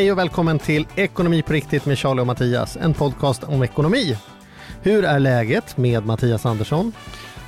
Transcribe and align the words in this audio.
Hej 0.00 0.12
och 0.12 0.18
välkommen 0.18 0.58
till 0.58 0.86
Ekonomi 0.96 1.42
på 1.42 1.52
riktigt 1.52 1.86
med 1.86 1.98
Charlie 1.98 2.20
och 2.20 2.26
Mattias, 2.26 2.76
en 2.76 2.94
podcast 2.94 3.44
om 3.44 3.62
ekonomi. 3.62 4.16
Hur 4.82 5.04
är 5.04 5.18
läget 5.18 5.76
med 5.76 6.06
Mattias 6.06 6.46
Andersson? 6.46 6.92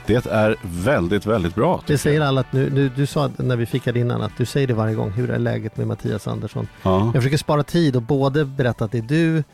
Det 0.07 0.27
är 0.27 0.57
väldigt, 0.63 1.27
väldigt 1.27 1.55
bra. 1.55 1.83
Det 1.87 1.99
säger 1.99 2.21
alla 2.21 2.41
att 2.41 2.53
nu, 2.53 2.71
nu, 2.71 2.91
du 2.97 3.07
sa 3.07 3.31
när 3.37 3.57
vi 3.57 3.67
fikade 3.67 4.01
innan 4.01 4.23
att 4.23 4.33
du 4.39 4.47
säger 4.47 4.67
det 4.67 4.75
varje 4.75 4.95
gång. 4.95 5.11
Hur 5.11 5.31
är 5.31 5.39
läget 5.39 5.77
med 5.77 5.87
Mattias 5.87 6.29
Andersson? 6.29 6.69
Ja. 6.83 7.05
Jag 7.05 7.15
försöker 7.15 7.37
spara 7.37 7.63
tid 7.63 7.97
och 7.97 8.03
både 8.03 8.45
berätta 8.45 8.85
att 8.85 8.93
det 8.93 8.99
är 8.99 9.03
du 9.03 9.45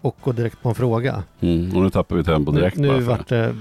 och 0.00 0.16
gå 0.20 0.32
direkt 0.32 0.62
på 0.62 0.68
en 0.68 0.74
fråga. 0.74 1.22
Mm, 1.40 1.76
och 1.76 1.82
nu 1.82 1.90
tappar 1.90 2.16
vi 2.16 2.24
tempo 2.24 2.52
direkt. 2.52 2.76
Nu, 2.76 2.92
nu 2.92 3.00
vart 3.00 3.28
det 3.28 3.44
eh, 3.44 3.52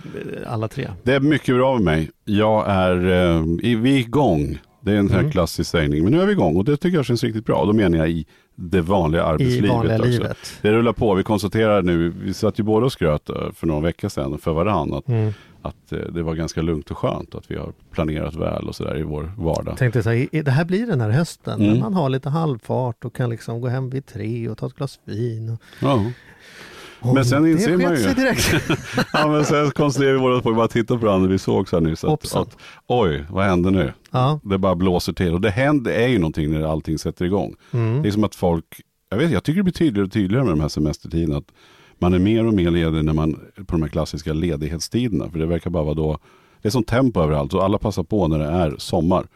alla 0.48 0.68
tre. 0.68 0.90
Det 1.04 1.14
är 1.14 1.20
mycket 1.20 1.56
bra 1.56 1.74
med 1.74 1.84
mig. 1.84 2.12
Jag 2.26 2.66
är, 2.70 2.96
eh, 2.96 3.42
vi 3.60 3.96
är 3.96 4.00
igång. 4.00 4.58
Det 4.82 4.92
är 4.92 4.96
en 4.96 5.08
sån 5.08 5.14
här 5.14 5.20
Mm. 5.20 5.32
klassisk 5.32 5.70
sägning. 5.70 6.04
Men 6.04 6.12
nu 6.14 6.22
är 6.22 6.26
vi 6.26 6.32
igång 6.32 6.56
och 6.56 6.66
det 6.66 6.78
tycker 6.78 6.98
jag 6.98 7.06
känns 7.06 7.24
riktigt 7.24 7.46
bra. 7.46 7.66
Då 7.66 7.74
menar 7.74 7.98
jag 7.98 8.10
i 8.10 8.26
det 8.70 8.82
vanliga 8.82 9.22
I 9.22 9.26
arbetslivet 9.26 9.70
vanliga 9.72 9.96
också. 9.98 10.10
livet. 10.10 10.38
Det 10.62 10.72
rullar 10.72 10.94
på. 10.94 11.14
Vi 11.14 11.24
konstaterar 11.24 11.82
nu, 11.82 12.10
vi 12.24 12.34
satt 12.34 12.60
ju 12.60 12.64
båda 12.64 12.86
och 12.86 12.92
skröt 12.92 13.30
eh, 13.30 13.36
för 13.56 13.68
några 13.68 13.82
veckor 13.82 14.10
sedan 14.10 14.38
för 14.38 14.54
varandra 14.54 14.98
att, 14.98 15.08
Mm. 15.08 15.34
att 15.62 15.92
eh, 15.92 16.00
det 16.00 16.24
var 16.24 16.34
ganska 16.36 16.62
lugnt 16.62 16.92
och 16.92 16.98
skönt 16.98 17.36
att 17.36 17.52
vi 17.52 17.56
har 17.56 17.74
planerat 17.92 18.36
väl 18.36 18.68
och 18.68 18.76
sådär 18.76 18.98
i 18.98 19.04
vår 19.04 19.32
vardag. 19.38 19.78
Tänkte 19.78 20.04
så 20.04 20.10
här, 20.10 20.44
det 20.44 20.52
här 20.52 20.66
blir 20.66 20.86
den 20.88 21.02
här 21.02 21.10
hösten 21.10 21.62
Mm. 21.62 21.74
när 21.74 21.80
man 21.80 21.94
har 21.94 22.10
lite 22.10 22.30
halvfart 22.30 23.06
och 23.06 23.16
kan 23.16 23.30
liksom 23.30 23.62
gå 23.62 23.68
hem 23.68 23.90
vid 23.90 24.06
tre 24.06 24.50
och 24.50 24.58
ta 24.58 24.68
ett 24.68 24.76
glas 24.76 25.00
vin. 25.06 25.50
Och, 25.50 25.60
Ja. 25.82 26.06
Och 27.04 27.14
Men 27.14 27.26
sen 27.26 27.48
inser 27.48 27.72
det 27.72 27.78
man 27.78 27.92
ju- 27.96 28.04
sig 28.04 28.16
direkt. 28.16 28.54
ja 29.14 29.28
men 29.28 29.46
sen 29.46 29.72
konstaterade 29.72 30.14
vi 30.14 30.20
båda 30.20 30.42
två, 30.42 30.54
bara 30.54 30.68
tittade 30.68 31.00
på 31.00 31.06
varandra, 31.06 31.30
vi 31.30 31.38
såg 31.38 31.70
så 31.70 31.76
här 31.76 31.82
nyss 31.82 32.04
att, 32.04 32.36
att 32.36 32.58
oj, 32.88 33.26
vad 33.30 33.46
hände 33.46 33.72
nu? 33.72 33.94
ja. 34.12 34.40
Det 34.44 34.58
bara 34.58 34.76
blåser 34.76 35.14
till 35.14 35.34
och 35.34 35.42
det 35.42 35.50
händer 35.50 35.92
är 35.92 36.08
ju 36.08 36.20
någonting 36.20 36.52
när 36.52 36.64
allting 36.72 36.98
sätter 36.98 37.26
igång. 37.26 37.56
Mm. 37.72 38.02
Det 38.02 38.08
är 38.10 38.12
som 38.12 38.24
att 38.24 38.36
folk, 38.36 38.66
jag 39.10 39.18
vet 39.18 39.32
jag 39.32 39.44
tycker 39.44 39.58
det 39.58 39.64
blir 39.64 39.74
tydligare 39.74 40.06
och 40.06 40.12
tydligare 40.14 40.44
med 40.46 40.54
de 40.54 40.62
här 40.62 40.68
semestertiderna. 40.68 41.38
Att 41.38 41.52
man 42.00 42.14
är 42.14 42.20
mer 42.20 42.46
och 42.46 42.54
mer 42.54 42.72
ledig 42.72 43.06
när 43.06 43.14
man, 43.14 43.34
på 43.56 43.64
de 43.66 43.82
här 43.82 43.90
klassiska 43.90 44.34
ledighetstiderna. 44.34 45.30
För 45.30 45.40
det 45.40 45.46
verkar 45.46 45.70
bara 45.70 45.84
vara 45.84 45.94
då, 45.96 46.18
det 46.62 46.68
är 46.68 46.72
som 46.72 46.84
tempo 46.84 47.22
överallt 47.22 47.54
och 47.54 47.64
alla 47.64 47.78
passar 47.78 48.04
på 48.04 48.28
när 48.28 48.40
det 48.40 48.46
är 48.46 48.76
sommar. 48.78 49.28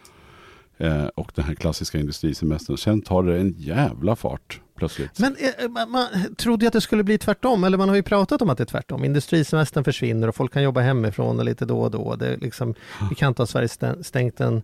Eh, 0.77 1.05
och 1.15 1.31
den 1.35 1.45
här 1.45 1.55
klassiska 1.55 1.99
industrisemestern. 1.99 2.77
Sen 2.77 3.02
tar 3.02 3.23
det 3.23 3.39
en 3.39 3.55
jävla 3.57 4.15
fart 4.15 4.61
plötsligt. 4.78 5.20
Men 5.20 5.36
eh, 5.36 5.64
eh, 5.64 5.70
man, 5.70 5.92
man 5.92 6.08
trodde 6.36 6.66
ju 6.66 6.67
att 6.67 6.73
det 6.73 6.81
skulle 6.81 7.03
bli 7.03 7.17
tvärtom, 7.17 7.64
eller 7.64 7.78
man 7.78 7.89
har 7.89 7.95
ju 7.95 8.03
pratat 8.03 8.42
om 8.42 8.50
att 8.50 8.58
det 8.58 8.64
är 8.64 8.66
tvärtom. 8.66 9.03
Industrisemestern 9.03 9.83
försvinner 9.83 10.28
och 10.28 10.36
folk 10.36 10.53
kan 10.53 10.64
jobba 10.64 10.81
hemifrån 10.81 11.39
och 11.39 11.45
lite 11.45 11.66
då 11.66 11.81
och 11.81 11.92
då. 11.92 12.16
Det 12.16 12.38
liksom, 12.38 12.75
vi 13.09 13.16
kan 13.16 13.28
inte 13.28 13.42
ha 13.42 13.48
Sverige 13.48 13.70
stängt 14.03 14.39
en... 14.39 14.61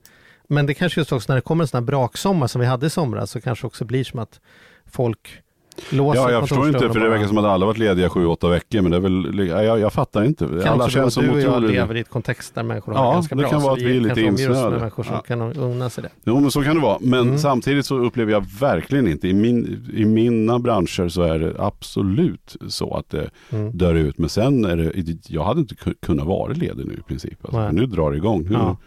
Men 0.47 0.65
det 0.65 0.73
kanske 0.73 0.99
just 0.99 1.11
också 1.11 1.31
när 1.31 1.35
det 1.35 1.41
kommer 1.41 1.63
en 1.63 1.67
sån 1.67 1.77
här 1.77 1.85
braksommar 1.85 2.47
som 2.47 2.61
vi 2.61 2.67
hade 2.67 2.85
i 2.85 2.89
somras 2.89 3.31
så 3.31 3.41
kanske 3.41 3.67
också 3.67 3.85
blir 3.85 4.03
som 4.03 4.19
att 4.19 4.39
folk 4.85 5.42
låser 5.89 6.21
Ja, 6.21 6.31
jag 6.31 6.41
förstår 6.47 6.67
inte 6.67 6.89
för 6.89 6.99
det 6.99 7.09
verkar 7.09 7.27
som 7.27 7.37
att 7.37 7.45
alla 7.45 7.65
varit 7.65 7.77
lediga 7.77 8.09
sju, 8.09 8.25
åtta 8.25 8.49
veckor. 8.49 8.81
Men 8.81 8.91
det 8.91 8.97
är 8.97 9.01
väl, 9.01 9.47
ja, 9.47 9.63
jag, 9.63 9.79
jag 9.79 9.93
fattar 9.93 10.23
inte. 10.23 10.45
Det 10.45 10.63
kan 10.63 10.73
alla 10.73 10.89
känns 10.89 11.13
som 11.13 11.23
du 11.25 11.31
och 11.31 11.41
jag 11.41 11.63
lever 11.63 11.95
i 11.95 11.99
ett 11.99 12.09
kontext 12.09 12.55
där 12.55 12.63
människor 12.63 12.93
har 12.93 13.03
Ja, 13.05 13.09
det 13.09 13.15
ganska 13.15 13.35
det 13.35 13.39
bra. 13.41 13.49
kan 13.49 13.61
så 13.61 13.67
vara 13.67 13.75
att 13.77 13.81
vi 13.81 13.97
är 13.97 14.01
lite 14.01 14.21
kanske 14.21 14.43
insnöade. 14.43 14.77
människor 14.77 15.03
som 15.03 15.13
Ja. 15.15 15.21
kan 15.21 15.41
unna 15.41 15.89
sig 15.89 16.03
det. 16.03 16.09
Jo 16.25 16.39
men 16.39 16.51
så 16.51 16.63
kan 16.63 16.75
det 16.75 16.81
vara. 16.81 16.97
Men 17.01 17.19
Mm. 17.19 17.37
samtidigt 17.37 17.85
så 17.85 17.97
upplever 17.97 18.31
jag 18.31 18.45
verkligen 18.59 19.07
inte, 19.07 19.27
i, 19.27 19.33
min, 19.33 19.87
i 19.93 20.05
mina 20.05 20.59
branscher 20.59 21.09
så 21.09 21.21
är 21.21 21.39
det 21.39 21.53
absolut 21.59 22.55
så 22.67 22.95
att 22.97 23.09
det 23.09 23.29
Mm. 23.51 23.71
dör 23.77 23.95
ut. 23.95 24.17
Men 24.17 24.29
sen 24.29 24.65
är 24.65 24.75
det, 24.77 24.91
jag 25.27 25.43
hade 25.43 25.59
inte 25.59 25.75
ku- 25.75 25.95
kunnat 26.05 26.25
vara 26.27 26.53
ledig 26.53 26.85
nu 26.87 26.93
i 26.93 27.01
princip. 27.07 27.37
Alltså, 27.45 27.71
nu 27.71 27.85
drar 27.85 28.11
det 28.11 28.17
igång. 28.17 28.47
Ja. 28.51 28.77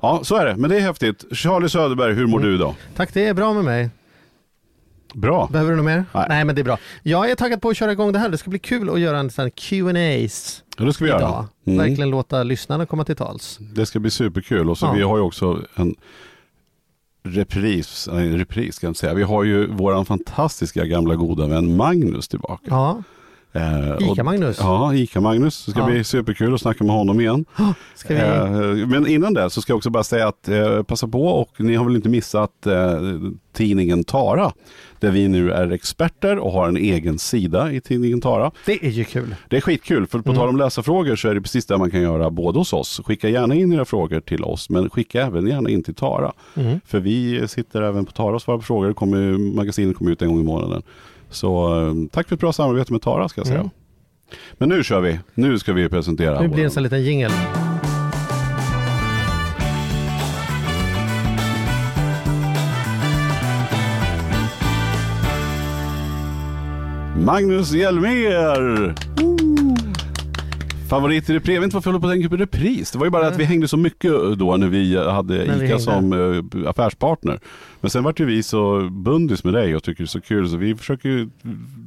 ja. 0.00 0.20
så 0.22 0.36
är 0.36 0.46
det. 0.46 0.56
Men 0.56 0.70
det 0.70 0.76
är 0.76 0.80
häftigt. 0.80 1.24
Charlie 1.32 1.68
Söderberg, 1.68 2.12
hur 2.14 2.26
mår 2.26 2.38
Mm. 2.38 2.50
du 2.50 2.58
då? 2.58 2.74
Tack, 2.96 3.14
det 3.14 3.26
är 3.26 3.34
bra 3.34 3.52
med 3.54 3.64
mig. 3.64 3.90
Bra. 5.14 5.48
Behöver 5.52 5.70
du 5.70 5.76
något 5.76 5.84
mer? 5.86 6.04
Nej. 6.28 6.44
men 6.44 6.54
det 6.54 6.62
är 6.62 6.64
bra. 6.64 6.78
Jag 7.02 7.30
är 7.30 7.34
taggad 7.34 7.62
på 7.62 7.68
att 7.68 7.76
köra 7.76 7.92
igång 7.92 8.12
det 8.12 8.18
här. 8.18 8.28
Det 8.28 8.38
ska 8.38 8.50
bli 8.50 8.58
kul 8.58 8.90
att 8.90 9.00
göra 9.00 9.18
en 9.18 9.30
sån 9.30 9.50
Q&As 9.50 10.62
Ja, 10.78 10.84
det 10.84 10.92
ska 10.92 11.04
vi 11.04 11.10
idag. 11.10 11.20
göra. 11.20 11.48
Mm. 11.66 11.78
Verkligen 11.78 12.10
låta 12.10 12.42
lyssnarna 12.42 12.86
komma 12.86 13.04
till 13.04 13.16
tals. 13.16 13.58
Det 13.74 13.86
ska 13.86 13.98
bli 14.00 14.10
superkul. 14.10 14.70
Och 14.70 14.78
så 14.78 14.86
Ja. 14.86 14.92
vi 14.92 15.02
har 15.02 15.16
ju 15.16 15.22
också 15.22 15.62
en 15.74 15.94
repris, 17.24 18.08
nej, 18.12 18.28
en 18.28 18.38
repris 18.38 18.74
ska 18.74 18.86
jag 18.86 18.96
säga. 18.96 19.14
Vi 19.14 19.22
har 19.22 19.44
ju 19.44 19.66
våran 19.66 20.04
fantastiska 20.06 20.84
gamla 20.84 21.14
goda 21.14 21.46
vän 21.46 21.76
Magnus 21.76 22.28
tillbaka. 22.28 22.62
Ja, 22.64 23.02
Ica-Magnus. 24.00 24.56
Ja, 24.60 24.94
Ica-Magnus. 24.94 25.64
Det 25.64 25.70
ska 25.70 25.80
Ja. 25.80 25.86
bli 25.86 26.04
superkul 26.04 26.54
att 26.54 26.60
snacka 26.60 26.84
med 26.84 26.94
honom 26.96 27.20
igen. 27.20 27.44
Ska 27.94 28.14
vi... 28.14 28.20
Eh, 28.20 28.86
Men 28.88 29.06
innan 29.06 29.34
det 29.34 29.50
så 29.50 29.62
ska 29.62 29.70
jag 29.72 29.76
också 29.76 29.90
bara 29.90 30.04
säga 30.04 30.28
att 30.28 30.48
eh, 30.48 30.82
passa 30.82 31.08
på 31.08 31.22
och 31.26 31.50
ni 31.60 31.74
har 31.74 31.84
väl 31.84 31.96
inte 31.96 32.08
missat 32.08 32.66
eh, 32.66 33.00
tidningen 33.52 34.04
Tara. 34.04 34.52
Där 35.00 35.10
vi 35.10 35.28
nu 35.28 35.50
är 35.52 35.70
experter 35.72 36.38
och 36.38 36.52
har 36.52 36.68
en 36.68 36.76
egen 36.76 37.18
sida 37.18 37.72
i 37.72 37.80
tidningen 37.80 38.20
Tara. 38.20 38.50
Det 38.66 38.86
är 38.86 38.90
ju 38.90 39.04
kul. 39.04 39.34
Det 39.48 39.56
är 39.56 39.60
skitkul 39.60 40.06
för 40.06 40.18
på 40.18 40.28
Mm. 40.30 40.38
tal 40.40 40.48
om 40.48 40.56
läsarfrågor 40.56 41.16
så 41.16 41.28
är 41.28 41.34
det 41.34 41.40
precis 41.40 41.66
det 41.66 41.78
man 41.78 41.90
kan 41.90 42.00
göra 42.02 42.30
både 42.30 42.58
hos 42.58 42.72
oss. 42.72 43.00
Skicka 43.04 43.28
gärna 43.28 43.54
in 43.54 43.72
era 43.72 43.84
frågor 43.84 44.20
till 44.20 44.44
oss 44.44 44.70
men 44.70 44.90
skicka 44.90 45.22
även 45.26 45.46
gärna 45.46 45.70
in 45.70 45.82
till 45.82 45.94
Tara. 45.94 46.32
Mm. 46.54 46.80
För 46.86 47.00
vi 47.00 47.48
sitter 47.48 47.82
även 47.82 48.04
på 48.04 48.12
Tara 48.12 48.34
och 48.34 48.42
svarar 48.42 48.58
på 48.58 48.64
frågor. 48.64 48.92
Kommer, 48.92 49.54
magasinet 49.56 49.96
kommer 49.96 50.10
ut 50.10 50.22
en 50.22 50.28
gång 50.28 50.40
i 50.40 50.44
månaden. 50.44 50.82
Så 51.30 51.80
eh, 51.86 51.94
tack 52.12 52.28
för 52.28 52.34
ett 52.34 52.40
bra 52.40 52.52
samarbete 52.52 52.92
med 52.92 53.02
Tara 53.02 53.28
ska 53.28 53.40
jag 53.40 53.46
säga. 53.46 53.60
Mm. 53.60 53.70
Men 54.52 54.68
nu 54.68 54.84
kör 54.84 55.00
vi. 55.00 55.20
Nu 55.34 55.58
ska 55.58 55.72
vi 55.72 55.88
presentera. 55.88 56.40
Nu 56.40 56.48
blir 56.48 56.58
det 56.58 56.64
en 56.64 56.70
sån 56.70 56.82
liten 56.82 57.02
jingel. 57.02 57.30
Magnus 67.16 67.72
Hjelmér! 67.72 68.94
Favorit 70.88 71.30
i 71.30 71.34
repris. 71.34 71.54
Jag 71.54 71.60
vet 71.60 71.64
inte 71.66 71.76
varför 71.76 71.90
jag 71.90 71.92
håller 71.92 72.00
på 72.02 72.06
att 72.08 72.12
tänka 72.14 72.28
på 72.28 72.36
repris. 72.36 72.90
Det 72.90 72.98
var 72.98 73.06
ju 73.06 73.10
bara 73.10 73.26
att 73.26 73.36
vi 73.36 73.44
hängde 73.44 73.68
så 73.68 73.76
mycket 73.76 74.12
då 74.38 74.56
när 74.56 74.66
vi 74.66 74.96
hade 75.10 75.34
När 75.34 75.44
vi 75.44 75.50
ICA 75.52 75.56
hängde. 75.56 75.78
som 75.78 76.12
eh, 76.64 76.70
affärspartner. 76.70 77.40
Men 77.80 77.90
sen 77.90 78.04
vart 78.04 78.20
ju 78.20 78.24
vi 78.24 78.42
så 78.42 78.88
bundis 78.90 79.44
med 79.44 79.54
dig 79.54 79.76
och 79.76 79.82
tycker 79.82 80.02
det 80.02 80.04
är 80.04 80.08
så 80.08 80.20
kul 80.20 80.48
så 80.50 80.56
vi 80.56 80.74
försöker 80.74 81.08
ju 81.08 81.28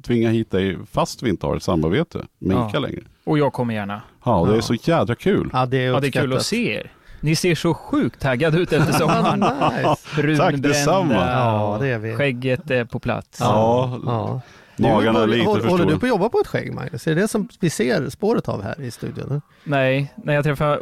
tvinga 0.04 0.30
hit 0.30 0.52
dig 0.52 0.78
fast 0.92 1.24
vi 1.24 1.30
inte 1.30 1.46
har 1.46 1.56
ett 1.56 1.64
samarbete 1.64 2.20
med 2.40 2.56
Ja. 2.58 2.70
ICA 2.70 2.80
längre. 2.80 3.02
Och 3.24 3.38
jag 3.38 3.54
kommer 3.54 3.74
gärna. 3.74 4.02
Ja, 4.26 4.46
det 4.46 4.52
är 4.52 4.56
Ja. 4.56 4.62
så 4.62 4.74
jädra 4.74 5.16
kul. 5.16 5.50
Ja, 5.54 5.66
det 5.66 5.78
är, 5.78 5.88
Ja, 5.92 6.00
det 6.00 6.08
är 6.08 6.12
kul 6.12 6.34
att 6.34 6.46
se 6.46 6.74
er. 6.76 6.92
Ni 7.20 7.36
ser 7.36 7.56
så 7.56 7.74
sjukt 7.74 8.22
taggade 8.22 8.58
ut 8.58 8.74
efter 8.74 8.94
sommaren. 9.00 9.40
nice. 9.40 10.38
Tack 10.38 10.56
detsamma. 10.58 11.14
Ja, 11.16 11.78
det 11.82 11.88
är 11.88 11.98
vi. 12.00 12.16
Skägget 12.16 12.72
är 12.72 12.86
på 12.86 13.00
plats. 13.00 13.38
Ja, 13.40 14.00
Ja. 14.06 14.42
Magarna 14.78 15.20
Du, 15.20 15.24
är 15.24 15.28
lite 15.28 15.50
håller, 15.50 15.62
för 15.62 15.70
håller 15.70 15.86
du 15.86 16.00
på 16.00 16.06
att 16.06 16.10
jobba 16.10 16.30
på 16.30 16.40
ett 16.40 16.48
skägg, 16.48 16.74
Magnus? 16.74 17.08
Är 17.08 17.16
det 17.16 17.22
det 17.22 17.28
som 17.28 17.48
vi 17.60 17.70
ser 17.70 18.10
spåret 18.10 18.50
av 18.50 18.64
här 18.64 18.82
i 18.82 18.92
studion? 18.92 19.42
Nej, 19.64 20.14
när 20.16 20.34
jag 20.34 20.44
träffade, 20.44 20.80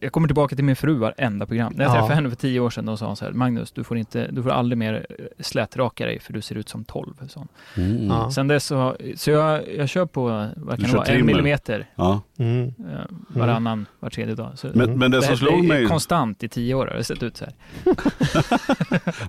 jag- 0.00 0.12
kommer 0.12 0.28
tillbaka 0.28 0.56
till 0.56 0.64
min 0.64 0.76
fru 0.76 0.94
varenda 0.94 1.46
program. 1.46 1.72
När 1.76 1.84
jag 1.84 1.90
Ja. 1.90 1.94
träffade 1.94 2.14
henne 2.14 2.28
för 2.28 2.36
tio 2.36 2.60
år 2.60 2.70
sedan, 2.70 2.86
då 2.86 2.96
sa 2.96 3.06
hon 3.06 3.16
så 3.16 3.24
här, 3.24 3.32
Magnus, 3.32 3.72
du 3.72 3.84
får, 3.84 3.98
inte, 3.98 4.28
du 4.32 4.42
får 4.42 4.50
aldrig 4.50 4.78
mer 4.78 5.06
slätraka 5.40 6.06
dig 6.06 6.20
för 6.20 6.32
du 6.32 6.40
ser 6.40 6.54
ut 6.54 6.68
som 6.68 6.84
12. 6.84 7.14
sa 7.28 7.40
hon. 7.40 7.48
Mm. 7.84 8.06
Ja. 8.06 8.30
Sen 8.30 8.48
dess 8.48 8.64
så, 8.66 8.96
så 9.16 9.30
jag, 9.30 9.74
jag 9.76 9.88
kör 9.88 10.06
på, 10.06 10.22
vad 10.56 10.80
kan 10.80 10.90
det 10.90 10.96
vara, 10.96 11.06
en 11.06 11.26
millimeter 11.26 11.86
Ja. 11.94 12.20
Mm. 12.42 12.66
eh, 12.66 13.00
varannan, 13.28 13.86
var 14.00 14.10
tredje 14.10 14.34
dag. 14.34 14.50
Så 14.54 14.68
Men, 14.74 14.98
men 14.98 15.10
det 15.10 15.20
det, 15.20 15.22
som 15.26 15.36
slog 15.36 15.64
är 15.64 15.68
mig... 15.68 15.86
konstant 15.86 16.42
i 16.42 16.48
tio 16.48 16.74
år 16.74 16.86
har 16.86 16.96
det 16.96 17.04
sett 17.04 17.22
ut 17.22 17.36
så 17.36 17.44
här. 17.44 17.54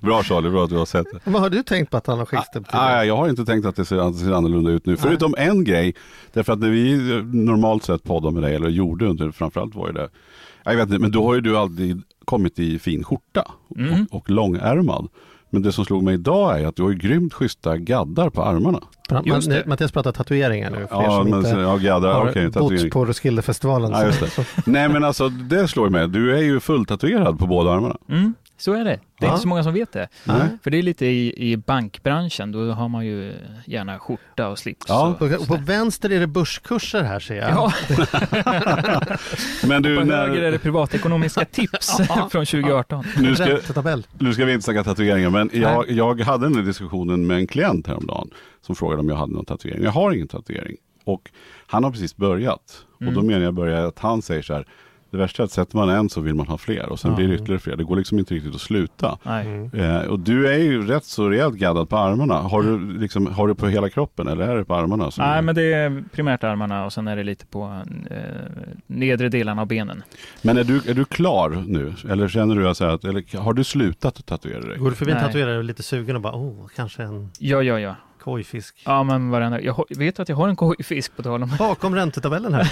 Bra 0.02 0.22
Charlie, 0.22 0.50
bra 0.50 0.64
att 0.64 0.70
du 0.70 0.76
har 0.76 0.86
sett 0.86 1.06
det. 1.12 1.30
Vad 1.30 1.42
har 1.42 1.50
du 1.50 1.62
tänkt 1.62 1.90
på 1.90 1.96
att 1.96 2.06
han 2.06 2.18
har 2.18 2.26
skäggstubb 2.26 2.68
till? 2.68 2.76
Ah, 2.78 3.04
jag 3.04 3.16
har 3.16 3.28
inte 3.28 3.44
tänkt 3.44 3.66
att 3.66 3.76
det 3.76 3.84
ser, 3.84 3.98
att 3.98 4.12
det 4.12 4.18
ser 4.18 4.32
annorlunda 4.32 4.70
ut 4.70 4.86
nu. 4.86 4.96
Förutom 4.96 5.34
en 5.38 5.64
grej. 5.64 5.94
Därför 6.32 6.52
att 6.52 6.58
när 6.58 6.70
vi 6.70 7.10
eh, 7.16 7.24
normalt 7.24 7.84
sett 7.84 8.02
poddar 8.02 8.30
med 8.30 8.42
dig, 8.42 8.54
eller 8.54 8.68
gjorde 8.68 9.06
under, 9.06 9.30
framförallt 9.30 9.74
var 9.74 9.86
ju 9.86 9.92
det. 9.92 10.08
Jag 10.64 10.76
vet 10.76 10.88
inte, 10.88 10.98
men 10.98 11.10
då 11.10 11.26
har 11.26 11.34
ju 11.34 11.40
du 11.40 11.56
alltid 11.56 12.02
kommit 12.24 12.58
i 12.58 12.78
fin 12.78 13.04
skjorta. 13.04 13.50
Mm. 13.76 14.06
Och, 14.10 14.16
och 14.16 14.30
långärmad. 14.30 15.08
Men 15.54 15.62
det 15.62 15.72
som 15.72 15.84
slog 15.84 16.02
mig 16.02 16.14
idag 16.14 16.60
är 16.60 16.66
att 16.66 16.76
du 16.76 16.82
har 16.82 16.90
ju 16.90 16.96
grymt 16.96 17.34
schyssta 17.34 17.76
gaddar 17.76 18.30
på 18.30 18.42
armarna. 18.42 18.80
Just. 19.24 19.66
Mattias 19.66 19.92
pratar 19.92 20.12
tatueringar 20.12 20.70
nu, 20.70 20.76
för 20.76 20.82
er 20.82 21.04
Ja, 21.04 21.10
som 21.10 21.30
men, 21.30 21.38
inte 21.38 21.50
ja 21.60 21.76
gaddar, 21.76 22.12
har 22.12 22.28
okej. 22.30 22.50
bott 22.50 22.90
på 22.90 23.04
Roskildefestivalen. 23.04 23.90
Ja. 23.92 24.28
Nej 24.66 24.88
men 24.88 25.04
alltså 25.04 25.28
det 25.28 25.68
slår 25.68 25.88
mig. 25.88 26.08
Du 26.08 26.36
är 26.36 26.42
ju 26.42 26.60
fulltatuerad 26.60 27.38
på 27.38 27.46
båda 27.46 27.70
armarna. 27.72 27.96
Mm, 28.08 28.34
så 28.56 28.72
är 28.72 28.84
det. 28.84 29.00
Det 29.18 29.26
är 29.26 29.28
Ja. 29.28 29.32
inte 29.32 29.42
så 29.42 29.48
många 29.48 29.62
som 29.62 29.72
vet 29.74 29.92
det. 29.92 30.08
Nej. 30.24 30.40
För 30.62 30.70
det 30.70 30.78
är 30.78 30.82
lite 30.82 31.06
i, 31.06 31.50
i 31.52 31.56
bankbranschen, 31.56 32.52
då 32.52 32.70
har 32.72 32.88
man 32.88 33.06
ju 33.06 33.34
gärna 33.66 33.98
skjorta 33.98 34.48
och 34.48 34.58
slips. 34.58 34.84
Ja. 34.88 35.16
och, 35.20 35.22
Och, 35.22 35.40
och 35.40 35.46
på 35.46 35.56
vänster 35.56 36.10
är 36.12 36.20
det 36.20 36.26
börskurser 36.26 37.02
här 37.02 37.20
ser 37.20 37.34
jag. 37.36 37.50
ja, 37.50 37.72
Men 39.66 39.82
du, 39.82 39.96
på 39.96 40.02
höger 40.02 40.36
är 40.36 40.42
när, 40.42 40.50
det 40.52 40.58
privatekonomiska 40.58 41.44
tips 41.44 41.96
från 42.30 42.46
2018. 42.46 43.04
nu, 43.18 43.34
ska, 43.36 43.58
nu 44.18 44.34
ska 44.34 44.44
vi 44.44 44.52
inte 44.52 44.64
snacka 44.64 44.84
tatueringar, 44.84 45.30
men 45.30 45.50
jag, 45.52 45.90
jag 45.90 46.20
hade 46.20 46.46
den 46.46 46.54
här 46.54 46.62
diskussionen 46.62 47.26
med 47.26 47.36
en 47.36 47.46
klient 47.46 47.86
häromdagen 47.86 48.30
som 48.66 48.74
frågade 48.76 49.00
om 49.00 49.08
jag 49.08 49.16
hade 49.16 49.32
någon 49.32 49.44
tatuering. 49.44 49.82
Jag 49.84 49.90
har 49.90 50.12
ingen 50.12 50.28
tatuering. 50.28 50.76
Och 51.04 51.30
han 51.66 51.84
har 51.84 51.90
precis 51.90 52.16
börjat. 52.16 52.84
Och 52.92 53.04
då 53.12 53.20
Mm. 53.20 53.26
menar 53.26 53.40
jag 53.44 53.54
börja 53.54 53.86
att 53.86 53.98
han 53.98 54.22
säger 54.22 54.42
så 54.42 54.54
här, 54.54 54.66
Det 55.14 55.18
värsta 55.18 55.42
är 55.42 55.44
att 55.44 55.50
sätter 55.52 55.76
man 55.76 55.88
en 55.88 56.08
så 56.08 56.20
vill 56.20 56.34
man 56.34 56.46
ha 56.46 56.58
fler 56.58 56.88
och 56.88 57.00
sen 57.00 57.10
Ja. 57.10 57.16
blir 57.16 57.28
det 57.28 57.34
ytterligare 57.34 57.58
fler. 57.58 57.76
Det 57.76 57.84
går 57.84 57.96
liksom 57.96 58.18
inte 58.18 58.34
riktigt 58.34 58.54
att 58.54 58.60
sluta. 58.60 59.18
Nej. 59.22 59.46
Mm. 59.46 59.70
Eh, 59.74 60.02
och 60.02 60.20
du 60.20 60.48
är 60.48 60.58
ju 60.58 60.86
rätt 60.86 61.04
så 61.04 61.28
rejält 61.28 61.54
gaddad 61.54 61.88
på 61.88 61.96
armarna. 61.96 62.34
Har 62.34 62.62
du, 62.62 62.98
liksom, 62.98 63.26
har 63.26 63.48
du 63.48 63.54
på 63.54 63.68
hela 63.68 63.88
kroppen 63.90 64.28
eller 64.28 64.48
är 64.48 64.56
det 64.56 64.64
på 64.64 64.74
armarna? 64.74 65.10
som- 65.10 65.24
Nej, 65.24 65.42
men 65.42 65.54
det 65.54 65.72
är 65.72 66.04
primärt 66.12 66.44
armarna 66.44 66.84
och 66.84 66.92
sen 66.92 67.08
är 67.08 67.16
det 67.16 67.22
lite 67.24 67.46
på 67.46 67.82
eh, 68.10 68.16
nedre 68.86 69.28
delarna 69.28 69.62
av 69.62 69.68
benen. 69.68 70.02
Men 70.42 70.58
är 70.58 70.64
du, 70.64 70.76
är 70.86 70.94
du 70.94 71.04
klar 71.04 71.64
nu? 71.66 71.94
Eller 72.10 72.28
känner 72.28 72.54
du 72.56 72.68
att, 72.68 72.80
eller, 73.04 73.38
har 73.38 73.52
du 73.54 73.64
slutat 73.64 74.26
tatuera 74.26 74.60
dig? 74.60 74.78
Går 74.78 74.90
du 74.90 74.96
förbi 74.96 75.12
en 75.12 75.20
tatuerare 75.20 75.52
och 75.54 75.58
är 75.58 75.62
lite 75.62 75.82
sugen 75.82 76.16
och 76.16 76.22
bara, 76.22 76.34
oh, 76.36 76.66
kanske 76.76 77.02
en 77.02 77.30
Ja, 77.38 77.62
ja, 77.62 77.80
ja. 77.80 77.94
Kojfisk. 78.24 78.82
Ja, 78.84 79.02
men 79.02 79.30
varenda, 79.30 79.60
jag 79.60 79.84
vet 79.98 80.20
att 80.20 80.28
jag 80.28 80.36
har 80.36 80.48
en 80.48 80.56
kojfisk 80.56 81.16
på 81.16 81.22
tal 81.22 81.42
om 81.42 81.52
Bakom 81.58 81.94
räntetabellen 81.94 82.54
här. 82.54 82.70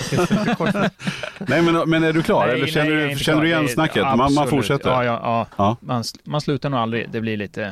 Nej 1.49 1.63
men, 1.63 1.91
men 1.91 2.05
är 2.05 2.13
du 2.13 2.23
klar? 2.23 2.41
Nej, 2.47 2.51
eller 2.55 2.63
nej, 2.65 2.73
känner, 2.73 2.91
är 2.91 3.09
du, 3.09 3.17
känner 3.19 3.41
du 3.41 3.47
klar. 3.49 3.57
igen 3.59 3.63
Det- 3.67 3.73
snacket? 3.73 4.03
Man, 4.03 4.35
man 4.35 4.49
fortsätter? 4.49 4.91
Ja, 4.91 5.05
ja, 5.05 5.21
ja. 5.23 5.47
Ja. 5.57 5.77
Man, 5.81 6.05
man 6.25 6.41
slutar 6.41 6.71
nog 6.71 6.81
aldrig. 6.81 7.11
Det 7.11 7.21
blir 7.21 7.37
lite... 7.37 7.63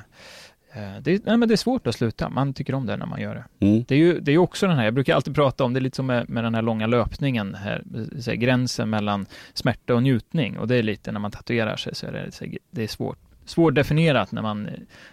eh, 0.72 0.80
Det 1.02 1.24
nej, 1.26 1.36
men 1.36 1.48
det 1.48 1.54
är 1.54 1.56
svårt 1.56 1.86
att 1.86 1.94
sluta. 1.94 2.28
Man 2.28 2.54
tycker 2.54 2.74
om 2.74 2.86
det 2.86 2.96
när 2.96 3.06
man 3.06 3.20
gör 3.20 3.34
det. 3.34 3.66
Mm. 3.66 3.84
Det 3.88 3.94
är 3.94 3.98
ju 3.98 4.20
det 4.20 4.32
är 4.32 4.38
också 4.38 4.66
den 4.66 4.76
här, 4.76 4.84
jag 4.84 4.94
brukar 4.94 5.14
alltid 5.14 5.34
prata 5.34 5.64
om, 5.64 5.72
det 5.72 5.78
är 5.78 5.82
lite 5.82 5.96
som 5.96 6.06
med, 6.06 6.28
med 6.30 6.44
den 6.44 6.54
här 6.54 6.62
långa 6.62 6.86
löpningen 6.86 7.54
här, 7.54 7.82
så 8.20 8.30
här, 8.30 8.36
gränsen 8.36 8.90
mellan 8.90 9.26
smärta 9.54 9.94
och 9.94 10.02
njutning. 10.02 10.58
Och 10.58 10.68
det 10.68 10.76
är 10.76 10.82
lite 10.82 11.12
när 11.12 11.20
man 11.20 11.30
tatuerar 11.30 11.76
sig 11.76 11.94
så 11.94 12.06
är 12.06 12.12
det, 12.12 12.32
så 12.32 12.44
här, 12.44 12.58
det 12.70 12.82
är 12.82 12.88
svårt, 12.88 13.18
svårdefinierat 13.50 14.32
när 14.32 14.42
man 14.42 14.68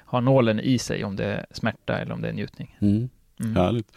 har 0.05 0.21
nålen 0.21 0.59
i 0.59 0.79
sig, 0.79 1.03
om 1.03 1.15
det 1.15 1.25
är 1.25 1.45
smärta 1.51 1.97
eller 1.99 2.13
om 2.13 2.21
det 2.21 2.29
är 2.29 2.33
njutning. 2.33 2.75
Mm. 2.81 3.09
Mm. 3.39 3.55
Härligt. 3.55 3.87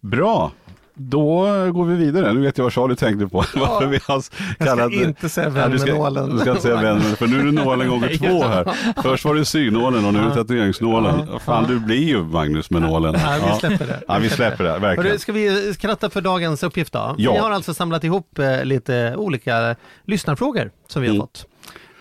Bra. 0.00 0.52
Då 1.00 1.42
går 1.72 1.84
vi 1.84 1.96
vidare. 1.96 2.32
Nu 2.32 2.40
vet 2.40 2.58
jag 2.58 2.64
vad 2.64 2.72
Charlie 2.72 2.96
tänkte 2.96 3.26
på. 3.28 3.36
Varför 3.54 3.86
vi 3.86 4.00
har 4.06 4.14
Jag 4.14 4.24
ska 4.24 4.64
kallat 4.64 4.92
inte 4.92 5.28
säga 5.28 5.46
Ja, 5.46 5.50
vän 5.52 5.70
med 5.70 5.80
ska, 5.80 5.94
nålen. 5.94 6.30
Du 6.30 6.38
ska 6.38 6.50
inte 6.50 6.62
säga 6.62 6.76
vän, 6.76 7.00
för 7.00 7.26
nu 7.26 7.40
är 7.40 7.44
det 7.44 7.52
nålen 7.52 7.88
gånger 7.88 8.16
två 8.18 8.44
här. 8.44 8.74
Först 9.02 9.24
var 9.24 9.34
det 9.34 9.44
synålen 9.44 10.04
och 10.04 10.12
nu 10.12 10.18
är 10.18 10.22
det 10.22 10.28
Ja. 10.28 10.34
tatueringsnålen. 10.34 11.28
Ja. 11.32 11.38
Fan, 11.38 11.64
du 11.68 11.78
blir 11.80 12.02
ju 12.08 12.22
Magnus 12.24 12.70
med 12.70 12.82
nålen. 12.82 13.12
Nej, 13.12 13.40
vi 13.40 13.46
Ja. 13.46 13.54
släpper 13.58 13.86
det. 13.86 14.02
Ja, 14.08 14.18
vi 14.18 14.28
släpper 14.28 14.64
det, 14.64 14.78
verkligen. 14.78 15.06
Hörru, 15.10 15.18
ska 15.18 15.32
vi 15.32 15.74
skratta 15.74 16.10
för 16.10 16.20
dagens 16.20 16.62
uppgift 16.62 16.92
då? 16.92 17.14
Ja. 17.18 17.32
Vi 17.32 17.38
har 17.38 17.50
alltså 17.50 17.74
samlat 17.74 18.04
ihop 18.04 18.38
eh, 18.38 18.64
lite 18.64 19.14
olika 19.16 19.76
lyssnarfrågor 20.04 20.70
som 20.88 21.02
vi 21.02 21.08
har 21.08 21.14
Mm. 21.14 21.26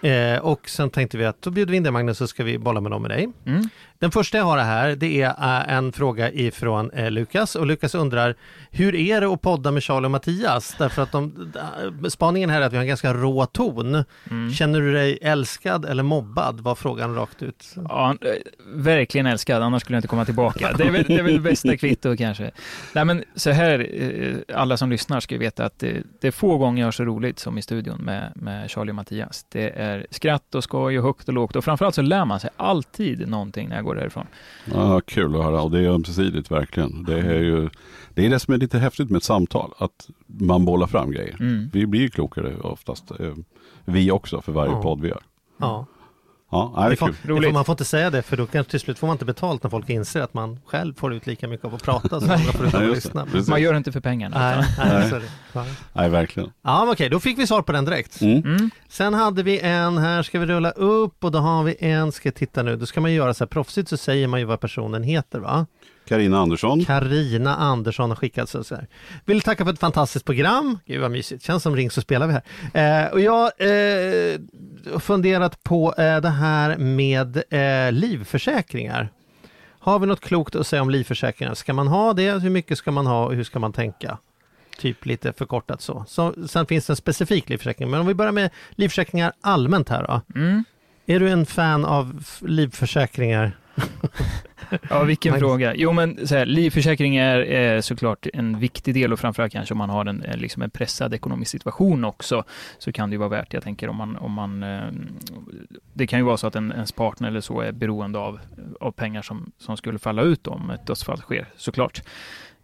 Eh, 0.01 0.39
och 0.39 0.69
sen 0.69 0.89
tänkte 0.89 1.17
vi 1.17 1.25
att 1.25 1.41
då 1.41 1.51
bjuder 1.51 1.71
vi 1.71 1.77
in 1.77 1.83
dig 1.83 1.91
Magnus 1.91 2.17
så 2.17 2.27
ska 2.27 2.44
vi 2.44 2.57
bolla 2.57 2.81
med 2.81 2.91
dem 2.91 3.01
med 3.01 3.11
dig. 3.11 3.29
Mm. 3.45 3.69
Den 3.99 4.11
första 4.11 4.38
jag 4.38 4.45
har 4.45 4.57
här 4.57 4.95
det 4.95 5.21
är 5.21 5.29
eh, 5.29 5.73
en 5.73 5.91
fråga 5.91 6.31
ifrån 6.31 6.91
eh, 6.91 7.11
Lukas 7.11 7.55
och 7.55 7.65
Lukas 7.65 7.95
undrar 7.95 8.35
hur 8.71 8.95
är 8.95 9.21
det 9.21 9.27
att 9.27 9.41
podda 9.41 9.71
med 9.71 9.83
Charlie 9.83 10.05
och 10.05 10.11
Mattias? 10.11 10.75
Därför 10.77 11.01
att 11.01 11.11
de, 11.11 11.53
eh, 12.03 12.09
spaningen 12.09 12.49
här 12.49 12.61
är 12.61 12.65
att 12.65 12.73
vi 12.73 12.77
har 12.77 12.81
en 12.81 12.88
ganska 12.88 13.13
rå 13.13 13.45
ton. 13.45 14.03
Mm. 14.31 14.53
Känner 14.53 14.81
du 14.81 14.94
dig 14.94 15.19
älskad 15.21 15.85
eller 15.85 16.03
mobbad? 16.03 16.59
Var 16.59 16.75
frågan 16.75 17.15
rakt 17.15 17.44
ut. 17.44 17.75
Ja, 17.89 18.15
verkligen 18.73 19.25
älskad, 19.25 19.63
annars 19.63 19.81
skulle 19.81 19.95
jag 19.95 19.99
inte 19.99 20.07
komma 20.07 20.25
tillbaka. 20.25 20.73
Det 20.77 20.83
är 20.83 20.91
väl 20.91 21.03
det, 21.03 21.15
är 21.15 21.23
väl 21.23 21.33
det 21.33 21.39
bästa 21.39 21.77
kvitto 21.77 22.17
kanske. 22.17 22.51
Nej 22.94 23.05
men 23.05 23.23
så 23.35 23.51
här, 23.51 24.44
alla 24.53 24.77
som 24.77 24.89
lyssnar 24.89 25.19
ska 25.19 25.38
veta 25.38 25.65
att 25.65 25.79
det, 25.79 26.03
det 26.21 26.27
är 26.27 26.31
få 26.31 26.57
gånger 26.57 26.81
jag 26.81 26.88
har 26.88 26.91
så 26.91 27.05
roligt 27.05 27.39
som 27.39 27.57
i 27.57 27.61
studion 27.61 28.01
med, 28.01 28.31
med 28.35 28.71
Charlie 28.71 28.91
och 28.91 28.95
Mattias. 28.95 29.45
Det 29.49 29.69
är 29.69 30.07
skratt 30.11 30.55
och 30.55 30.63
skoj 30.63 30.99
och 30.99 31.05
högt 31.05 31.27
och 31.27 31.33
lågt 31.33 31.55
och 31.55 31.63
framförallt 31.63 31.95
så 31.95 32.01
lär 32.01 32.25
man 32.25 32.39
sig 32.39 32.49
alltid 32.57 33.27
någonting 33.27 33.69
när 33.69 33.75
jag 33.75 33.86
går 33.87 33.95
därifrån. 33.95 34.25
Ja, 34.73 35.01
kul 35.05 35.35
att 35.35 35.43
höra 35.43 35.61
och 35.61 35.71
det 35.71 35.79
är 35.79 35.89
ömsesidigt 35.89 36.51
verkligen. 36.51 37.03
Det 37.03 37.19
är 37.19 37.39
ju 37.39 37.69
det, 38.13 38.25
är 38.25 38.29
det 38.29 38.39
som 38.39 38.53
är 38.53 38.57
lite 38.57 38.79
häftigt 38.79 39.09
med 39.09 39.17
ett 39.17 39.23
samtal, 39.23 39.73
att 39.77 40.09
man 40.27 40.65
bollar 40.65 40.87
fram 40.87 41.11
grejer. 41.11 41.37
Mm. 41.39 41.69
Vi 41.73 41.85
blir 41.87 42.01
ju 42.01 42.09
klokare 42.09 42.57
oftast, 42.57 43.11
eh, 43.19 43.33
vi 43.85 44.11
också, 44.11 44.41
för 44.41 44.51
varje 44.51 44.71
Ja. 44.71 44.81
podd 44.81 45.01
vi 45.01 45.07
gör. 45.07 45.21
Ja. 45.57 45.85
Ja, 46.51 46.73
det 46.77 46.81
är 46.85 46.89
Det 46.89 46.95
får, 46.95 47.05
kul. 47.07 47.15
det 47.21 47.27
får, 47.27 47.33
Roligt. 47.35 47.53
man 47.53 47.65
får 47.65 47.73
inte 47.73 47.85
säga 47.85 48.09
det 48.09 48.21
för 48.21 48.38
då 48.38 48.45
kanske 48.45 48.71
till 48.71 48.79
slut 48.79 48.99
får 48.99 49.07
man 49.07 49.13
inte 49.13 49.25
betalt 49.25 49.63
när 49.63 49.69
folk 49.69 49.89
inser 49.89 50.21
att 50.21 50.33
man 50.33 50.59
själv 50.65 50.94
får 50.94 51.13
ut 51.13 51.27
lika 51.27 51.47
mycket 51.47 51.65
av 51.65 51.75
att 51.75 51.83
prata 51.83 52.19
som 52.21 52.29
andra 52.31 52.51
får 52.51 52.65
ut 52.67 52.73
av 52.73 52.81
att 52.83 52.89
lyssna. 52.89 53.25
Precis. 53.25 53.49
Man 53.49 53.61
gör 53.61 53.71
det 53.73 53.77
inte 53.77 53.91
för 53.91 53.99
pengarna. 53.99 54.39
Nej, 54.39 54.65
utan- 54.73 55.19
nej, 55.19 55.21
Nej. 55.53 55.65
Nej, 55.94 56.09
verkligen. 56.09 56.51
Ja, 56.61 56.89
okej, 56.91 57.09
då 57.09 57.19
fick 57.19 57.38
vi 57.39 57.47
svar 57.47 57.61
på 57.61 57.71
den 57.71 57.85
direkt. 57.85 58.21
Mm. 58.21 58.38
Mm. 58.55 58.69
Sen 58.89 59.13
hade 59.13 59.44
vi 59.44 59.59
en 59.59 59.97
här, 59.97 60.23
ska 60.23 60.39
vi 60.39 60.45
rulla 60.45 60.71
upp 60.71 61.23
och 61.23 61.31
då 61.31 61.39
har 61.39 61.63
vi 61.63 61.75
en, 61.79 62.11
ska 62.11 62.27
jag 62.27 62.35
titta 62.35 62.63
nu, 62.63 62.75
då 62.75 62.85
ska 62.85 63.01
man 63.01 63.13
göra 63.13 63.33
så 63.33 63.44
här 63.44 63.47
proffsigt 63.49 63.89
så 63.89 63.97
säger 63.97 64.27
man 64.27 64.39
ju 64.39 64.45
vad 64.45 64.59
personen 64.59 65.03
heter 65.03 65.39
va? 65.39 65.65
Karina 66.07 66.39
Andersson. 66.39 66.86
Karina 66.86 67.56
Andersson 67.56 68.09
har 68.09 68.15
skickat 68.15 68.50
så 68.50 68.63
här. 68.75 68.88
Vill 69.25 69.42
tacka 69.42 69.65
för 69.65 69.74
ett 69.74 69.80
fantastiskt 69.80 70.25
program. 70.25 70.80
Gud 70.86 71.01
vad 71.01 71.12
mysigt, 71.12 71.44
känns 71.44 71.63
som 71.63 71.75
ring 71.75 71.92
så 71.92 72.01
spelar 72.01 72.27
vi 72.27 72.33
här. 72.33 73.06
Eh, 73.06 73.12
och 73.12 73.19
jag 73.19 73.44
eh, 73.44 74.39
har 74.94 75.00
funderat 75.00 75.63
på 75.63 75.94
eh, 75.98 76.18
det 76.18 76.30
här 76.30 76.77
med 76.77 77.44
eh, 77.50 77.92
livförsäkringar. 77.92 79.09
Har 79.80 80.00
vi 80.00 80.07
något 80.07 80.21
klokt 80.21 80.56
att 80.56 80.68
säga 80.68 80.81
om 80.81 80.89
livförsäkringar? 80.89 81.54
Ska 81.54 81.74
man 81.74 81.88
ha 81.88 82.13
det? 82.13 82.31
Hur 82.31 82.50
mycket 82.50 82.77
ska 82.77 82.92
man 82.92 83.07
ha 83.07 83.25
och 83.25 83.33
hur 83.33 83.44
ska 83.44 83.59
man 83.59 83.74
tänka? 83.74 84.18
Typ 84.77 85.06
lite 85.06 85.33
förkortat 85.33 85.81
så. 85.81 86.06
så. 86.07 86.48
Sen 86.48 86.65
finns 86.65 86.86
det 86.86 86.94
en 86.94 86.98
specifik 86.98 87.50
livförsäkring. 87.50 87.89
Men 87.89 88.00
om 88.00 88.07
vi 88.07 88.13
börjar 88.13 88.31
med 88.31 88.50
livförsäkringar 88.71 89.33
allmänt 89.42 89.89
här 89.89 90.04
då. 90.07 90.39
Mm. 90.39 90.63
Är 91.06 91.19
du 91.19 91.30
en 91.30 91.45
fan 91.45 91.86
av 91.86 92.24
livförsäkringar? 92.42 93.57
Ja, 94.89 95.03
vilken 95.03 95.31
Magnus. 95.31 95.47
fråga. 95.49 95.75
Jo, 95.75 95.91
men 95.91 96.27
så 96.27 96.35
här, 96.35 96.45
livförsäkring 96.45 97.15
är, 97.15 97.37
är 97.37 97.81
såklart 97.81 98.27
en 98.33 98.59
viktig 98.59 98.93
del 98.93 99.13
och 99.13 99.19
framförallt 99.19 99.51
kanske 99.51 99.73
om 99.73 99.77
man 99.77 99.89
har 99.89 100.05
en, 100.05 100.21
eh, 100.23 100.37
liksom 100.37 100.61
en 100.61 100.69
pressad 100.69 101.13
ekonomisk 101.13 101.51
situation 101.51 102.05
också, 102.05 102.43
så 102.77 102.91
kan 102.91 103.09
det 103.09 103.13
ju 103.13 103.17
vara 103.17 103.29
värt, 103.29 103.53
jag 103.53 103.63
tänker 103.63 103.89
om 103.89 103.95
man, 103.95 104.15
om 104.17 104.31
man 104.31 104.63
eh, 104.63 104.87
det 105.93 106.07
kan 106.07 106.19
ju 106.19 106.25
vara 106.25 106.37
så 106.37 106.47
att 106.47 106.55
en, 106.55 106.71
ens 106.71 106.91
partner 106.91 107.27
eller 107.27 107.41
så 107.41 107.61
är 107.61 107.71
beroende 107.71 108.19
av, 108.19 108.39
av 108.79 108.91
pengar 108.91 109.21
som, 109.21 109.51
som 109.57 109.77
skulle 109.77 109.99
falla 109.99 110.21
ut 110.21 110.47
om 110.47 110.69
ett 110.69 110.87
dödsfall 110.87 111.17
sker, 111.17 111.45
såklart. 111.57 112.01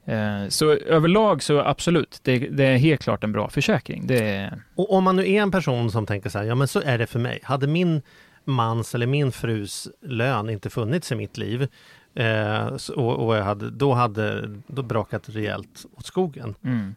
Eh, 0.05 0.47
Så 0.49 0.71
överlag 0.71 1.43
så 1.43 1.59
absolut, 1.59 2.19
det, 2.23 2.39
det 2.39 2.63
är 2.65 2.77
helt 2.77 3.03
klart 3.03 3.23
en 3.23 3.31
bra 3.31 3.49
försäkring. 3.49 4.07
Det 4.07 4.53
Och 4.75 4.93
om 4.93 5.03
man 5.03 5.15
nu 5.15 5.31
är 5.31 5.41
en 5.41 5.51
person 5.51 5.91
som 5.91 6.05
tänker 6.05 6.29
så 6.29 6.37
här, 6.39 6.45
ja 6.45 6.55
men 6.55 6.67
så 6.67 6.81
är 6.81 6.97
det 6.97 7.07
för 7.07 7.19
mig. 7.19 7.39
Hade 7.43 7.67
min 7.67 8.01
mans 8.45 8.95
eller 8.95 9.07
min 9.07 9.31
frus 9.31 9.87
lön 10.01 10.49
inte 10.49 10.69
funnits 10.69 11.11
i 11.11 11.15
mitt 11.15 11.37
liv 11.37 11.67
eh, 12.15 12.77
så- 12.77 12.93
och, 12.95 13.35
jag 13.35 13.43
hade, 13.43 13.69
då 13.69 13.93
hade 13.93 14.49
då 14.67 14.81
brakat 14.81 15.29
rejält 15.29 15.85
åt 15.97 16.05
skogen. 16.05 16.55
mm. 16.63 16.95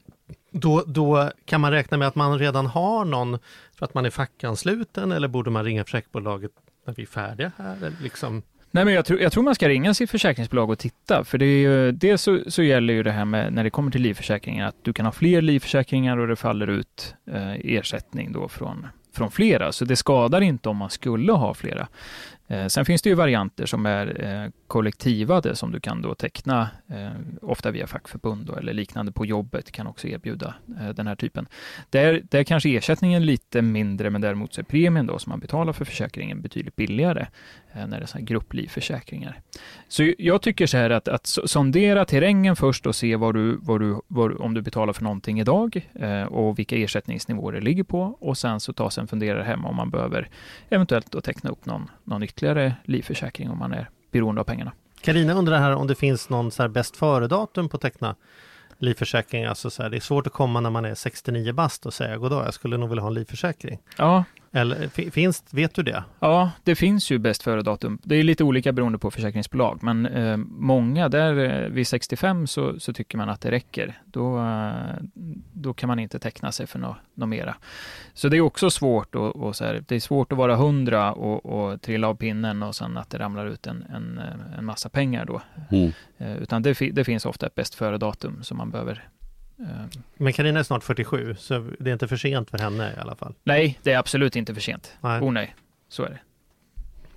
Då, 0.50 0.82
då 0.86 1.30
kan 1.44 1.60
man 1.60 1.70
räkna 1.72 1.96
med 1.96 2.08
att 2.08 2.14
man 2.14 2.38
redan 2.38 2.66
har 2.66 3.04
någon 3.04 3.38
för 3.78 3.84
att 3.84 3.94
man 3.94 4.06
är 4.06 4.10
fackansluten 4.10 5.12
eller 5.12 5.28
borde 5.28 5.50
man 5.50 5.64
ringa 5.64 5.84
försäkringsbolaget 5.84 6.50
när 6.86 6.94
vi 6.94 7.02
är 7.02 7.06
färdiga 7.06 7.52
här? 7.58 7.76
Eller 7.76 7.92
liksom, 8.02 8.42
Nej, 8.70 8.84
men 8.84 8.94
jag 8.94 9.04
tror, 9.04 9.20
jag 9.20 9.32
tror 9.32 9.42
man 9.42 9.54
ska 9.54 9.68
ringa 9.68 9.94
sitt 9.94 10.10
försäkringsbolag 10.10 10.70
och 10.70 10.78
titta, 10.78 11.24
för 11.24 11.38
det 11.38 11.46
är 11.46 11.58
ju, 11.58 11.92
dels 11.92 12.22
så, 12.22 12.38
så 12.48 12.62
gäller 12.62 12.94
ju 12.94 13.02
det 13.02 13.10
här 13.12 13.24
med 13.24 13.52
när 13.52 13.64
det 13.64 13.70
kommer 13.70 13.90
till 13.90 14.02
livförsäkringar, 14.02 14.68
att 14.68 14.76
du 14.82 14.92
kan 14.92 15.04
ha 15.06 15.12
fler 15.12 15.42
livförsäkringar 15.42 16.16
och 16.18 16.28
det 16.28 16.36
faller 16.36 16.66
ut 16.66 17.14
eh, 17.30 17.52
ersättning 17.52 18.32
då 18.32 18.48
från, 18.48 18.86
från 19.16 19.30
flera, 19.30 19.72
så 19.72 19.84
det 19.84 19.96
skadar 19.96 20.40
inte 20.40 20.68
om 20.68 20.76
man 20.76 20.90
skulle 20.90 21.32
ha 21.32 21.54
flera. 21.54 21.88
Eh, 22.48 22.66
sen 22.66 22.84
finns 22.84 23.02
det 23.02 23.08
ju 23.08 23.14
varianter 23.14 23.66
som 23.66 23.86
är 23.86 24.24
eh, 24.24 24.50
kollektivade 24.66 25.56
som 25.56 25.72
du 25.72 25.80
kan 25.80 26.02
då 26.02 26.14
teckna, 26.14 26.68
eh, 26.88 27.10
ofta 27.42 27.70
via 27.70 27.86
fackförbund 27.86 28.46
då, 28.46 28.56
eller 28.56 28.72
liknande 28.72 29.12
på 29.12 29.26
jobbet 29.26 29.70
kan 29.70 29.86
också 29.86 30.08
erbjuda 30.08 30.54
den 30.94 31.06
här 31.06 31.14
typen. 31.14 31.46
Där, 31.90 32.22
där 32.30 32.44
kanske 32.44 32.76
ersättningen 32.76 33.22
är 33.22 33.26
lite 33.26 33.62
mindre, 33.62 34.10
men 34.10 34.20
däremot 34.20 34.54
så 34.54 34.60
är 34.60 34.64
premien 34.64 35.06
då 35.06 35.18
som 35.18 35.30
man 35.30 35.40
betalar 35.40 35.72
för 35.72 35.84
försäkringen 35.84 36.42
betydligt 36.42 36.76
billigare 36.76 37.26
när 37.74 37.88
det 37.88 37.96
är 37.96 38.06
så 38.06 38.18
här 38.18 38.24
grupplivförsäkringar. 38.24 39.40
Så 39.88 40.12
jag 40.18 40.42
tycker 40.42 40.66
så 40.66 40.76
här 40.76 40.90
att, 40.90 41.08
att 41.08 41.26
sondera 41.26 42.04
terrängen 42.04 42.56
först 42.56 42.86
och 42.86 42.96
se 42.96 43.16
vad 43.16 43.34
du, 43.34 43.58
vad 43.60 43.80
du, 43.80 44.00
vad, 44.08 44.40
om 44.40 44.54
du 44.54 44.62
betalar 44.62 44.92
för 44.92 45.02
någonting 45.02 45.40
idag 45.40 45.90
och 46.28 46.58
vilka 46.58 46.76
ersättningsnivåer 46.76 47.52
det 47.52 47.60
ligger 47.60 47.84
på 47.84 48.16
och 48.20 48.38
sen 48.38 48.60
så 48.60 48.72
ta 48.72 48.90
sig 48.90 49.00
en 49.00 49.08
funderare 49.08 49.42
hemma 49.42 49.68
om 49.68 49.76
man 49.76 49.90
behöver 49.90 50.28
eventuellt 50.68 51.12
då 51.12 51.20
teckna 51.20 51.50
upp 51.50 51.66
någon, 51.66 51.90
någon 52.04 52.22
ytterligare 52.22 52.35
livförsäkring 52.84 53.50
om 53.50 53.58
man 53.58 53.72
är 53.72 53.88
beroende 54.10 54.40
av 54.40 54.44
pengarna. 54.44 54.72
Karina 55.00 55.32
undrar 55.32 55.58
här 55.58 55.74
om 55.74 55.86
det 55.86 55.94
finns 55.94 56.28
någon 56.28 56.50
så 56.50 56.62
här 56.62 56.68
bäst 56.68 56.96
före-datum 56.96 57.68
på 57.68 57.76
att 57.76 57.80
teckna 57.80 58.16
livförsäkring. 58.78 59.44
Alltså 59.44 59.70
så 59.70 59.82
här, 59.82 59.90
det 59.90 59.96
är 59.96 60.00
svårt 60.00 60.26
att 60.26 60.32
komma 60.32 60.60
när 60.60 60.70
man 60.70 60.84
är 60.84 60.94
69 60.94 61.52
bast 61.52 61.86
och 61.86 61.94
säga 61.94 62.16
goddag, 62.16 62.46
jag 62.46 62.54
skulle 62.54 62.76
nog 62.76 62.88
vilja 62.88 63.02
ha 63.02 63.08
en 63.08 63.14
livförsäkring. 63.14 63.78
Ja, 63.98 64.24
Eller 64.52 64.88
fi- 64.88 65.10
finns, 65.10 65.44
vet 65.50 65.74
du 65.74 65.82
det? 65.82 66.04
Ja, 66.20 66.50
det 66.64 66.74
finns 66.74 67.10
ju 67.10 67.18
bäst 67.18 67.42
före-datum. 67.42 67.98
Det 68.02 68.14
är 68.16 68.22
lite 68.22 68.44
olika 68.44 68.72
beroende 68.72 68.98
på 68.98 69.10
försäkringsbolag, 69.10 69.78
men 69.82 70.06
eh, 70.06 70.36
många 70.48 71.08
där 71.08 71.62
eh, 71.64 71.68
vid 71.68 71.86
65 71.88 72.46
så, 72.46 72.80
så 72.80 72.92
tycker 72.92 73.18
man 73.18 73.28
att 73.28 73.40
det 73.40 73.50
räcker. 73.50 74.00
Då, 74.04 74.38
eh, 74.38 74.72
då 75.52 75.74
kan 75.74 75.88
man 75.88 75.98
inte 75.98 76.18
teckna 76.18 76.52
sig 76.52 76.66
för 76.66 76.78
något 76.78 76.96
nå 77.14 77.26
mera. 77.26 77.56
Så 78.14 78.28
det 78.28 78.36
är 78.36 78.40
också 78.40 78.70
svårt 78.70 79.14
och, 79.14 79.36
och 79.36 79.56
så 79.56 79.64
här, 79.64 79.84
det 79.88 79.94
är 79.94 80.00
svårt 80.00 80.32
att 80.32 80.38
vara 80.38 80.52
100 80.54 81.12
och, 81.12 81.46
och 81.46 81.82
trilla 81.82 82.08
av 82.08 82.14
pinnen 82.14 82.62
och 82.62 82.74
sen 82.74 82.96
att 82.96 83.10
det 83.10 83.18
ramlar 83.18 83.46
ut 83.46 83.66
en, 83.66 83.84
en, 83.94 84.18
eh, 84.18 84.58
en 84.58 84.64
massa 84.64 84.88
pengar 84.88 85.24
då. 85.24 85.42
Mm. 85.70 85.92
Eh, 86.18 86.36
utan 86.36 86.62
det, 86.62 86.78
det 86.92 87.04
finns 87.04 87.26
ofta 87.26 87.46
ett 87.46 87.54
bäst 87.54 87.74
före-datum 87.74 88.42
som 88.42 88.56
man 88.56 88.70
behöver 88.70 88.92
eh, 88.92 89.15
Men 90.16 90.32
Carina 90.32 90.58
är 90.60 90.62
snart 90.64 90.84
47, 90.84 91.34
så 91.38 91.70
det 91.78 91.90
är 91.90 91.92
inte 91.92 92.08
för 92.08 92.16
sent 92.16 92.50
för 92.50 92.58
henne 92.58 92.92
i 92.96 93.00
alla 93.00 93.16
fall. 93.16 93.34
nej, 93.44 93.78
det 93.82 93.92
är 93.92 93.98
absolut 93.98 94.36
inte 94.36 94.54
för 94.54 94.60
sent. 94.60 94.92
Nej. 95.00 95.20
Oh 95.20 95.32
nej, 95.32 95.54
så 95.88 96.02
är 96.04 96.08
det. 96.10 96.18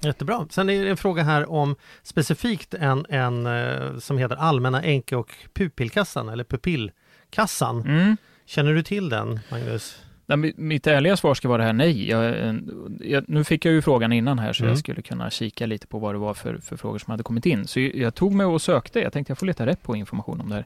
Jättebra. 0.07 0.47
Sen 0.49 0.69
är 0.69 0.83
det 0.83 0.89
en 0.89 0.97
fråga 0.97 1.23
här 1.23 1.49
om 1.51 1.75
specifikt 2.03 2.73
en, 2.73 3.05
en 3.09 3.45
eh, 3.45 3.97
som 3.97 4.17
heter 4.17 4.35
Allmänna 4.35 4.83
änke 4.83 5.15
och 5.15 5.35
pupillkassan 5.53 6.29
eller 6.29 6.43
pupillkassan. 6.43 7.81
Mm. 7.81 8.17
Känner 8.45 8.73
du 8.73 8.83
till 8.83 9.09
den, 9.09 9.39
Magnus? 9.51 10.01
Nej, 10.25 10.37
mi- 10.37 10.53
Mitt 10.57 10.87
ärliga 10.87 11.17
svar 11.17 11.33
ska 11.33 11.47
vara 11.47 11.57
det 11.57 11.63
här 11.63 11.73
nej. 11.73 12.09
Jag, 12.09 12.25
eh, 12.39 12.55
jag, 12.99 13.29
nu 13.29 13.43
fick 13.43 13.65
jag 13.65 13.73
ju 13.73 13.81
frågan 13.81 14.13
innan 14.13 14.39
här 14.39 14.53
så 14.53 14.63
Mm. 14.63 14.69
jag 14.71 14.79
skulle 14.79 15.01
kunna 15.01 15.29
kika 15.29 15.65
lite 15.65 15.87
på 15.87 15.99
vad 15.99 16.15
det 16.15 16.19
var 16.19 16.33
för, 16.33 16.57
för 16.57 16.77
frågor 16.77 16.99
som 16.99 17.11
hade 17.11 17.23
kommit 17.23 17.45
in. 17.45 17.67
Så 17.67 17.79
jag, 17.79 17.95
jag 17.95 18.15
tog 18.15 18.33
mig 18.33 18.45
och 18.45 18.61
sökte. 18.61 18.99
Jag 18.99 19.13
tänkte 19.13 19.31
jag 19.31 19.37
får 19.37 19.45
leta 19.45 19.65
rätt 19.65 19.83
på 19.83 19.95
information 19.95 20.41
om 20.41 20.49
det 20.49 20.55
här. 20.55 20.65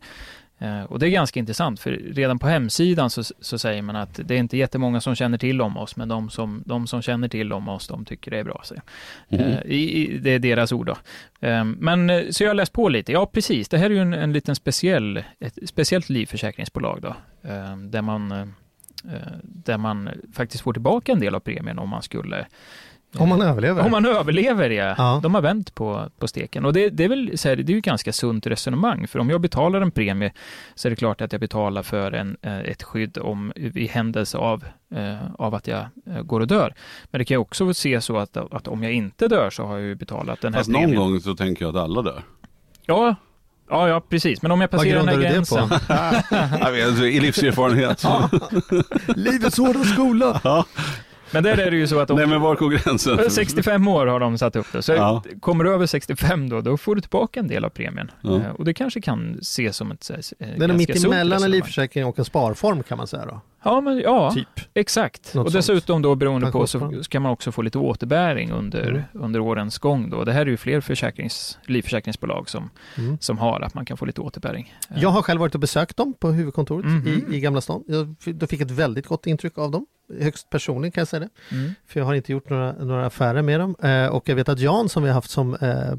Eh, 0.63 0.83
och 0.83 0.99
det 0.99 1.07
är 1.07 1.09
ganska 1.09 1.39
intressant 1.39 1.79
för 1.79 1.91
redan 1.91 2.39
på 2.39 2.47
hemsidan 2.47 3.09
så, 3.09 3.23
så 3.23 3.57
säger 3.57 3.81
man 3.81 3.95
att 3.95 4.19
det 4.23 4.35
är 4.35 4.37
inte 4.37 4.57
jättemånga 4.57 5.01
som 5.01 5.15
känner 5.15 5.37
till 5.37 5.61
om 5.61 5.77
oss 5.77 5.95
men 5.95 6.07
de 6.07 6.29
som, 6.29 6.63
de 6.65 6.87
som 6.87 7.01
känner 7.01 7.27
till 7.27 7.53
om 7.53 7.69
oss 7.69 7.87
de 7.87 8.05
tycker 8.05 8.31
det 8.31 8.37
är 8.37 8.43
bra. 8.43 8.61
Så. 8.63 8.75
Mhm. 9.29 9.41
Eh, 9.41 9.61
i, 9.65 10.19
det 10.21 10.29
är 10.29 10.39
deras 10.39 10.71
ord 10.71 10.85
då. 10.85 10.97
Eh, 11.47 11.65
men 11.65 12.09
eh, 12.09 12.29
så 12.29 12.43
jag 12.43 12.49
har 12.49 12.55
läst 12.55 12.73
på 12.73 12.89
lite. 12.89 13.11
Ja 13.11 13.25
precis, 13.25 13.69
det 13.69 13.77
här 13.77 13.85
är 13.85 13.89
ju 13.89 13.99
en, 13.99 14.13
en 14.13 14.33
liten 14.33 14.55
speciell, 14.55 15.23
ett 15.39 15.57
speciellt 15.65 16.09
livförsäkringsbolag 16.09 17.01
då. 17.01 17.15
Eh, 17.49 17.77
där 17.77 18.01
man 18.01 18.53
där 19.41 19.77
man 19.77 20.09
faktiskt 20.33 20.63
får 20.63 20.73
tillbaka 20.73 21.11
en 21.11 21.19
del 21.19 21.35
av 21.35 21.39
premien 21.39 21.79
om 21.79 21.89
man 21.89 22.01
skulle 22.01 22.45
Om 23.17 23.29
man 23.29 23.41
överlever? 23.41 23.85
om 23.85 23.91
man 23.91 24.05
överlever, 24.05 24.69
ja. 24.69 24.95
Ja. 24.97 25.19
De 25.23 25.35
har 25.35 25.41
vänt 25.41 25.75
på, 25.75 26.09
på 26.19 26.27
steken. 26.27 26.65
Och 26.65 26.73
det, 26.73 26.89
det 26.89 27.03
är 27.03 27.09
väl 27.09 27.37
så 27.37 27.49
här, 27.49 27.55
det 27.55 27.71
är 27.71 27.75
ju 27.75 27.81
ganska 27.81 28.13
sunt 28.13 28.47
resonemang. 28.47 29.07
För 29.07 29.19
om 29.19 29.29
jag 29.29 29.41
betalar 29.41 29.81
en 29.81 29.91
premie 29.91 30.31
så 30.75 30.87
är 30.87 30.89
det 30.89 30.95
klart 30.95 31.21
att 31.21 31.31
jag 31.31 31.41
betalar 31.41 31.83
för 31.83 32.11
en, 32.11 32.37
eh, 32.41 32.59
ett 32.59 32.83
skydd 32.83 33.17
om, 33.17 33.53
i 33.55 33.87
händelse 33.87 34.37
av, 34.37 34.63
eh, 34.95 35.17
av 35.37 35.55
att 35.55 35.67
jag 35.67 35.85
eh, 36.07 36.21
går 36.21 36.39
och 36.39 36.47
dör. 36.47 36.73
Men 37.11 37.19
det 37.19 37.25
kan 37.25 37.35
ju 37.35 37.39
också 37.39 37.73
se 37.73 38.01
så 38.01 38.17
att, 38.17 38.37
att 38.37 38.67
om 38.67 38.83
jag 38.83 38.93
inte 38.93 39.27
dör 39.27 39.49
så 39.49 39.63
har 39.65 39.77
jag 39.77 39.87
ju 39.87 39.95
betalat 39.95 40.41
den 40.41 40.53
här 40.53 40.59
Fast 40.59 40.69
någon 40.69 40.81
premien. 40.81 40.99
gång 40.99 41.19
så 41.21 41.35
tänker 41.35 41.65
jag 41.65 41.77
att 41.77 41.83
alla 41.83 42.01
dör. 42.01 42.23
Ja, 42.85 43.15
ja, 43.69 43.87
ja, 43.89 44.01
precis. 44.09 44.41
Men 44.41 44.51
om 44.51 44.61
jag 44.61 44.69
Vad 44.71 44.79
passerar 44.81 44.99
den 44.99 45.07
här 45.07 45.15
grundar 45.15 45.29
du 45.29 45.35
det 45.35 45.35
gränsen. 45.35 46.95
på? 46.99 47.05
I 47.05 47.19
livserfarenhet. 47.19 48.03
Livets 49.15 49.57
hårda 49.57 49.83
skola! 49.83 50.41
Ja. 50.43 50.65
Men 51.33 51.43
där 51.43 51.57
är 51.57 51.71
det 51.71 51.77
ju 51.77 51.87
så 51.87 51.99
att 51.99 52.09
om, 52.09 52.17
Nej 52.17 52.27
men 52.27 52.41
var 52.41 52.55
går 52.55 52.69
gränsen? 52.69 53.29
65 53.29 53.87
år 53.87 54.07
har 54.07 54.19
de 54.19 54.37
satt 54.37 54.55
upp 54.55 54.67
det. 54.71 54.81
Så 54.81 54.91
Ja. 54.93 55.23
kommer 55.39 55.63
du 55.63 55.73
över 55.73 55.85
65 55.85 56.49
då, 56.49 56.61
då 56.61 56.77
får 56.77 56.95
du 56.95 57.01
tillbaka 57.01 57.39
en 57.39 57.47
del 57.47 57.65
av 57.65 57.69
premien. 57.69 58.11
Ja. 58.21 58.35
Eh, 58.35 58.51
Och 58.57 58.65
det 58.65 58.73
kanske 58.73 59.01
kan 59.01 59.37
ses 59.41 59.75
som 59.77 59.91
ett 59.91 60.09
eh, 60.39 60.47
Den 60.57 60.69
är 60.71 60.73
mitt 60.77 61.05
emellan 61.05 61.43
en 61.43 61.51
livförsäkring 61.51 62.05
och 62.05 62.19
en 62.19 62.25
sparform 62.25 62.83
kan 62.83 62.97
man 62.97 63.07
säga 63.07 63.25
då. 63.25 63.41
Ja, 63.65 63.81
men, 63.81 63.97
ja 63.99 64.31
Typ. 64.33 64.47
exakt. 64.73 65.33
Något 65.33 65.45
och 65.47 65.53
dessutom 65.53 66.01
då 66.01 66.15
beroende 66.15 66.51
på 66.51 66.67
så, 66.67 67.03
kan 67.09 67.21
man 67.21 67.31
också 67.31 67.51
få 67.51 67.61
lite 67.61 67.77
återbäring 67.77 68.51
under, 68.51 68.89
Mm. 68.89 69.01
under 69.13 69.39
årens 69.39 69.77
gång. 69.77 70.09
Då. 70.09 70.23
Det 70.23 70.31
här 70.33 70.41
är 70.41 70.45
ju 70.45 70.57
fler 70.57 70.81
försäkrings, 70.81 71.57
livförsäkringsbolag 71.65 72.49
som, 72.49 72.69
Mm. 72.97 73.17
som 73.21 73.37
har 73.37 73.61
att 73.61 73.73
man 73.73 73.85
kan 73.85 73.97
få 73.97 74.05
lite 74.05 74.21
återbäring. 74.21 74.73
Eh, 74.89 75.01
Jag 75.01 75.09
har 75.09 75.21
själv 75.21 75.39
varit 75.39 75.53
och 75.55 75.61
besökt 75.61 75.97
dem 75.97 76.13
på 76.19 76.31
huvudkontoret 76.31 76.85
Mhm. 76.85 77.07
i, 77.29 77.35
i 77.35 77.39
Gamla 77.39 77.61
stan. 77.61 77.83
Jag 77.87 78.15
då 78.35 78.47
fick 78.47 78.61
ett 78.61 78.71
väldigt 78.71 79.07
gott 79.07 79.27
intryck 79.27 79.57
av 79.57 79.71
dem. 79.71 79.85
Högst 80.21 80.49
personligen 80.49 80.91
kan 80.91 81.01
jag 81.01 81.07
säga 81.07 81.19
det. 81.19 81.55
Mm. 81.55 81.71
För 81.87 81.99
jag 81.99 82.05
har 82.07 82.13
inte 82.13 82.31
gjort 82.31 82.49
några, 82.49 82.71
några 82.73 83.05
affärer 83.05 83.41
med 83.41 83.59
dem. 83.59 83.75
Eh, 83.83 84.05
och 84.07 84.29
jag 84.29 84.35
vet 84.35 84.49
att 84.49 84.59
Jan 84.59 84.89
som 84.89 85.03
vi 85.03 85.09
har 85.09 85.13
haft 85.13 85.29
som, 85.29 85.55
eh, 85.55 85.95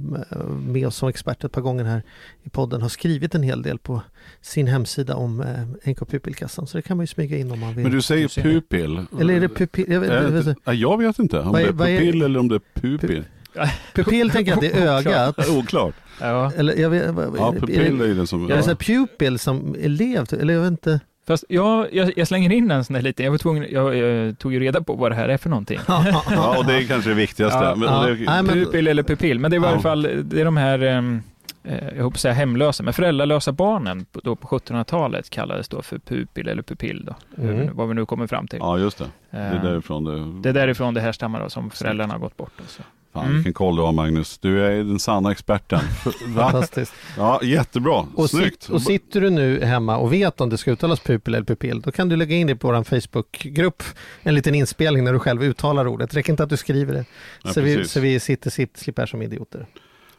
med 0.58 0.86
oss 0.86 0.96
som 0.96 1.08
expert 1.08 1.44
ett 1.44 1.52
par 1.52 1.60
gånger 1.60 1.84
här 1.84 2.02
i 2.42 2.50
podden 2.50 2.82
har 2.82 2.88
skrivit 2.88 3.34
en 3.34 3.42
hel 3.42 3.62
del 3.62 3.78
på 3.78 4.02
sin 4.40 4.66
hemsida 4.66 5.14
om 5.16 5.40
eh, 5.40 5.90
NK 5.90 5.98
Pupillkassan. 6.10 6.66
Så 6.66 6.76
det 6.78 6.82
kan 6.82 6.96
man 6.96 7.02
ju 7.04 7.06
smyga 7.06 7.36
in 7.36 7.50
om 7.52 7.60
man 7.60 7.74
vill. 7.74 7.82
Men 7.82 7.92
du 7.92 8.02
säger 8.02 8.28
pupil. 8.42 9.06
Eller 9.20 9.34
är 9.34 9.40
det 9.40 9.48
pupill? 9.48 9.84
Jag 9.92 10.00
vet, 10.00 10.10
Är 10.10 10.14
jag 10.14 10.24
det 10.24 10.30
vet, 10.30 10.46
inte- 10.46 10.60
Ja, 10.64 10.72
jag 10.72 10.98
vet 10.98 11.18
inte 11.18 11.40
om 11.40 11.52
Vad 11.52 11.60
är- 11.60 11.64
det 11.64 11.70
är 11.70 11.72
vad 11.72 11.88
är- 11.88 12.24
eller 12.24 12.38
om 12.40 12.48
det 12.48 12.54
är 12.54 12.80
pupil. 12.80 13.24
pupill 13.94 14.30
tänker 14.30 14.50
jag 14.52 14.56
att 14.56 14.72
det 14.72 14.80
är 14.82 14.86
ögat. 14.86 15.38
Är 15.38 15.58
Oklart. 15.58 15.94
Ja. 16.20 16.52
Eller 16.56 16.74
jag 16.76 16.90
vet, 16.90 17.10
vad, 17.10 17.34
Ja, 17.38 17.48
är 17.48 17.52
det- 17.54 17.60
pupill 17.60 17.76
är 17.80 17.84
är 17.94 17.98
det, 17.98 18.06
ju 18.06 18.14
den 18.14 18.26
som... 18.26 18.50
är 18.50 18.56
det 18.56 18.62
så 18.62 18.68
här 18.70 18.74
pupil 18.76 19.38
som 19.38 19.76
elev? 19.80 20.26
Eller 20.40 20.54
jag 20.54 20.60
vet 20.60 20.70
inte. 20.70 21.00
Fast 21.26 21.44
ja, 21.48 21.86
jag, 21.92 22.12
jag 22.16 22.28
slänger 22.28 22.52
in 22.52 22.70
en 22.70 22.84
sån 22.84 22.96
här 22.96 23.02
liten, 23.02 23.24
jag 23.24 23.30
var 23.30 23.38
tvungen, 23.38 23.66
jag, 23.70 23.96
jag 23.96 24.38
tog 24.38 24.52
ju 24.52 24.60
reda 24.60 24.82
på 24.82 24.94
vad 24.94 25.10
det 25.10 25.14
här 25.14 25.28
är 25.28 25.36
för 25.36 25.50
någonting. 25.50 25.78
Ja, 25.88 26.58
och 26.58 26.64
det 26.66 26.74
är 26.74 26.86
kanske 26.86 27.10
det 27.10 27.14
viktigaste. 27.16 27.58
Ja, 27.64 27.74
men, 27.74 27.88
ja. 27.88 28.02
det, 28.02 28.14
Nej, 28.14 28.42
men- 28.42 28.54
Pupil 28.54 28.86
eller 28.88 29.02
pupill, 29.02 29.38
men 29.38 29.50
det 29.50 29.56
är 29.56 29.58
i 29.58 29.62
Ja. 29.62 29.68
varje 29.68 29.82
fall, 29.82 30.02
det 30.24 30.40
är 30.40 30.44
de 30.44 30.56
här, 30.56 30.78
ehm, 30.82 31.22
eh, 31.64 31.88
jag 31.96 32.04
hoppas 32.04 32.20
säga 32.20 32.34
hemlösa, 32.34 32.82
men 32.82 32.92
föräldralösa 32.94 33.52
barnen 33.52 34.04
på- 34.12 34.20
då 34.24 34.36
på 34.36 34.46
1700-talet 34.48 35.30
kallades 35.30 35.68
då 35.68 35.82
för 35.82 35.98
pupil 35.98 36.48
eller 36.48 36.62
pupill 36.62 37.04
då, 37.04 37.42
Mm. 37.42 37.56
hur- 37.56 37.70
vad 37.72 37.88
vi 37.88 37.94
nu 37.94 38.06
kommer 38.06 38.26
fram 38.26 38.48
till. 38.48 38.58
ja, 38.62 38.78
just 38.78 38.98
det. 38.98 39.04
Det 39.30 39.36
är 39.36 39.54
Eh, 39.56 39.62
därifrån 39.62 40.04
det... 40.04 40.40
det 40.42 40.48
är 40.48 40.52
därifrån 40.52 40.94
det 40.94 41.00
härstammar 41.00 41.40
då, 41.40 41.50
som 41.50 41.70
föräldrarna 41.70 42.14
har 42.14 42.20
gått 42.20 42.36
bort. 42.36 42.52
Och 42.64 42.70
så. 42.70 42.82
Fan, 43.14 43.22
Mm. 43.24 43.34
vilken 43.34 43.52
koll 43.52 43.76
du 43.76 43.82
har 43.82 43.92
Magnus. 43.92 44.38
Du 44.38 44.64
är 44.66 44.70
den 44.76 44.98
sanna 44.98 45.32
experten. 45.32 45.80
Fantastiskt. 46.36 46.92
Ja, 47.16 47.40
jättebra. 47.42 48.06
Och, 48.14 48.30
Snyggt. 48.30 48.62
sit, 48.62 48.72
och 48.72 48.82
sitter 48.82 49.20
du 49.20 49.30
nu 49.30 49.64
hemma 49.64 49.96
och 49.96 50.12
vet 50.12 50.40
om 50.40 50.50
det 50.50 50.58
ska 50.58 50.70
uttalas 50.70 51.00
pupil 51.00 51.34
eller 51.34 51.44
pupill, 51.46 51.80
då 51.80 51.90
kan 51.92 52.08
du 52.08 52.16
lägga 52.16 52.36
in 52.36 52.46
det 52.46 52.56
på 52.56 52.66
vår 52.72 52.84
Facebookgrupp, 52.84 53.82
en 54.22 54.34
liten 54.34 54.54
inspelning 54.54 55.04
när 55.04 55.12
du 55.12 55.18
själv 55.18 55.42
uttalar 55.44 55.86
ordet. 55.88 56.10
Det 56.10 56.16
räcker 56.16 56.32
inte 56.32 56.42
att 56.42 56.50
du 56.50 56.56
skriver 56.56 56.94
det. 56.94 57.04
Ja, 57.42 57.52
så, 57.52 57.60
vi, 57.60 57.84
så 57.88 58.00
vi 58.00 58.20
sitter, 58.20 58.50
sitter, 58.50 58.80
slipper 58.80 59.02
här 59.02 59.06
som 59.06 59.22
idioter. 59.22 59.66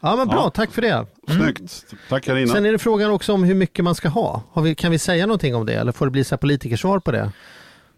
Ja 0.00 0.16
men 0.16 0.28
bra, 0.28 0.36
Ja. 0.44 0.50
tack 0.50 0.70
för 0.72 0.82
det. 0.82 1.06
Snyggt. 1.28 1.84
Tack 2.08 2.24
Carina. 2.24 2.52
Sen 2.52 2.66
är 2.66 2.72
det 2.72 2.78
frågan 2.78 3.10
också 3.10 3.32
om 3.32 3.44
hur 3.44 3.54
mycket 3.54 3.84
man 3.84 3.94
ska 3.94 4.08
ha. 4.08 4.42
Har 4.52 4.62
vi, 4.62 4.74
kan 4.74 4.90
vi 4.90 4.98
säga 4.98 5.26
någonting 5.26 5.54
om 5.54 5.66
det 5.66 5.74
eller 5.74 5.92
får 5.92 6.06
det 6.06 6.10
bli 6.10 6.24
så 6.24 6.34
här 6.34 6.38
politikersvar 6.38 6.98
på 6.98 7.12
det? 7.12 7.32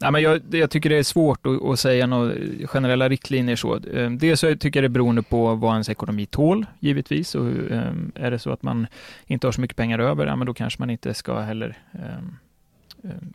Nej, 0.01 0.13
men 0.13 0.23
jag, 0.23 0.41
jag 0.51 0.71
tycker 0.71 0.91
det 0.91 0.99
är 0.99 1.03
svårt 1.03 1.47
att, 1.47 1.63
att 1.63 1.81
säga 1.81 2.07
några 2.07 2.35
generella 2.67 3.09
riktlinjer 3.09 3.57
så. 3.57 3.81
Ehm, 3.95 4.19
dels 4.19 4.41
så 4.41 4.57
tycker 4.57 4.83
jag 4.83 4.83
det 4.83 4.87
är 4.87 4.99
beroende 4.99 5.23
på 5.23 5.55
vad 5.55 5.73
ens 5.73 5.89
ekonomi 5.89 6.27
tål, 6.27 6.67
givetvis. 6.81 7.35
Och, 7.35 7.47
ehm, 7.47 8.13
är 8.15 8.31
det 8.31 8.39
så 8.39 8.51
att 8.51 8.63
man 8.63 8.87
inte 9.27 9.47
har 9.47 9.53
så 9.53 9.61
mycket 9.61 9.77
pengar 9.77 9.99
över, 9.99 10.27
ja, 10.27 10.37
men 10.37 10.47
då 10.47 10.55
kanske 10.55 10.83
man 10.83 10.91
inte 10.91 11.15
ska 11.15 11.41
heller 11.41 11.79
eh, 11.93 12.25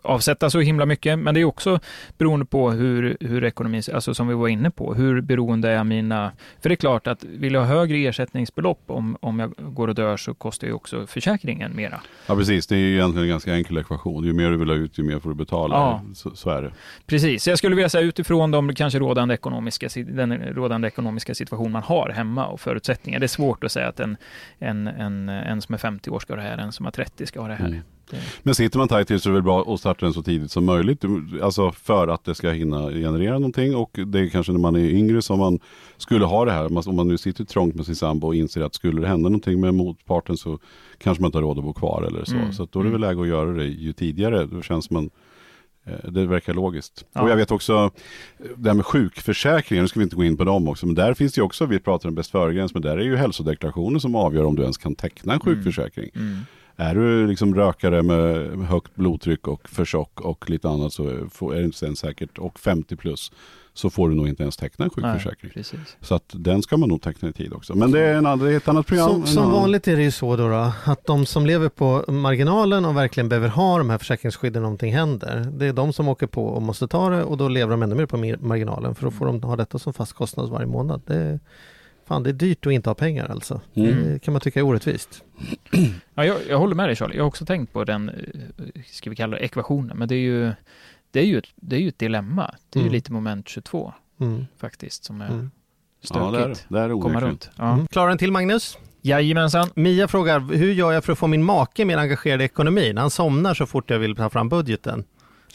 avsätta 0.02 0.50
så 0.50 0.60
himla 0.60 0.86
mycket. 0.86 1.20
Men 1.20 1.34
det 1.34 1.42
är 1.42 1.46
också 1.46 1.80
beroende 2.18 2.46
på 2.46 2.72
hur, 2.72 3.18
hur 3.20 3.44
ekonomin, 3.44 3.84
alltså 3.94 4.14
som 4.14 4.28
vi 4.28 4.34
var 4.34 4.48
inne 4.48 4.72
på, 4.72 4.94
hur 4.94 5.22
beroende 5.22 5.70
är 5.70 5.84
mina... 5.84 6.32
För 6.62 6.70
det 6.70 6.74
är 6.74 6.78
klart 6.78 7.08
att 7.08 7.24
vill 7.24 7.54
jag 7.54 7.62
ha 7.62 7.68
högre 7.68 7.98
ersättningsbelopp 7.98 8.82
om, 8.88 9.18
om 9.22 9.40
jag 9.40 9.54
går 9.58 9.88
och 9.88 9.96
dör 9.96 10.18
så 10.18 10.34
kostar 10.34 10.68
ju 10.68 10.74
också 10.74 11.08
försäkringen 11.08 11.76
mera. 11.76 12.02
Ja, 12.28 12.36
precis. 12.36 12.68
Det 12.68 12.76
är 12.76 12.80
ju 12.80 12.94
egentligen 12.94 13.24
en 13.24 13.30
ganska 13.30 13.56
enkel 13.56 13.78
ekvation. 13.78 14.24
Ju 14.24 14.34
mer 14.34 14.50
du 14.50 14.58
vill 14.58 14.70
ha 14.70 14.76
ut, 14.76 14.98
ju 15.00 15.04
mer 15.04 15.20
får 15.20 15.30
du 15.30 15.36
betala. 15.36 15.76
Ja. 15.76 16.02
Så, 16.16 16.36
så 16.36 16.50
är 16.50 16.62
det. 16.62 16.72
Precis, 17.06 17.48
jag 17.48 17.58
skulle 17.58 17.76
vilja 17.76 17.90
säga 17.90 18.04
utifrån 18.04 18.52
de 18.52 18.76
kanske 18.76 19.00
rådande 19.00 19.34
ekonomiska, 19.34 19.90
den 19.96 20.34
rådande 20.34 20.88
ekonomiska 20.88 21.36
situation 21.36 21.72
man 21.72 21.84
har 21.84 22.10
hemma 22.10 22.46
och 22.46 22.60
förutsättningar. 22.60 23.20
Det 23.20 23.26
är 23.26 23.28
svårt 23.28 23.64
att 23.64 23.72
säga 23.72 23.88
att 23.88 24.00
en, 24.00 24.18
en, 24.60 24.88
en, 24.88 25.30
en 25.30 25.62
som 25.62 25.74
är 25.74 25.78
50 25.78 26.10
år 26.10 26.20
ska 26.20 26.34
ha 26.34 26.42
det 26.42 26.48
här, 26.48 26.58
en 26.58 26.72
som 26.72 26.86
är 26.86 26.92
30 26.92 27.26
ska 27.26 27.42
ha 27.42 27.48
det 27.48 27.56
här. 27.56 27.68
Mm. 27.68 27.82
Men 28.44 28.56
sitter 28.56 28.78
man 28.78 28.88
tajt 28.88 29.08
till 29.08 29.20
så 29.20 29.30
är 29.30 29.32
det 29.32 29.36
väl 29.36 29.44
bra 29.44 29.74
att 29.74 29.80
starta 29.80 30.06
den 30.06 30.14
så 30.14 30.24
tidigt 30.24 30.52
som 30.52 30.66
möjligt. 30.66 31.04
Alltså 31.42 31.72
för 31.72 32.08
att 32.08 32.24
det 32.26 32.36
ska 32.36 32.50
hinna 32.50 32.90
generera 32.92 33.34
någonting. 33.34 33.76
Och 33.76 34.00
det 34.08 34.20
är 34.20 34.30
kanske 34.30 34.52
när 34.52 34.60
man 34.60 34.76
är 34.76 34.80
yngre 34.90 35.22
som 35.22 35.40
man 35.40 35.60
skulle 35.98 36.26
ha 36.26 36.46
det 36.46 36.52
här. 36.52 36.88
Om 36.90 36.96
man 36.96 37.08
nu 37.08 37.18
sitter 37.18 37.44
trångt 37.46 37.76
med 37.76 37.86
sin 37.86 37.96
sambo 37.96 38.28
och 38.28 38.36
inser 38.36 38.62
att 38.62 38.76
skulle 38.76 39.02
det 39.02 39.08
hända 39.08 39.30
någonting 39.30 39.62
med 39.62 39.74
motparten 39.74 40.38
så 40.38 40.60
kanske 40.98 41.22
man 41.22 41.28
inte 41.28 41.38
har 41.38 41.44
råd 41.44 41.58
att 41.58 41.64
bo 41.64 41.74
kvar 41.74 42.04
eller 42.08 42.26
så. 42.26 42.36
Mm. 42.36 42.54
Så 42.54 42.68
då 42.72 42.80
är 42.80 42.84
det 42.84 42.90
väl 42.90 43.02
läge 43.02 43.22
att 43.22 43.28
göra 43.28 43.52
det 43.54 43.66
ju 43.66 43.94
tidigare. 43.94 44.46
Då 44.46 44.62
känns 44.62 44.90
man 44.90 45.10
eh, 45.86 46.12
det 46.12 46.26
verkar 46.26 46.54
logiskt. 46.54 47.06
Ja. 47.14 47.22
Och 47.22 47.30
jag 47.30 47.36
vet 47.36 47.52
också 47.52 47.74
eh, 48.40 48.46
det 48.58 48.70
här 48.70 48.76
med 48.76 48.86
sjukförsäkringar, 48.86 49.82
nu 49.82 49.88
ska 49.88 50.00
vi 50.00 50.04
inte 50.04 50.16
gå 50.16 50.24
in 50.24 50.38
på 50.38 50.44
dem 50.44 50.68
också, 50.68 50.86
men 50.86 50.96
där 50.96 51.14
finns 51.14 51.34
det 51.34 51.40
ju 51.40 51.46
också, 51.46 51.66
vi 51.66 51.80
pratar 51.80 52.10
om 52.10 52.16
bäst 52.16 52.32
före-gräns, 52.32 52.74
men 52.74 52.82
där 52.82 52.98
är 52.98 53.04
ju 53.04 53.16
hälsodeklarationen 53.16 54.00
som 54.00 54.16
avgör 54.16 54.44
om 54.44 54.56
du 54.56 54.62
ens 54.62 54.78
kan 54.78 54.96
teckna 54.96 55.34
en 55.34 55.42
Mm. 55.42 55.56
sjukförsäkring. 55.56 56.10
mm. 56.16 56.38
Är 56.76 56.96
du 56.96 57.28
liksom 57.28 57.56
rökare 57.56 58.04
med 58.04 58.50
högt 58.68 58.96
blodtryck 58.96 59.48
och 59.48 59.70
för 59.70 59.86
tjock 59.86 60.22
och 60.22 60.50
lite 60.50 60.70
annat 60.70 60.94
så 60.94 61.08
är 61.08 61.56
det 61.60 61.64
inte 61.66 61.86
ens 61.86 62.00
säkert 62.00 62.38
och 62.38 62.60
50 62.60 62.96
plus 62.96 63.32
så 63.76 63.90
får 63.90 64.10
du 64.10 64.16
nog 64.16 64.28
inte 64.28 64.44
ens 64.44 64.58
teckna 64.58 64.86
en 64.86 64.92
sjukförsäkring. 64.92 65.52
Nej. 65.56 65.64
Så 66.02 66.16
att 66.16 66.24
den 66.32 66.62
ska 66.64 66.78
man 66.78 66.90
nog 66.90 67.02
teckna 67.02 67.30
i 67.30 67.34
tid 67.34 67.54
också. 67.54 67.76
Men 67.76 67.92
det 67.92 68.00
är, 68.00 68.14
en, 68.16 68.26
annan- 68.26 68.40
det 68.40 68.52
är 68.54 68.58
ett 68.58 68.68
annat 68.68 68.88
program. 68.88 69.10
Som, 69.10 69.26
som 69.26 69.52
vanligt 69.52 69.88
är 69.88 69.96
det 69.98 70.04
ju 70.04 70.12
så 70.12 70.36
då, 70.36 70.48
då 70.50 70.72
att 70.86 71.06
de 71.06 71.26
som 71.26 71.46
lever 71.46 71.70
på 71.70 72.06
marginalen 72.12 72.86
och 72.86 72.98
verkligen 72.98 73.30
behöver 73.30 73.48
ha 73.48 73.78
de 73.78 73.90
här 73.90 73.98
försäkringsskydden 73.98 74.60
om 74.60 74.64
någonting 74.64 74.94
händer. 74.94 75.48
Det 75.52 75.66
är 75.66 75.74
de 75.74 75.94
som 75.94 76.08
åker 76.08 76.28
på 76.28 76.46
och 76.46 76.62
måste 76.62 76.88
ta 76.88 77.10
det 77.10 77.24
och 77.24 77.38
då 77.38 77.48
lever 77.48 77.72
de 77.72 77.84
ännu 77.84 77.96
mer 77.96 78.06
på 78.06 78.18
mar- 78.18 78.42
marginalen 78.42 78.96
för 78.96 79.04
då 79.06 79.12
får 79.12 79.26
de 79.26 79.44
ha 79.44 79.56
detta 79.56 79.80
som 79.80 79.94
fast 79.94 80.14
kostnad 80.14 80.50
varje 80.50 80.68
månad. 80.68 81.02
Det 81.06 81.16
är, 81.16 81.40
fan, 82.06 82.24
det 82.24 82.30
är 82.30 82.34
dyrt 82.34 82.66
att 82.66 82.74
inte 82.74 82.90
ha 82.90 82.96
pengar 82.96 83.28
alltså. 83.32 83.62
Mm. 83.74 84.14
Det 84.14 84.20
kan 84.20 84.32
man 84.32 84.42
tycka 84.42 84.60
är 84.60 84.64
orättvist. 84.64 85.24
Ja, 86.16 86.26
jag, 86.26 86.38
jag 86.50 86.58
håller 86.58 86.76
med 86.76 86.90
dig 86.90 86.96
Charlie. 86.96 87.16
Jag 87.16 87.24
har 87.24 87.28
också 87.28 87.46
tänkt 87.46 87.74
på 87.74 87.84
den, 87.84 88.10
eh, 88.10 88.82
ska 88.86 89.10
vi 89.10 89.16
kalla 89.16 89.38
det 89.38 89.44
ekvationen, 89.44 89.98
men 89.98 90.08
det 90.08 90.16
är 90.16 90.20
ju, 90.20 90.52
det 91.12 91.20
är 91.20 91.26
ju, 91.26 91.38
ett, 91.38 91.46
det 91.56 91.76
är 91.76 91.80
ju 91.80 91.88
ett 91.88 92.00
dilemma. 92.00 92.56
Det 92.70 92.80
är 92.80 92.82
ju 92.82 92.88
Mm. 92.88 92.94
lite 92.94 93.12
moment 93.12 93.50
22 93.50 93.94
Mm. 94.20 94.46
faktiskt, 94.58 95.04
som 95.04 95.22
är 95.22 95.28
Mm. 95.28 95.52
Ja, 96.14 96.32
det 96.32 96.38
är 96.44 96.48
det. 96.50 96.56
stökigt 96.56 96.72
är 96.76 97.02
komma 97.02 97.22
runt. 97.22 97.50
Ja. 97.58 97.74
Mm. 97.74 97.88
Klarar 97.88 98.12
en 98.12 98.18
till 98.18 98.32
Magnus? 98.32 98.78
Jajamensan. 99.02 99.68
Mia 99.76 100.08
frågar, 100.08 100.40
hur 100.40 100.74
gör 100.74 100.92
jag 100.92 101.04
för 101.04 101.12
att 101.14 101.20
få 101.20 101.28
min 101.28 101.44
make 101.44 101.86
mer 101.86 101.98
engagerad 101.98 102.42
i 102.42 102.44
ekonomin? 102.46 102.98
Han 102.98 103.10
somnar 103.10 103.54
så 103.54 103.66
fort 103.66 103.90
jag 103.90 104.00
vill 104.00 104.16
ta 104.16 104.30
fram 104.30 104.50
budgeten. 104.50 105.04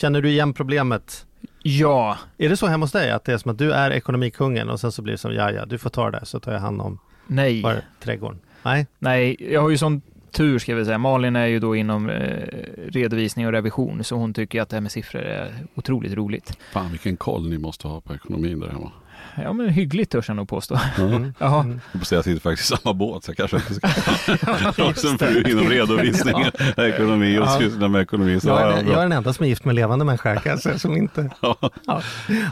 Känner 0.00 0.23
du 0.23 0.31
igen 0.31 0.52
problemet? 0.52 1.26
Ja, 1.62 2.19
Är 2.38 2.49
det 2.49 2.57
så 2.57 2.67
hemma 2.67 2.85
hos 2.85 2.93
dig 2.93 3.11
att 3.11 3.25
det 3.25 3.33
är 3.33 3.38
som 3.38 3.50
att 3.50 3.59
du 3.59 3.73
är 3.73 3.90
ekonomikungen 3.90 4.69
och 4.69 4.81
sen 4.81 4.93
så 4.93 5.02
blir 5.02 5.12
det 5.12 5.19
som, 5.19 5.35
ja 5.35 5.50
ja, 5.50 5.67
du 5.67 5.78
får 5.78 5.90
ta 5.90 6.11
det 6.11 6.21
så 6.25 6.40
tar 6.40 6.52
jag 6.52 6.61
hand 6.61 6.81
om 6.81 6.99
nej. 7.26 7.62
bara 7.62 7.76
trädgården? 8.00 8.38
Nej? 8.62 8.87
Nej, 8.99 9.37
jag 9.52 9.61
har 9.61 9.71
ju 9.71 9.78
sån 9.78 10.02
tur 10.31 10.59
ska 10.59 10.75
vi 10.75 10.85
säga. 10.85 10.99
Malin 10.99 11.37
är 11.37 11.47
ju 11.47 11.61
då 11.61 11.76
inom 11.76 12.11
eh, 12.11 12.49
redovisning 12.88 13.47
och 13.47 13.52
revision, 13.52 14.05
så 14.05 14.17
hon 14.17 14.35
tycker 14.35 14.62
att 14.62 14.69
det 14.69 14.76
här 14.76 14.81
med 14.81 14.93
siffror 14.93 15.23
är 15.23 15.55
otroligt 15.75 16.12
roligt. 16.12 16.59
Fan 16.73 16.90
vilken 16.90 17.17
koll 17.17 17.49
ni 17.49 17.59
måste 17.59 17.88
ha 17.88 18.00
på 18.00 18.14
ekonomin 18.14 18.61
där 18.61 18.69
hemma. 18.69 18.93
Ja, 19.42 19.52
men 19.52 19.68
hyggligt 19.68 20.12
törs 20.12 20.28
jag 20.28 20.37
nog 20.37 20.49
påstå. 20.49 20.78
Mm. 20.99 21.35
Jaha. 21.38 21.61
Mm. 21.64 21.80
Jag 21.92 22.07
säga 22.07 22.18
att 22.18 22.25
sitter 22.25 22.40
faktiskt 22.40 22.73
i 22.73 22.76
samma 22.76 22.95
båt 22.95 23.25
så 23.25 23.30
jag 23.30 23.37
kanske 23.37 23.57
inte 23.57 23.75
ska 23.75 23.88
Ja, 25.26 25.49
inom 25.50 25.64
redovisning, 25.68 26.35
ekonomi 26.76 27.38
och 27.38 27.42
Ja. 27.45 27.59
syssla 27.59 27.88
med 27.88 28.02
ekonomi. 28.02 28.40
Så, 28.40 28.49
Jag 28.49 28.61
ja, 28.61 28.73
är, 28.73 28.83
ja, 28.83 28.88
jag 28.90 28.99
är 28.99 29.02
den 29.02 29.12
enda 29.12 29.33
som 29.33 29.45
är 29.45 29.49
gift 29.49 29.64
med 29.64 29.75
levande 29.75 30.04
människa 30.04 30.37
kan 30.37 30.50
jag 30.50 30.61
säga, 30.61 30.78
som 30.78 30.97
inte... 30.97 31.30
Ja. 31.42 31.57
Ja. 31.87 32.02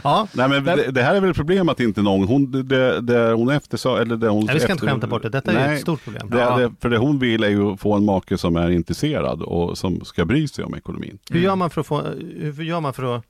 ja. 0.03 0.27
Nej 0.33 0.49
men 0.49 0.63
det, 0.63 0.91
det 0.91 1.03
här 1.03 1.15
är 1.15 1.21
väl 1.21 1.29
ett 1.29 1.35
problem 1.35 1.69
att 1.69 1.79
inte 1.79 2.01
någon, 2.01 2.27
hon, 2.27 2.51
det, 2.67 3.01
det 3.01 3.31
hon 3.33 3.49
eftersa, 3.49 4.01
eller 4.01 4.15
det 4.17 4.27
hon 4.29 4.45
Nej, 4.45 4.53
vi 4.55 4.59
ska 4.59 4.71
inte 4.71 4.79
efter- 4.81 4.87
skämta 4.87 5.07
bort 5.07 5.21
det, 5.23 5.29
detta 5.29 5.51
är 5.51 5.67
Nej, 5.67 5.75
ett 5.75 5.81
stort 5.81 6.03
problem. 6.03 6.29
Det, 6.29 6.37
det, 6.37 6.71
för 6.81 6.89
det 6.89 6.97
hon 6.97 7.19
vill 7.19 7.43
är 7.43 7.49
ju 7.49 7.71
att 7.73 7.79
få 7.79 7.93
en 7.93 8.05
make 8.05 8.37
som 8.37 8.55
är 8.55 8.69
intresserad 8.69 9.41
och 9.41 9.77
som 9.77 10.05
ska 10.05 10.25
bry 10.25 10.47
sig 10.47 10.63
om 10.65 10.75
ekonomin. 10.75 11.17
Hur 11.29 11.39
gör 11.39 11.55
man 11.55 11.69
för 11.69 11.81
att 11.81 11.87
få, 11.87 12.01
hur 12.39 12.63
gör 12.63 12.79
man 12.79 12.93
för 12.93 13.15
att 13.15 13.23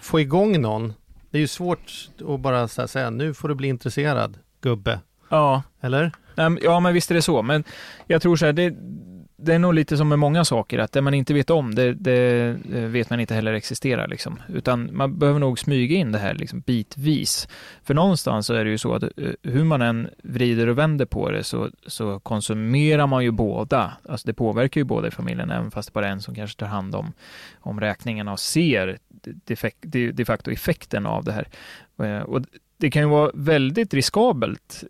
få 0.00 0.20
igång 0.20 0.60
någon? 0.60 0.92
Det 1.30 1.38
är 1.38 1.40
ju 1.40 1.48
svårt 1.48 2.08
att 2.28 2.40
bara 2.40 2.68
säga, 2.68 3.10
nu 3.10 3.34
får 3.34 3.48
du 3.48 3.54
bli 3.54 3.68
intresserad, 3.68 4.38
gubbe. 4.60 5.00
Ja. 5.28 5.62
Eller? 5.80 6.12
Ja, 6.62 6.80
men 6.80 6.94
visst 6.94 7.10
är 7.10 7.14
det 7.14 7.22
så. 7.22 7.42
Men 7.42 7.64
jag 8.06 8.22
tror 8.22 8.36
så 8.36 8.46
här, 8.46 8.52
det, 8.52 8.74
det 9.40 9.54
är 9.54 9.58
nog 9.58 9.74
lite 9.74 9.96
som 9.96 10.08
med 10.08 10.18
många 10.18 10.44
saker, 10.44 10.78
att 10.78 10.92
det 10.92 11.02
man 11.02 11.14
inte 11.14 11.34
vet 11.34 11.50
om, 11.50 11.74
det, 11.74 11.94
det 11.94 12.48
eh, 12.74 12.82
vet 12.82 13.10
man 13.10 13.20
inte 13.20 13.34
heller 13.34 13.52
existerar. 13.52 14.08
Liksom. 14.08 14.40
Utan 14.48 14.96
man 14.96 15.18
behöver 15.18 15.40
nog 15.40 15.58
smyga 15.58 15.96
in 15.96 16.12
det 16.12 16.18
här 16.18 16.34
liksom, 16.34 16.60
bitvis. 16.60 17.48
För 17.82 17.94
någonstans 17.94 18.46
så 18.46 18.54
är 18.54 18.64
det 18.64 18.70
ju 18.70 18.78
så 18.78 18.94
att 18.94 19.02
eh, 19.02 19.10
hur 19.42 19.64
man 19.64 19.82
än 19.82 20.08
vrider 20.22 20.66
och 20.66 20.78
vänder 20.78 21.06
på 21.06 21.30
det 21.30 21.44
så, 21.44 21.70
så 21.86 22.20
konsumerar 22.20 23.06
man 23.06 23.24
ju 23.24 23.30
båda. 23.30 23.92
Alltså 24.08 24.26
det 24.26 24.34
påverkar 24.34 24.80
ju 24.80 24.84
båda 24.84 25.08
i 25.08 25.10
familjen, 25.10 25.50
även 25.50 25.70
fast 25.70 25.88
det 25.88 25.92
bara 25.92 26.06
är 26.06 26.12
en 26.12 26.22
som 26.22 26.34
kanske 26.34 26.58
tar 26.58 26.66
hand 26.66 26.94
om, 26.94 27.12
om 27.60 27.80
räkningarna 27.80 28.32
och 28.32 28.40
ser 28.40 28.98
de, 29.82 30.12
de, 30.12 30.24
facto 30.24 30.50
effekten 30.50 31.06
av 31.06 31.24
det 31.24 31.32
här. 31.32 31.48
Eh, 32.02 32.22
och 32.22 32.42
det 32.76 32.90
kan 32.90 33.02
ju 33.02 33.08
vara 33.08 33.30
väldigt 33.34 33.94
riskabelt 33.94 34.84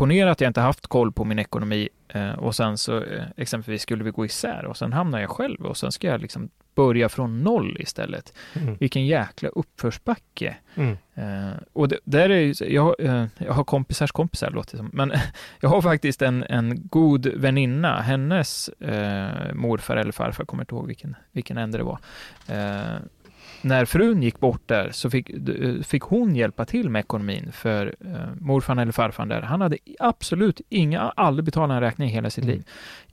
ponera 0.00 0.30
att 0.30 0.40
jag 0.40 0.48
inte 0.48 0.60
haft 0.60 0.86
koll 0.86 1.12
på 1.12 1.24
min 1.24 1.38
ekonomi 1.38 1.88
eh, 2.08 2.32
och 2.32 2.54
sen 2.54 2.78
så 2.78 3.02
eh, 3.02 3.24
exempelvis 3.36 3.82
skulle 3.82 4.04
vi 4.04 4.10
gå 4.10 4.24
isär 4.24 4.64
och 4.64 4.76
sen 4.76 4.92
hamnar 4.92 5.20
jag 5.20 5.30
själv 5.30 5.66
och 5.66 5.76
sen 5.76 5.92
ska 5.92 6.06
jag 6.06 6.20
liksom 6.20 6.50
börja 6.74 7.08
från 7.08 7.42
noll 7.42 7.76
istället. 7.80 8.32
Mm. 8.52 8.76
Vilken 8.80 9.06
jäkla 9.06 9.48
uppförsbacke. 9.48 10.56
Mm. 10.74 10.96
Eh, 11.14 11.56
och 11.72 11.88
det, 11.88 11.98
där 12.04 12.30
är 12.30 12.40
ju, 12.40 12.54
jag, 12.60 12.94
eh, 12.98 13.26
jag 13.38 13.52
har 13.52 13.64
kompisars 13.64 14.12
kompisar 14.12 14.50
låter 14.50 14.72
det 14.72 14.78
som, 14.78 14.90
men 14.92 15.12
jag 15.60 15.68
har 15.68 15.82
faktiskt 15.82 16.22
en, 16.22 16.44
en 16.48 16.88
god 16.88 17.26
väninna, 17.26 18.00
hennes 18.00 18.68
eh, 18.68 19.54
morfar 19.54 19.96
eller 19.96 20.12
farfar, 20.12 20.44
kommer 20.44 20.62
inte 20.62 20.74
ihåg 20.74 20.86
vilken, 20.86 21.16
vilken 21.32 21.58
ände 21.58 21.78
det 21.78 21.84
var. 21.84 21.98
Eh, 23.62 23.68
när 23.68 23.84
frun 23.84 24.22
gick 24.22 24.40
bort 24.40 24.62
där 24.66 24.90
så 24.92 25.10
fick, 25.10 25.30
d- 25.38 25.82
fick 25.84 26.02
hon 26.02 26.36
hjälpa 26.36 26.64
till 26.64 26.90
med 26.90 27.00
ekonomin 27.00 27.52
för 27.52 27.94
eh, 28.00 28.10
morfar 28.40 28.76
eller 28.76 28.92
farfar 28.92 29.26
där, 29.26 29.42
han 29.42 29.60
hade 29.60 29.78
absolut 29.98 30.60
inga, 30.68 31.00
aldrig 31.00 31.44
betalat 31.44 31.74
en 31.74 31.80
räkning 31.80 32.08
i 32.08 32.12
hela 32.12 32.30
sitt 32.30 32.44
Mm. 32.44 32.54
liv. 32.56 32.64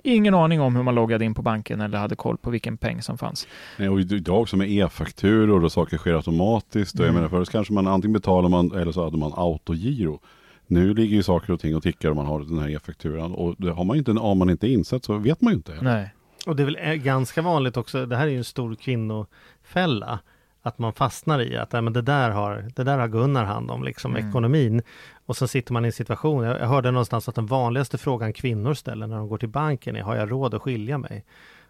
Ingen 0.03 0.33
aning 0.33 0.61
om 0.61 0.75
hur 0.75 0.83
man 0.83 0.95
loggade 0.95 1.25
in 1.25 1.33
på 1.33 1.41
banken 1.41 1.81
eller 1.81 1.97
hade 1.97 2.15
koll 2.15 2.37
på 2.37 2.49
vilken 2.49 2.77
peng 2.77 3.01
som 3.01 3.17
fanns. 3.17 3.47
Nej, 3.77 3.89
Och 3.89 3.99
idag 3.99 4.41
också 4.41 4.57
med 4.57 4.71
e-fakturor 4.71 5.63
och 5.63 5.71
saker 5.71 5.97
sker 5.97 6.13
automatiskt. 6.13 6.95
Och 6.95 6.99
jag 7.05 7.09
Mm. 7.09 7.15
menar 7.15 7.29
förut 7.29 7.49
kanske 7.49 7.73
man 7.73 7.87
antingen 7.87 8.13
betalar 8.13 8.49
man 8.49 8.71
eller 8.71 8.91
så 8.91 9.03
hade 9.03 9.17
man 9.17 9.31
autogiro. 9.35 10.19
Nu 10.67 10.93
ligger 10.93 11.15
ju 11.15 11.23
saker 11.23 11.53
och 11.53 11.59
ting 11.59 11.75
och 11.75 11.83
tickar 11.83 12.09
om 12.09 12.15
man 12.17 12.25
har 12.25 12.39
den 12.39 12.59
här 12.59 12.69
e-fakturan. 12.75 13.31
Och 13.33 13.55
det 13.57 13.71
har 13.71 13.83
man 13.83 13.97
inte, 13.97 14.11
om 14.11 14.37
man 14.37 14.49
inte 14.49 14.67
är 14.67 14.71
insatt 14.71 15.03
så 15.05 15.17
vet 15.17 15.41
man 15.41 15.53
ju 15.53 15.57
inte. 15.57 15.71
heller. 15.71 15.83
Nej. 15.93 16.13
Och 16.45 16.55
det 16.55 16.63
är 16.63 16.65
väl 16.65 16.77
eh, 16.81 16.93
ganska 16.93 17.41
vanligt 17.41 17.77
också, 17.77 18.05
det 18.05 18.15
här 18.17 18.27
är 18.27 18.31
ju 18.31 18.37
en 18.37 18.43
stor 18.43 18.75
kvinnofälla, 18.75 20.19
att 20.61 20.79
man 20.79 20.93
fastnar 20.93 21.41
i 21.41 21.57
att 21.57 21.71
"Nej, 21.71 21.81
men 21.81 21.93
det, 21.93 22.01
där 22.01 22.29
har, 22.29 22.65
det 22.75 22.83
där 22.83 22.97
har 22.97 23.07
Gunnar 23.07 23.45
hand 23.45 23.71
om, 23.71 23.83
liksom 23.83 24.15
Mm. 24.15 24.29
ekonomin. 24.29 24.81
Och 25.25 25.37
så 25.37 25.47
sitter 25.47 25.73
man 25.73 25.85
i 25.85 25.87
en 25.87 25.91
situation, 25.91 26.43
jag, 26.43 26.59
jag 26.61 26.67
hörde 26.67 26.91
någonstans 26.91 27.29
att 27.29 27.35
den 27.35 27.45
vanligaste 27.45 27.97
frågan 27.97 28.33
kvinnor 28.33 28.73
ställer 28.73 29.07
när 29.07 29.17
de 29.17 29.27
går 29.27 29.37
till 29.37 29.49
banken 29.49 29.95
är, 29.95 30.01
har 30.01 30.15
jag 30.15 30.31
råd 30.31 30.53
att 30.53 30.61
skilja 30.61 30.97
mig? 30.97 31.25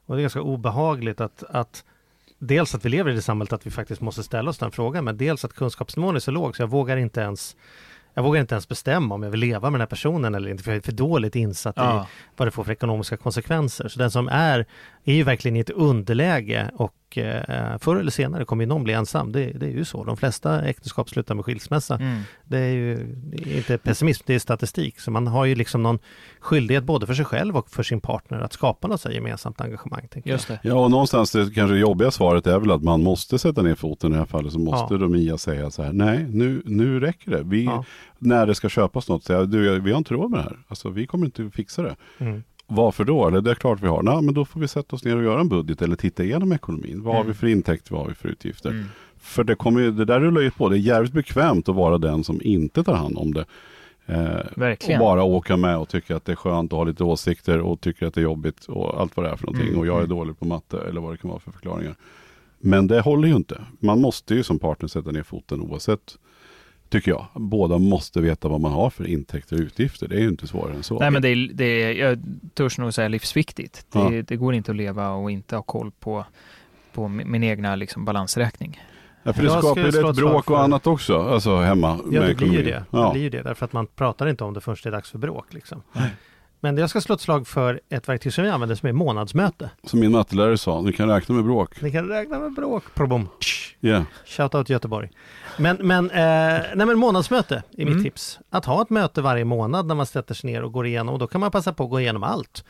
Och 0.06 0.16
det 0.16 0.20
är 0.20 0.24
ganska 0.24 0.42
obehagligt 0.42 1.22
att, 1.22 1.44
att 1.50 1.84
dels 2.40 2.76
att 2.76 2.86
vi 2.86 2.90
lever 2.90 3.12
i 3.12 3.14
det 3.16 3.22
samhället 3.22 3.54
att 3.54 3.66
vi 3.68 3.72
faktiskt 3.72 4.02
måste 4.02 4.24
ställa 4.24 4.50
oss 4.50 4.58
den 4.58 4.72
frågan, 4.72 5.04
men 5.06 5.18
dels 5.18 5.46
att 5.46 5.54
kunskapsnivån 5.54 6.16
är 6.16 6.20
så 6.20 6.32
låg 6.32 6.56
så 6.56 6.62
jag 6.62 6.68
vågar 6.68 6.98
inte 6.98 7.22
ens 7.22 7.56
jag 8.14 8.24
vågar 8.24 8.42
inte 8.42 8.56
ens 8.56 8.68
bestämma 8.68 9.16
om 9.16 9.24
jag 9.24 9.30
vill 9.32 9.40
leva 9.40 9.70
med 9.70 9.74
den 9.80 9.82
här 9.82 9.88
personen 9.88 10.36
eller 10.36 10.50
inte, 10.50 10.64
för 10.64 10.72
jag 10.72 10.78
är 10.78 10.82
för 10.82 10.92
dåligt 10.92 11.36
insatt 11.36 11.78
i 11.78 11.82
Ja. 11.82 12.08
vad 12.38 12.48
det 12.48 12.52
får 12.52 12.64
för 12.64 12.72
ekonomiska 12.72 13.18
konsekvenser. 13.18 13.88
Så 13.88 14.00
den 14.00 14.12
som 14.12 14.28
är, 14.28 14.66
är 15.04 15.14
ju 15.14 15.24
verkligen 15.24 15.56
i 15.58 15.60
ett 15.60 15.70
underläge 15.70 16.72
och 16.76 16.94
eh, 17.16 17.78
förr 17.80 17.96
eller 17.96 18.12
senare 18.12 18.46
kommer 18.46 18.64
ju 18.64 18.68
någon 18.68 18.84
bli 18.84 18.94
ensam. 18.94 19.32
Det, 19.32 19.46
det 19.46 19.66
är 19.66 19.72
ju 19.72 19.86
så. 19.86 20.04
De 20.04 20.18
flesta 20.18 20.62
äktenskap 20.66 21.10
slutar 21.10 21.36
med 21.36 21.46
skilsmässa. 21.46 21.96
Mm. 21.96 22.22
Det 22.44 22.58
är 22.58 22.74
ju 22.74 22.96
det 23.14 23.54
är 23.54 23.58
inte 23.58 23.78
pessimism, 23.78 24.24
det 24.28 24.36
är 24.36 24.40
statistik. 24.40 25.00
Så 25.00 25.12
man 25.12 25.28
har 25.28 25.46
ju 25.46 25.56
liksom 25.56 25.84
någon 25.84 26.00
skyldighet 26.40 26.84
både 26.84 27.08
för 27.08 27.14
sig 27.14 27.26
själv 27.26 27.58
och 27.58 27.70
för 27.70 27.84
sin 27.84 28.02
partner 28.02 28.40
att 28.40 28.54
skapa 28.54 28.88
något 28.88 29.02
så 29.02 29.12
gemensamt 29.12 29.62
engagemang. 29.62 30.08
Just 30.26 30.48
det. 30.48 30.60
Ja, 30.64 30.74
och 30.74 30.92
någonstans 30.92 31.32
det 31.32 31.54
kanske 31.56 31.76
jobbiga 31.78 32.12
svaret 32.12 32.48
är 32.48 32.60
väl 32.60 32.72
att 32.72 32.84
man 32.84 33.04
måste 33.04 33.40
sätta 33.40 33.62
ner 33.62 33.76
foten 33.76 34.12
i 34.12 34.14
det 34.14 34.20
här 34.20 34.26
fallet. 34.26 34.54
Så 34.54 34.60
måste 34.60 34.94
Ja. 34.94 34.98
då 34.98 35.08
Mia 35.08 35.38
säga 35.38 35.72
så 35.72 35.84
här, 35.84 35.94
nej 35.94 36.26
nu, 36.30 36.62
nu 36.66 37.00
räcker 37.00 37.32
det. 37.32 37.44
Vi, 37.44 37.64
Ja. 37.66 37.86
När 38.20 38.46
det 38.46 38.56
ska 38.56 38.70
köpas 38.70 39.10
något, 39.10 39.24
säga, 39.24 39.46
du, 39.46 39.80
vi 39.80 39.92
har 39.92 39.98
inte 39.98 40.14
råd 40.14 40.32
med 40.32 40.40
det 40.40 40.44
här. 40.44 40.58
Alltså 40.68 40.90
vi 40.90 41.08
kommer 41.08 41.26
inte 41.26 41.50
fixa 41.50 41.82
det. 41.82 41.96
Mm. 42.20 42.44
Varför 42.68 43.04
då? 43.04 43.28
Eller 43.28 43.42
det 43.42 43.52
är 43.52 43.56
klart 43.56 43.82
vi 43.84 43.88
har. 43.88 44.04
Nej, 44.04 44.22
men 44.22 44.34
då 44.34 44.46
får 44.46 44.60
vi 44.60 44.68
sätta 44.68 44.96
oss 44.96 45.04
ner 45.06 45.16
och 45.18 45.24
göra 45.24 45.40
en 45.42 45.50
budget 45.50 45.82
eller 45.82 45.96
titta 45.96 46.24
igenom 46.24 46.52
ekonomin. 46.52 47.04
Vad 47.04 47.14
har 47.16 47.22
Mm. 47.22 47.32
vi 47.32 47.38
för 47.38 47.48
intäkter, 47.48 47.92
vad 47.92 48.02
har 48.02 48.10
vi 48.10 48.16
för 48.16 48.30
utgifter? 48.30 48.70
Mm. 48.70 48.86
För 49.20 49.44
det, 49.44 49.56
kommer 49.56 49.82
ju, 49.82 49.92
det 49.92 50.06
där 50.06 50.20
rullar 50.20 50.42
ju 50.42 50.52
på. 50.52 50.70
Det 50.70 50.76
är 50.76 50.80
jävligt 50.80 51.14
bekvämt 51.14 51.70
att 51.70 51.76
vara 51.76 51.98
den 51.98 52.24
som 52.24 52.42
inte 52.44 52.84
tar 52.84 52.94
hand 52.96 53.18
om 53.18 53.34
det. 53.34 53.46
Eh, 54.06 54.36
och 54.94 55.00
bara 55.00 55.24
åka 55.24 55.58
med 55.58 55.78
och 55.78 55.90
tycka 55.90 56.16
att 56.16 56.26
det 56.26 56.32
är 56.32 56.36
skönt 56.36 56.74
att 56.74 56.78
ha 56.78 56.84
lite 56.84 57.04
åsikter 57.04 57.60
och 57.60 57.82
tycker 57.82 58.06
att 58.08 58.14
det 58.14 58.22
är 58.22 58.24
jobbigt 58.24 58.66
och 58.66 59.02
allt 59.02 59.18
vad 59.18 59.26
det 59.26 59.30
är 59.30 59.36
för 59.36 59.46
någonting. 59.46 59.68
Mm. 59.68 59.80
Och 59.80 59.88
jag 59.88 60.02
är 60.02 60.08
dålig 60.08 60.40
på 60.40 60.46
matte 60.46 60.80
eller 60.90 61.02
vad 61.02 61.14
det 61.14 61.18
kan 61.18 61.30
vara 61.30 61.40
för 61.40 61.52
förklaringar. 61.52 61.96
Men 62.60 62.88
det 62.88 63.02
håller 63.02 63.28
ju 63.28 63.36
inte. 63.36 63.62
Man 63.80 64.02
måste 64.02 64.36
ju 64.36 64.44
som 64.44 64.60
partner 64.60 64.88
sätta 64.88 65.12
ner 65.12 65.24
foten 65.24 65.62
oavsett, 65.62 66.18
tycker 66.90 67.12
jag. 67.12 67.26
Båda 67.34 67.78
måste 67.78 68.22
veta 68.22 68.48
vad 68.48 68.62
man 68.62 68.72
har 68.72 68.90
för 68.90 69.08
intäkter 69.08 69.56
och 69.56 69.62
utgifter. 69.62 70.08
Det 70.08 70.16
är 70.16 70.20
ju 70.20 70.28
inte 70.30 70.48
svårare 70.48 70.76
än 70.76 70.84
så. 70.84 71.00
Nej, 71.00 71.12
men 71.12 71.22
det 71.22 71.30
är, 71.30 71.50
det 71.54 71.66
är, 71.84 71.92
jag 72.10 72.20
törs 72.54 72.78
nog 72.78 72.94
säga 72.94 73.08
livsviktigt. 73.08 73.86
Det, 73.92 74.00
Ja. 74.00 74.24
det 74.28 74.36
går 74.36 74.54
inte 74.54 74.72
att 74.72 74.78
leva 74.78 75.10
och 75.10 75.32
inte 75.32 75.56
ha 75.56 75.64
koll 75.64 75.92
på, 76.00 76.26
på 76.94 77.08
min, 77.08 77.32
min 77.32 77.44
egna 77.44 77.76
liksom 77.76 78.06
balansräkning. 78.06 78.82
ja, 79.24 79.34
för 79.34 79.42
det 79.42 79.48
Jag 79.50 79.60
skapar 79.64 79.82
ju 79.82 79.88
ett 80.10 80.16
bråk 80.16 80.36
och 80.36 80.46
för- 80.46 80.64
annat 80.64 80.88
också, 80.88 81.22
alltså 81.22 81.58
hemma. 81.58 82.00
Ja, 82.12 82.20
med 82.20 82.30
det 82.30 82.36
blir 82.36 82.54
ju 82.54 82.64
det. 82.64 82.84
Ja. 82.92 83.06
Det 83.06 83.12
blir 83.12 83.22
ju 83.22 83.30
det, 83.30 83.42
därför 83.42 83.66
att 83.66 83.74
man 83.74 83.88
pratar 83.88 84.28
inte 84.28 84.44
om 84.44 84.54
det 84.54 84.62
förrän 84.62 84.78
det 84.84 84.90
är 84.90 84.92
dags 84.92 85.12
för 85.12 85.18
bråk. 85.18 85.54
Liksom. 85.54 85.82
Nej. 85.94 86.10
Men 86.60 86.78
jag 86.78 86.90
ska 86.90 87.02
slå 87.02 87.16
ett 87.16 87.22
slag 87.22 87.48
för 87.48 87.82
ett 87.90 88.10
verktyg 88.10 88.34
som 88.34 88.44
vi 88.44 88.50
använder 88.50 88.76
som 88.76 88.90
är 88.90 88.94
månadsmöte. 88.94 89.70
Som 89.84 90.00
min 90.00 90.12
mattelärare 90.12 90.58
sa, 90.58 90.82
ni 90.82 90.94
kan 90.94 91.10
räkna 91.10 91.36
med 91.36 91.44
bråk. 91.44 91.82
Ni 91.82 91.92
kan 91.92 92.08
räkna 92.08 92.40
med 92.40 92.54
bråk. 92.54 92.84
Probom. 92.94 93.30
Yeah. 93.82 94.04
Shoutout 94.26 94.70
Göteborg. 94.70 95.10
Men, 95.58 95.78
men, 95.82 96.12
eh, 96.12 96.18
nej 96.76 96.86
men 96.86 96.98
månadsmöte 97.00 97.56
är 97.56 97.86
mitt 97.86 97.88
Mm. 97.94 98.04
tips. 98.04 98.40
Att 98.50 98.66
ha 98.66 98.82
ett 98.82 98.90
möte 98.90 99.22
varje 99.22 99.46
månad 99.46 99.86
när 99.86 99.96
man 99.96 100.06
sätter 100.06 100.34
sig 100.36 100.52
ner 100.52 100.64
och 100.64 100.72
går 100.74 100.86
igenom 100.88 101.14
och 101.14 101.20
då 101.20 101.28
kan 101.28 101.42
man 101.42 101.52
passa 101.52 101.74
på 101.74 101.84
att 101.84 101.90
gå 101.90 102.00
igenom 102.00 102.24
allt. 102.24 102.64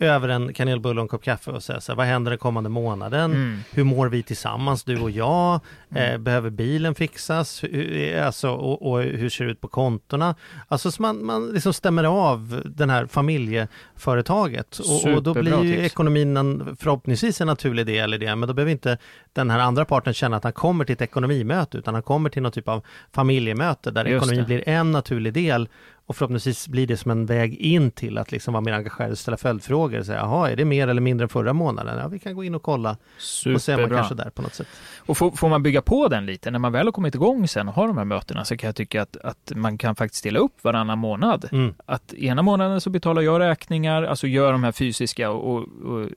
Över 0.00 0.28
en 0.28 0.52
kanelbulle 0.52 1.00
och 1.00 1.04
en 1.04 1.08
kopp 1.08 1.24
kaffe 1.24 1.50
och 1.50 1.62
säga 1.62 1.80
så 1.80 1.92
här, 1.92 1.96
vad 1.96 2.06
händer 2.06 2.30
den 2.30 2.38
kommande 2.38 2.70
månaden? 2.70 3.32
Mm. 3.32 3.58
Hur 3.70 3.84
mår 3.84 4.08
vi 4.08 4.22
tillsammans, 4.22 4.84
du 4.84 5.00
och 5.00 5.10
jag? 5.10 5.60
Eh, 5.94 6.18
behöver 6.18 6.50
bilen 6.50 6.94
fixas? 6.94 7.64
Hur, 7.64 8.18
alltså, 8.18 8.50
och, 8.50 8.90
och 8.90 9.02
hur 9.02 9.28
ser 9.28 9.44
det 9.44 9.50
ut 9.50 9.60
på 9.60 9.68
kontona? 9.68 10.34
Alltså 10.68 10.90
så 10.90 11.02
man, 11.02 11.24
man 11.24 11.50
liksom 11.50 11.72
stämmer 11.72 12.04
av 12.04 12.62
den 12.64 12.90
här 12.90 13.06
familjeföretaget. 13.06 14.78
Och, 14.78 15.14
och 15.14 15.22
då 15.22 15.34
blir 15.34 15.64
ju 15.64 15.84
ekonomin 15.84 16.36
en, 16.36 16.76
förhoppningsvis 16.80 17.40
en 17.40 17.46
naturlig 17.46 17.86
del 17.86 18.14
i 18.14 18.18
det. 18.18 18.36
Men 18.36 18.46
då 18.48 18.54
behöver 18.54 18.72
inte 18.72 18.98
den 19.32 19.50
här 19.50 19.58
andra 19.58 19.84
parten 19.84 20.14
känna 20.14 20.36
att 20.36 20.44
han 20.44 20.52
kommer 20.52 20.84
till 20.84 20.92
ett 20.92 21.02
ekonomimöte 21.02 21.78
utan 21.78 21.94
han 21.94 22.02
kommer 22.02 22.30
till 22.30 22.42
någon 22.42 22.52
typ 22.52 22.68
av 22.68 22.84
familjemöte 23.12 23.90
där 23.90 24.04
Just 24.04 24.16
ekonomin 24.16 24.40
det. 24.40 24.46
blir 24.46 24.68
en 24.68 24.92
naturlig 24.92 25.32
del 25.32 25.68
och 26.10 26.16
förhoppningsvis 26.16 26.68
blir 26.68 26.86
det 26.86 26.96
som 26.96 27.10
en 27.10 27.26
väg 27.26 27.54
in 27.54 27.90
till 27.90 28.18
att 28.18 28.32
liksom 28.32 28.54
vara 28.54 28.60
mer 28.60 28.72
engagerad 28.72 29.10
och 29.10 29.18
ställa 29.18 29.36
följdfrågor. 29.36 29.98
Och 29.98 30.06
säga, 30.06 30.18
Jaha, 30.18 30.50
är 30.50 30.56
det 30.56 30.64
mer 30.64 30.88
eller 30.88 31.00
mindre 31.00 31.24
än 31.24 31.28
förra 31.28 31.52
månaden? 31.52 31.98
Ja, 31.98 32.08
vi 32.08 32.18
kan 32.18 32.34
gå 32.34 32.44
in 32.44 32.54
och 32.54 32.62
kolla. 32.62 32.96
Superbra. 33.18 33.54
Och 33.54 33.62
så 33.62 33.72
är 33.72 33.76
man 33.78 33.90
kanske 33.90 34.14
där 34.14 34.30
på 34.30 34.42
något 34.42 34.54
sätt. 34.54 34.66
Och 34.98 35.16
får, 35.16 35.30
får, 35.30 35.48
man 35.48 35.62
bygga 35.62 35.82
på 35.82 36.08
den 36.08 36.26
lite, 36.26 36.50
när 36.50 36.58
man 36.58 36.72
väl 36.72 36.86
har 36.86 36.92
kommit 36.92 37.14
igång 37.14 37.48
sen 37.48 37.68
och 37.68 37.74
har 37.74 37.86
de 37.88 37.98
här 37.98 38.04
mötena 38.04 38.44
så 38.44 38.56
kan 38.56 38.68
jag 38.68 38.76
tycka 38.76 39.02
att, 39.02 39.16
att 39.16 39.52
man 39.54 39.78
kan 39.78 39.96
faktiskt 39.96 40.24
dela 40.24 40.38
upp 40.38 40.64
varannan 40.64 40.98
månad. 40.98 41.48
Mm. 41.52 41.74
Att 41.86 42.14
ena 42.14 42.42
månaden 42.42 42.80
så 42.80 42.90
betalar 42.90 43.22
jag 43.22 43.40
räkningar, 43.40 44.02
alltså 44.02 44.26
gör 44.26 44.52
de 44.52 44.64
här 44.64 44.72
fysiska 44.72 45.30
och, 45.30 45.54
och, 45.54 45.60
och 45.84 46.08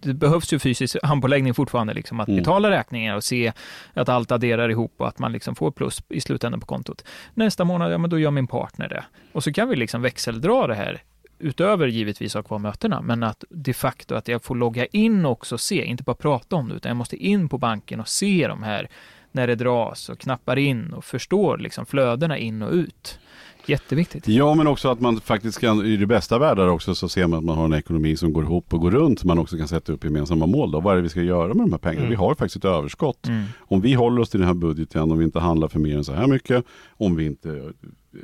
det 0.00 0.14
behövs 0.14 0.52
ju 0.52 0.58
fysisk 0.58 0.96
handpåläggning 1.02 1.54
fortfarande, 1.54 1.94
liksom 1.94 2.20
att 2.20 2.28
Mm. 2.28 2.38
betala 2.38 2.70
räkningar 2.70 3.16
och 3.16 3.24
se 3.24 3.52
att 3.94 4.08
allt 4.08 4.32
adderar 4.32 4.68
ihop 4.68 4.94
och 4.96 5.08
att 5.08 5.18
man 5.18 5.32
liksom 5.32 5.54
får 5.54 5.70
plus 5.70 6.02
i 6.08 6.20
slutändan 6.20 6.60
på 6.60 6.66
kontot. 6.66 7.04
Nästa 7.34 7.64
månad, 7.64 7.92
ja 7.92 7.98
men 7.98 8.10
då 8.10 8.18
gör 8.18 8.30
min 8.30 8.46
partner 8.46 8.88
det. 8.88 9.04
Och 9.32 9.41
så 9.42 9.52
kan 9.52 9.68
vi 9.68 9.76
liksom 9.76 10.02
växeldra 10.02 10.66
det 10.66 10.74
här 10.74 11.02
utöver 11.38 11.86
givetvis 11.86 12.36
att 12.36 12.44
ha 12.44 12.48
kvar 12.48 12.58
mötena, 12.58 13.02
men 13.02 13.22
att 13.22 13.44
de 13.50 13.74
facto 13.74 14.14
att 14.14 14.28
jag 14.28 14.44
får 14.44 14.54
logga 14.54 14.86
in 14.86 15.26
också 15.26 15.54
och 15.54 15.60
se, 15.60 15.84
inte 15.84 16.02
bara 16.02 16.16
prata 16.16 16.56
om 16.56 16.68
det, 16.68 16.74
utan 16.74 16.90
jag 16.90 16.96
måste 16.96 17.16
in 17.16 17.48
på 17.48 17.58
banken 17.58 18.00
och 18.00 18.08
se 18.08 18.48
de 18.48 18.62
här 18.62 18.88
när 19.32 19.46
det 19.46 19.54
dras 19.54 20.08
och 20.08 20.18
knappar 20.18 20.58
in 20.58 20.92
och 20.92 21.04
förstår 21.04 21.58
liksom 21.58 21.86
flödena 21.86 22.38
in 22.38 22.62
och 22.62 22.72
ut. 22.72 23.18
Jätteviktigt. 23.66 24.28
Ja, 24.28 24.54
men 24.54 24.66
också 24.66 24.88
att 24.88 25.00
man 25.00 25.20
faktiskt 25.20 25.60
kan, 25.60 25.86
i 25.86 25.96
det 25.96 26.06
bästa 26.06 26.38
världar 26.38 26.68
också, 26.68 26.94
så 26.94 27.08
ser 27.08 27.26
man 27.26 27.38
att 27.38 27.44
man 27.44 27.58
har 27.58 27.64
en 27.64 27.72
ekonomi 27.72 28.16
som 28.16 28.32
går 28.32 28.44
ihop 28.44 28.74
och 28.74 28.80
går 28.80 28.90
runt. 28.90 29.24
Man 29.24 29.38
också 29.38 29.56
kan 29.56 29.68
sätta 29.68 29.92
upp 29.92 30.04
gemensamma 30.04 30.46
mål. 30.46 30.70
Då. 30.70 30.80
Vad 30.80 30.92
är 30.92 30.96
det 30.96 31.02
vi 31.02 31.08
ska 31.08 31.22
göra 31.22 31.54
med 31.54 31.64
de 31.64 31.72
här 31.72 31.78
pengarna? 31.78 32.00
Mm. 32.00 32.10
Vi 32.10 32.16
har 32.16 32.34
faktiskt 32.34 32.56
ett 32.56 32.64
överskott. 32.64 33.26
Mm. 33.28 33.44
Om 33.58 33.80
vi 33.80 33.94
håller 33.94 34.20
oss 34.20 34.30
till 34.30 34.40
den 34.40 34.46
här 34.46 34.54
budgeten, 34.54 35.12
om 35.12 35.18
vi 35.18 35.24
inte 35.24 35.40
handlar 35.40 35.68
för 35.68 35.78
mer 35.78 35.96
än 35.96 36.04
så 36.04 36.12
här 36.12 36.26
mycket, 36.26 36.64
om 36.90 37.16
vi 37.16 37.26
inte 37.26 37.48
eh, 37.50 38.20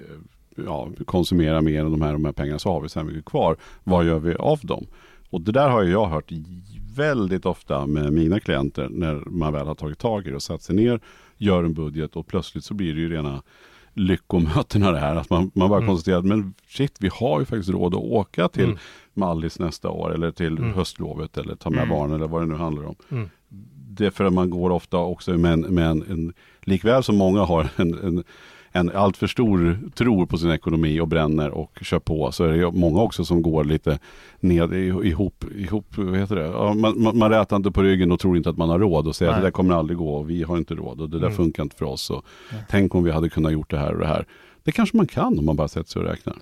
ja, 0.66 0.88
konsumerar 1.06 1.60
mer 1.60 1.80
än 1.84 1.90
de 1.90 2.02
här, 2.02 2.12
de 2.12 2.24
här 2.24 2.32
pengarna, 2.32 2.58
så 2.58 2.72
har 2.72 2.80
vi 2.80 2.88
så 2.88 2.98
här 3.00 3.06
mycket 3.06 3.24
kvar. 3.24 3.56
Vad 3.84 4.06
gör 4.06 4.18
vi 4.18 4.34
av 4.34 4.58
dem? 4.62 4.86
Och 5.30 5.40
det 5.40 5.52
där 5.52 5.68
har 5.68 5.82
jag 5.82 6.06
hört 6.06 6.32
väldigt 6.96 7.46
ofta 7.46 7.86
med 7.86 8.12
mina 8.12 8.40
klienter 8.40 8.88
när 8.90 9.14
man 9.26 9.52
väl 9.52 9.66
har 9.66 9.74
tagit 9.74 9.98
tag 9.98 10.26
i 10.26 10.30
det 10.30 10.36
och 10.36 10.42
satt 10.42 10.62
sig 10.62 10.76
ner, 10.76 11.00
gör 11.36 11.64
en 11.64 11.74
budget 11.74 12.16
och 12.16 12.26
plötsligt 12.26 12.64
så 12.64 12.74
blir 12.74 12.94
det 12.94 13.00
ju 13.00 13.08
rena 13.08 13.42
lyckomötena 13.94 14.92
det 14.92 14.98
här. 14.98 15.16
Att 15.16 15.30
man, 15.30 15.50
man 15.54 15.68
bara 15.68 15.78
Mm. 15.78 15.88
konstaterar, 15.88 16.22
men 16.22 16.54
shit, 16.68 16.96
vi 17.00 17.10
har 17.12 17.40
ju 17.40 17.46
faktiskt 17.46 17.68
råd 17.70 17.94
att 17.94 18.00
åka 18.02 18.48
till 18.48 18.64
Mm. 18.64 18.76
Mallis 19.14 19.58
nästa 19.58 19.90
år 19.90 20.14
eller 20.14 20.30
till 20.30 20.58
Mm. 20.58 20.72
höstlovet 20.72 21.36
eller 21.38 21.54
ta 21.54 21.70
med 21.70 21.78
Mm. 21.82 21.88
barn 21.88 22.12
eller 22.12 22.28
vad 22.28 22.42
det 22.42 22.46
nu 22.46 22.54
handlar 22.54 22.86
om. 22.86 22.94
Mm. 23.10 23.28
Det 23.90 24.06
är 24.06 24.10
för 24.10 24.24
att 24.24 24.32
man 24.32 24.50
går 24.50 24.70
ofta 24.70 24.98
också 24.98 25.32
med 25.32 25.52
en, 25.52 25.60
med 25.60 25.86
en, 25.90 26.02
en 26.10 26.32
likväl 26.62 27.02
som 27.02 27.16
många 27.16 27.40
har 27.44 27.68
en, 27.76 27.94
en, 27.98 28.24
en 28.78 28.90
alltför 28.90 29.26
stor 29.26 29.78
tro 29.94 30.26
på 30.26 30.38
sin 30.38 30.50
ekonomi 30.50 31.00
och 31.00 31.08
bränner 31.08 31.50
och 31.50 31.78
kör 31.82 31.98
på 31.98 32.32
så 32.32 32.44
är 32.44 32.52
det 32.52 32.72
många 32.72 33.00
också 33.02 33.24
som 33.24 33.42
går 33.42 33.64
lite 33.64 33.98
ned 34.40 34.72
ihop, 35.04 35.44
ihop 35.56 35.86
vad 35.96 36.16
heter 36.18 36.36
det? 36.36 36.42
Ja, 36.46 36.74
man, 36.74 37.02
man, 37.02 37.18
man 37.18 37.30
rätar 37.30 37.56
inte 37.56 37.70
på 37.70 37.82
ryggen 37.82 38.12
och 38.12 38.20
tror 38.20 38.36
inte 38.36 38.50
att 38.50 38.56
man 38.56 38.68
har 38.68 38.78
råd 38.78 39.06
och 39.06 39.16
säger 39.16 39.30
att 39.30 39.36
Nej. 39.36 39.42
det 39.42 39.46
där 39.46 39.52
kommer 39.52 39.74
aldrig 39.74 39.98
gå 39.98 40.14
och 40.14 40.30
vi 40.30 40.42
har 40.42 40.56
inte 40.56 40.74
råd 40.74 41.00
och 41.00 41.10
det 41.10 41.18
där 41.18 41.26
Mm. 41.26 41.36
funkar 41.36 41.62
inte 41.62 41.76
för 41.76 41.84
oss. 41.84 42.10
Och 42.10 42.24
Nej. 42.52 42.62
Tänk 42.70 42.94
om 42.94 43.04
vi 43.04 43.10
hade 43.10 43.28
kunnat 43.28 43.52
gjort 43.52 43.70
det 43.70 43.78
här 43.78 43.92
och 43.92 43.98
det 44.00 44.06
här. 44.06 44.26
Det 44.62 44.72
kanske 44.72 44.96
man 44.96 45.06
kan 45.06 45.38
om 45.38 45.44
man 45.46 45.56
bara 45.56 45.68
sätter 45.68 45.90
sig 45.90 46.02
och 46.02 46.08
räknar. 46.08 46.36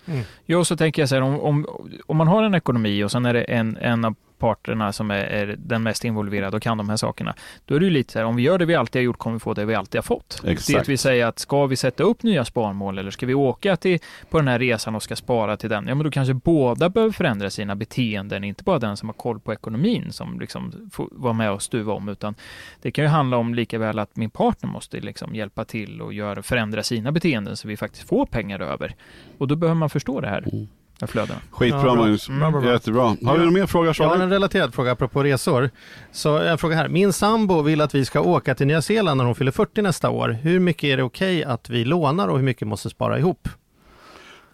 Jo, 0.46 0.64
så 0.64 0.77
tänker 0.77 1.03
jag 1.03 1.09
så 1.09 1.14
här, 1.14 1.22
om, 1.22 1.40
om, 1.40 1.66
om 2.07 2.16
man 2.16 2.29
har 2.29 2.42
en 2.42 2.55
ekonomi 2.55 3.05
och 3.05 3.11
sen 3.11 3.27
är 3.27 3.35
det 3.35 3.42
en, 3.42 3.77
en 3.77 4.05
av 4.05 4.14
parterna 4.38 4.92
som 4.92 5.11
är, 5.11 5.25
är 5.25 5.57
den 5.59 5.83
mest 5.83 6.05
involverade 6.05 6.57
och 6.57 6.62
kan 6.62 6.79
de 6.79 6.88
här 6.88 6.96
sakerna, 6.96 7.35
då 7.64 7.75
är 7.75 7.81
det 7.81 7.85
ju 7.85 7.90
lite 7.90 8.12
så 8.12 8.18
här, 8.18 8.27
om 8.27 8.37
vi 8.37 8.42
gör 8.42 8.59
det 8.59 8.64
vi 8.64 8.75
alltid 8.75 9.01
har 9.01 9.05
gjort 9.05 9.18
kommer 9.18 9.37
vi 9.37 9.40
få 9.40 9.55
det 9.55 9.64
vi 9.64 9.75
alltid 9.75 9.99
har 9.99 10.03
fått. 10.03 10.42
Exakt. 10.44 10.79
Det 10.79 10.88
vill 10.88 10.99
säga 10.99 11.29
att 11.29 11.38
ska 11.38 11.66
vi 11.66 11.77
sätta 11.77 12.03
upp 12.03 12.22
nya 12.22 12.44
sparmål 12.44 12.99
eller 12.99 13.11
ska 13.11 13.27
vi 13.27 13.35
åka 13.35 13.77
till, 13.77 13.99
på 14.31 14.38
den 14.38 14.49
här 14.49 14.59
resan 14.59 14.94
och 14.94 15.03
ska 15.03 15.16
spara 15.16 15.57
till 15.57 15.70
den, 15.70 15.87
ja 15.88 15.94
men 15.94 16.05
då 16.05 16.11
kanske 16.11 16.35
båda 16.35 16.88
behöver 16.88 17.12
förändra 17.12 17.51
sina 17.51 17.77
beteenden, 17.77 18.44
inte 18.44 18.64
bara 18.64 18.79
den 18.79 18.96
som 18.96 19.09
har 19.09 19.14
koll 19.14 19.40
på 19.40 19.53
ekonomin 19.53 20.12
som 20.12 20.40
liksom 20.40 20.90
får 20.92 21.09
vara 21.12 21.33
med 21.33 21.51
och 21.51 21.62
stuva 21.62 21.92
om, 21.92 22.09
utan 22.09 22.35
det 22.83 22.90
kan 22.90 23.05
ju 23.05 23.09
handla 23.09 23.37
om 23.37 23.55
lika 23.55 23.79
väl 23.79 23.99
att 23.99 24.16
min 24.16 24.31
partner 24.31 24.70
måste 24.70 25.01
liksom 25.01 25.35
hjälpa 25.35 25.64
till 25.64 26.01
och 26.01 26.12
göra, 26.12 26.42
förändra 26.42 26.83
sina 26.83 27.12
beteenden 27.12 27.57
så 27.57 27.68
vi 27.68 27.77
faktiskt 27.77 28.09
får 28.09 28.27
pengar 28.27 28.61
över. 28.61 28.94
Och 29.38 29.49
då 29.49 29.57
behöver 29.57 29.79
man 29.79 29.90
förstå 29.90 30.20
det 30.20 30.29
här, 30.29 30.44
Mm. 30.53 30.68
Flödena. 31.07 31.39
Skitbra 31.51 31.79
Ja, 31.79 31.85
bra. 31.85 31.95
Magnus. 31.95 32.29
Mm. 32.29 32.41
Bra, 32.41 32.51
bra, 32.51 32.61
bra. 32.61 32.73
Jättebra. 32.73 33.03
Har 33.03 33.15
vi 33.15 33.19
Ja. 33.25 33.37
någon 33.37 33.53
mer 33.55 33.67
fråga 33.67 33.85
Jag 33.87 34.05
har 34.05 34.11
Charlie? 34.11 34.23
en 34.25 34.31
relaterad 34.31 34.75
fråga 34.75 34.93
apropå 34.93 35.23
resor. 35.23 35.71
Så 36.13 36.39
en 36.39 36.59
fråga 36.59 36.77
här. 36.77 36.89
Min 36.89 37.13
sambo 37.13 37.63
vill 37.63 37.81
att 37.81 37.95
vi 37.95 38.05
ska 38.05 38.21
åka 38.21 38.55
till 38.55 38.67
Nya 38.67 38.83
Zeeland 38.83 39.19
när 39.19 39.25
hon 39.25 39.35
fyller 39.35 39.53
40 39.53 39.83
nästa 39.83 40.11
år. 40.11 40.29
Hur 40.43 40.61
mycket 40.61 40.85
är 40.85 40.97
det 40.97 41.03
okej 41.03 41.45
att 41.45 41.71
vi 41.71 41.85
lånar 41.85 42.29
och 42.29 42.37
hur 42.39 42.45
mycket 42.45 42.69
måste 42.69 42.91
spara 42.91 43.19
ihop? 43.19 43.49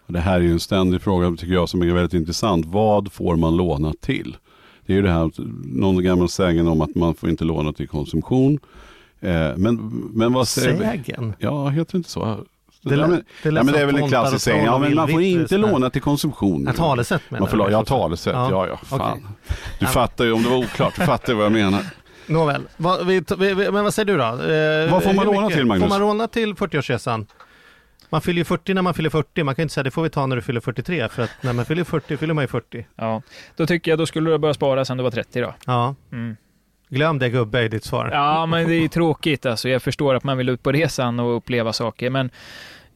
Det 0.07 0.19
här 0.19 0.35
är 0.35 0.39
ju 0.41 0.51
en 0.51 0.59
ständig 0.59 1.01
fråga 1.01 1.31
tycker 1.37 1.53
jag 1.53 1.69
som 1.69 1.81
är 1.81 1.85
väldigt 1.85 2.13
intressant. 2.13 2.65
Vad 2.65 3.11
får 3.13 3.35
man 3.35 3.57
låna 3.57 3.93
till? 4.01 4.37
Det 4.85 4.93
är 4.93 4.97
ju 4.97 5.01
det 5.01 5.09
här, 5.11 5.31
någon 5.65 6.03
gammal 6.03 6.29
sägen 6.29 6.67
om 6.67 6.81
att 6.81 6.95
man 6.95 7.13
får 7.15 7.29
inte 7.29 7.43
låna 7.43 7.73
till 7.73 7.87
konsumtion. 7.87 8.59
Eh, 9.19 9.51
men, 9.57 9.75
men 10.13 10.33
vad 10.33 10.47
säger 10.47 10.73
vi? 10.97 11.03
Sägen? 11.03 11.33
Ja, 11.39 11.67
heter 11.69 11.91
det 11.91 11.97
inte 11.97 12.09
så? 12.09 12.37
Det, 12.83 12.95
ja, 12.95 13.07
men, 13.07 13.23
det, 13.43 13.49
ja, 13.49 13.51
men 13.51 13.67
det 13.67 13.79
är 13.79 13.85
väl 13.85 13.95
en 13.95 14.07
klassisk 14.07 14.43
sägning. 14.45 14.65
Ja, 14.65 14.77
men 14.77 14.95
man 14.95 15.07
får 15.07 15.21
inte 15.21 15.57
låna 15.57 15.89
till 15.89 16.01
konsumtion. 16.01 16.63
Ja, 16.67 16.73
talesätt 16.73 17.21
menar 17.29 17.39
Man 17.39 17.49
får, 17.49 17.57
du? 17.65 17.71
ja, 17.71 17.85
talesätt. 17.85 18.33
Ja. 18.33 18.49
Ja, 18.51 18.67
ja, 18.67 18.77
fan. 18.97 19.01
Okej. 19.01 19.23
Du 19.79 19.85
fattar 19.85 20.25
ju, 20.25 20.31
om 20.31 20.43
det 20.43 20.49
var 20.49 20.57
oklart, 20.57 20.93
du 20.99 21.05
fattar 21.05 21.33
vad 21.33 21.45
jag 21.45 21.51
menar. 21.51 21.83
Nåväl, 22.27 22.61
vad, 22.77 23.05
vi, 23.07 23.23
vi, 23.37 23.53
vi, 23.53 23.71
men 23.71 23.83
vad 23.83 23.93
säger 23.93 24.05
du 24.05 24.17
då? 24.17 24.23
Eh, 24.23 24.91
Vad 24.91 25.03
får 25.03 25.13
man 25.13 25.25
låna 25.25 25.49
till, 25.49 25.65
Magnus? 25.65 25.83
Får 25.83 25.89
man 25.89 26.07
låna 26.07 26.27
till 26.27 26.53
40-årsresan? 26.53 27.25
Man 28.09 28.21
fyller 28.21 28.37
ju 28.37 28.43
40 28.45 28.73
när 28.73 28.81
man 28.81 28.93
fyller 28.93 29.09
40, 29.09 29.43
man 29.43 29.55
kan 29.55 29.63
inte 29.63 29.73
säga 29.73 29.83
det 29.83 29.91
får 29.91 30.03
vi 30.03 30.09
ta 30.09 30.25
när 30.25 30.35
du 30.35 30.41
fyller 30.41 30.61
43 30.61 31.09
för 31.09 31.23
att 31.23 31.29
när 31.41 31.53
man 31.53 31.65
fyller 31.65 31.83
40 31.83 32.17
fyller 32.17 32.33
man 32.33 32.43
ju 32.43 32.47
40. 32.47 32.85
Ja, 32.95 33.21
då 33.55 33.65
tycker 33.65 33.91
jag 33.91 33.97
då 33.97 34.05
skulle 34.05 34.31
du 34.31 34.37
börja 34.37 34.53
spara 34.53 34.85
sen 34.85 34.97
du 34.97 35.03
var 35.03 35.11
30 35.11 35.41
då. 35.41 35.53
Ja, 35.65 35.95
Mm. 36.11 36.35
glöm 36.89 37.19
det 37.19 37.29
gubbe 37.29 37.61
i 37.63 37.67
ditt 37.67 37.83
svar. 37.83 38.09
Ja, 38.13 38.45
men 38.45 38.67
det 38.67 38.75
är 38.75 38.87
tråkigt 38.87 39.45
alltså. 39.45 39.69
Jag 39.69 39.81
förstår 39.81 40.15
att 40.15 40.23
man 40.23 40.37
vill 40.37 40.49
ut 40.49 40.63
på 40.63 40.71
resan 40.71 41.19
och 41.19 41.37
uppleva 41.37 41.73
saker, 41.73 42.09
men 42.09 42.29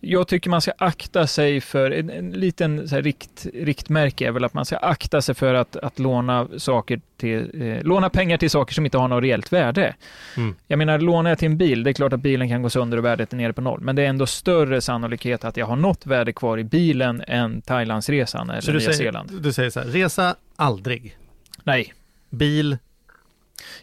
jag 0.01 0.27
tycker 0.27 0.49
man 0.49 0.61
ska 0.61 0.71
akta 0.77 1.27
sig 1.27 1.61
för, 1.61 1.91
en, 1.91 2.09
en 2.09 2.31
liten 2.31 2.87
så 2.87 2.95
här, 2.95 3.01
rikt, 3.01 3.47
riktmärke 3.53 4.27
är 4.27 4.31
väl 4.31 4.43
att 4.43 4.53
man 4.53 4.65
ska 4.65 4.77
akta 4.77 5.21
sig 5.21 5.35
för 5.35 5.53
att, 5.53 5.75
att 5.75 5.99
låna 5.99 6.47
saker 6.57 7.01
till, 7.17 7.61
eh, 7.61 7.83
låna 7.83 8.09
pengar 8.09 8.37
till 8.37 8.49
saker 8.49 8.73
som 8.73 8.85
inte 8.85 8.97
har 8.97 9.07
något 9.07 9.23
reellt 9.23 9.53
värde. 9.53 9.95
Mm. 10.37 10.55
Jag 10.67 10.77
menar, 10.77 10.99
lånar 10.99 11.31
jag 11.31 11.39
till 11.39 11.45
en 11.45 11.57
bil, 11.57 11.83
det 11.83 11.91
är 11.91 11.93
klart 11.93 12.13
att 12.13 12.19
bilen 12.19 12.49
kan 12.49 12.61
gå 12.61 12.69
sönder 12.69 12.97
och 12.97 13.05
värdet 13.05 13.33
är 13.33 13.37
nere 13.37 13.53
på 13.53 13.61
noll, 13.61 13.81
men 13.81 13.95
det 13.95 14.01
är 14.01 14.07
ändå 14.07 14.25
större 14.25 14.81
sannolikhet 14.81 15.43
att 15.43 15.57
jag 15.57 15.65
har 15.65 15.75
något 15.75 16.05
värde 16.05 16.33
kvar 16.33 16.57
i 16.57 16.63
bilen 16.63 17.23
än 17.27 17.61
Thailandsresan 17.61 18.49
eller 18.49 18.61
Så 18.61 18.71
du 18.71 18.77
Nya 18.77 18.85
säger, 18.85 18.97
Zeeland. 18.97 19.41
du 19.41 19.53
säger 19.53 19.69
så 19.69 19.79
här, 19.79 19.87
resa 19.87 20.35
aldrig. 20.55 21.17
Nej. 21.63 21.93
Bil, 22.29 22.77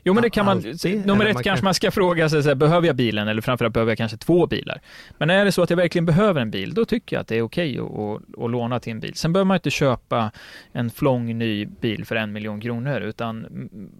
Jo, 0.03 0.15
men 0.15 0.23
det 0.23 0.31
kan 0.31 0.47
man, 0.47 0.57
Alltid, 0.57 1.07
nummer 1.07 1.25
ett 1.27 1.35
man 1.35 1.43
kanske 1.43 1.61
kan- 1.61 1.65
man 1.65 1.75
ska 1.75 1.91
fråga 1.91 2.29
sig, 2.29 2.43
så 2.43 2.49
här, 2.49 2.55
behöver 2.57 2.87
jag 2.87 2.97
bilen? 2.97 3.29
Eller 3.29 3.43
framförallt 3.43 3.75
behöver 3.75 3.91
jag 3.91 3.99
kanske 3.99 4.17
två 4.17 4.47
bilar? 4.47 4.81
Men 5.19 5.31
är 5.31 5.45
det 5.45 5.53
så 5.53 5.63
att 5.63 5.71
jag 5.71 5.77
verkligen 5.77 6.07
behöver 6.07 6.41
en 6.41 6.51
bil, 6.51 6.75
då 6.75 6.85
tycker 6.85 7.17
jag 7.17 7.21
att 7.21 7.29
det 7.29 7.37
är 7.37 7.43
okej 7.43 7.79
att, 7.79 7.85
att, 7.85 8.45
att 8.45 8.51
låna 8.51 8.81
till 8.81 8.91
en 8.93 9.01
bil. 9.01 9.15
Sen 9.15 9.33
behöver 9.33 9.47
man 9.47 9.55
inte 9.55 9.71
köpa 9.71 10.31
en 10.73 10.91
flång 10.91 11.39
ny 11.39 11.67
bil 11.67 12.05
för 12.05 12.17
en 12.17 12.33
miljon 12.33 12.61
kronor, 12.61 13.01
utan 13.01 13.47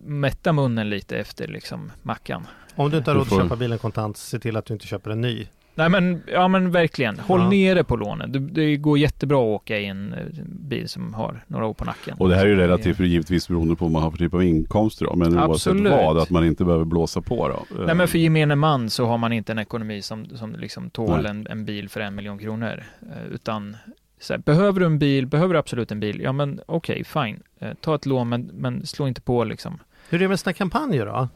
mätta 0.05 0.53
munnen 0.53 0.91
lite 0.91 1.17
efter 1.19 1.49
liksom 1.49 1.93
mackan. 2.03 2.47
om 2.75 2.91
du 2.91 2.97
inte 2.99 3.11
har 3.11 3.17
råd 3.19 3.27
att 3.33 3.39
köpa 3.43 3.57
bilen 3.57 3.79
kontant, 3.79 4.17
se 4.17 4.39
till 4.39 4.57
att 4.57 4.67
du 4.67 4.75
inte 4.75 4.87
köper 4.87 5.11
en 5.11 5.21
ny. 5.21 5.47
Nej 5.77 5.89
men, 5.89 6.23
ja 6.33 6.49
men 6.49 6.71
verkligen, 6.71 7.19
håll 7.19 7.41
Ja. 7.41 7.51
nere 7.51 7.85
på 7.85 7.97
lånen. 7.97 8.33
Det, 8.33 8.39
det 8.39 8.77
går 8.77 8.99
jättebra 8.99 9.39
att 9.39 9.43
åka 9.61 9.79
i 9.79 9.87
en 9.87 10.13
eh, 10.13 10.19
bil 10.47 10.89
som 10.89 11.15
har 11.15 11.45
några 11.47 11.67
år 11.67 11.75
på 11.75 11.85
nacken. 11.85 12.17
Och 12.19 12.29
det 12.29 12.35
här 12.37 12.45
är 12.45 12.49
ju 12.49 12.57
relativt 12.57 13.01
givetvis 13.01 13.49
beroende 13.49 13.77
på 13.77 13.85
vad 13.85 13.93
man 13.93 14.03
har 14.03 14.11
för 14.11 14.19
typ 14.19 14.35
av 14.35 14.43
inkomster 14.43 15.05
då. 15.07 15.17
Men 15.17 15.39
Absolut. 15.39 15.83
oavsett 15.87 16.05
vad, 16.07 16.19
att 16.19 16.31
man 16.31 16.45
inte 16.47 16.65
behöver 16.65 16.85
blåsa 16.85 17.21
på 17.21 17.49
då. 17.49 17.85
Nej 17.87 17.95
men 17.95 18.09
för 18.09 18.19
gemene 18.19 18.55
man 18.55 18.91
så 18.91 19.07
har 19.07 19.19
man 19.19 19.33
inte 19.33 19.53
en 19.53 19.59
ekonomi 19.59 20.03
som, 20.03 20.27
som 20.37 20.53
liksom 20.53 20.91
tål 20.91 21.27
en, 21.27 21.47
en 21.51 21.65
bil 21.65 21.89
för 21.89 22.01
en 22.01 22.15
miljon 22.15 22.39
kronor. 22.39 22.83
Eh, 23.03 23.33
utan 23.35 23.77
så 24.21 24.33
här, 24.33 24.39
behöver 24.39 24.81
du 24.81 24.87
en 24.87 24.99
bil, 24.99 25.27
behöver 25.27 25.55
du 25.55 25.59
absolut 25.59 25.93
en 25.93 26.01
bil, 26.01 26.21
ja 26.21 26.33
men 26.33 26.61
okej, 26.67 27.05
fine. 27.05 27.43
Eh, 27.59 27.71
ta 27.81 27.95
ett 27.95 28.07
lån 28.07 28.29
men, 28.29 28.51
men 28.55 28.87
slå 28.87 29.09
inte 29.09 29.21
på 29.21 29.45
liksom. 29.45 29.79
Hur 30.09 30.19
är 30.19 30.23
det 30.23 30.29
med 30.29 30.41
sådana 30.41 30.55
kampanjer 30.55 31.07
då? 31.07 31.29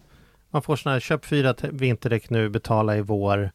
Man 0.50 0.62
får 0.62 0.76
sådana 0.76 0.94
här, 0.94 1.00
köp 1.00 1.24
fyra 1.24 1.54
te- 1.54 1.68
vinterdäck 1.72 2.30
nu, 2.30 2.48
betala 2.48 2.96
i 2.96 3.00
vår. 3.00 3.50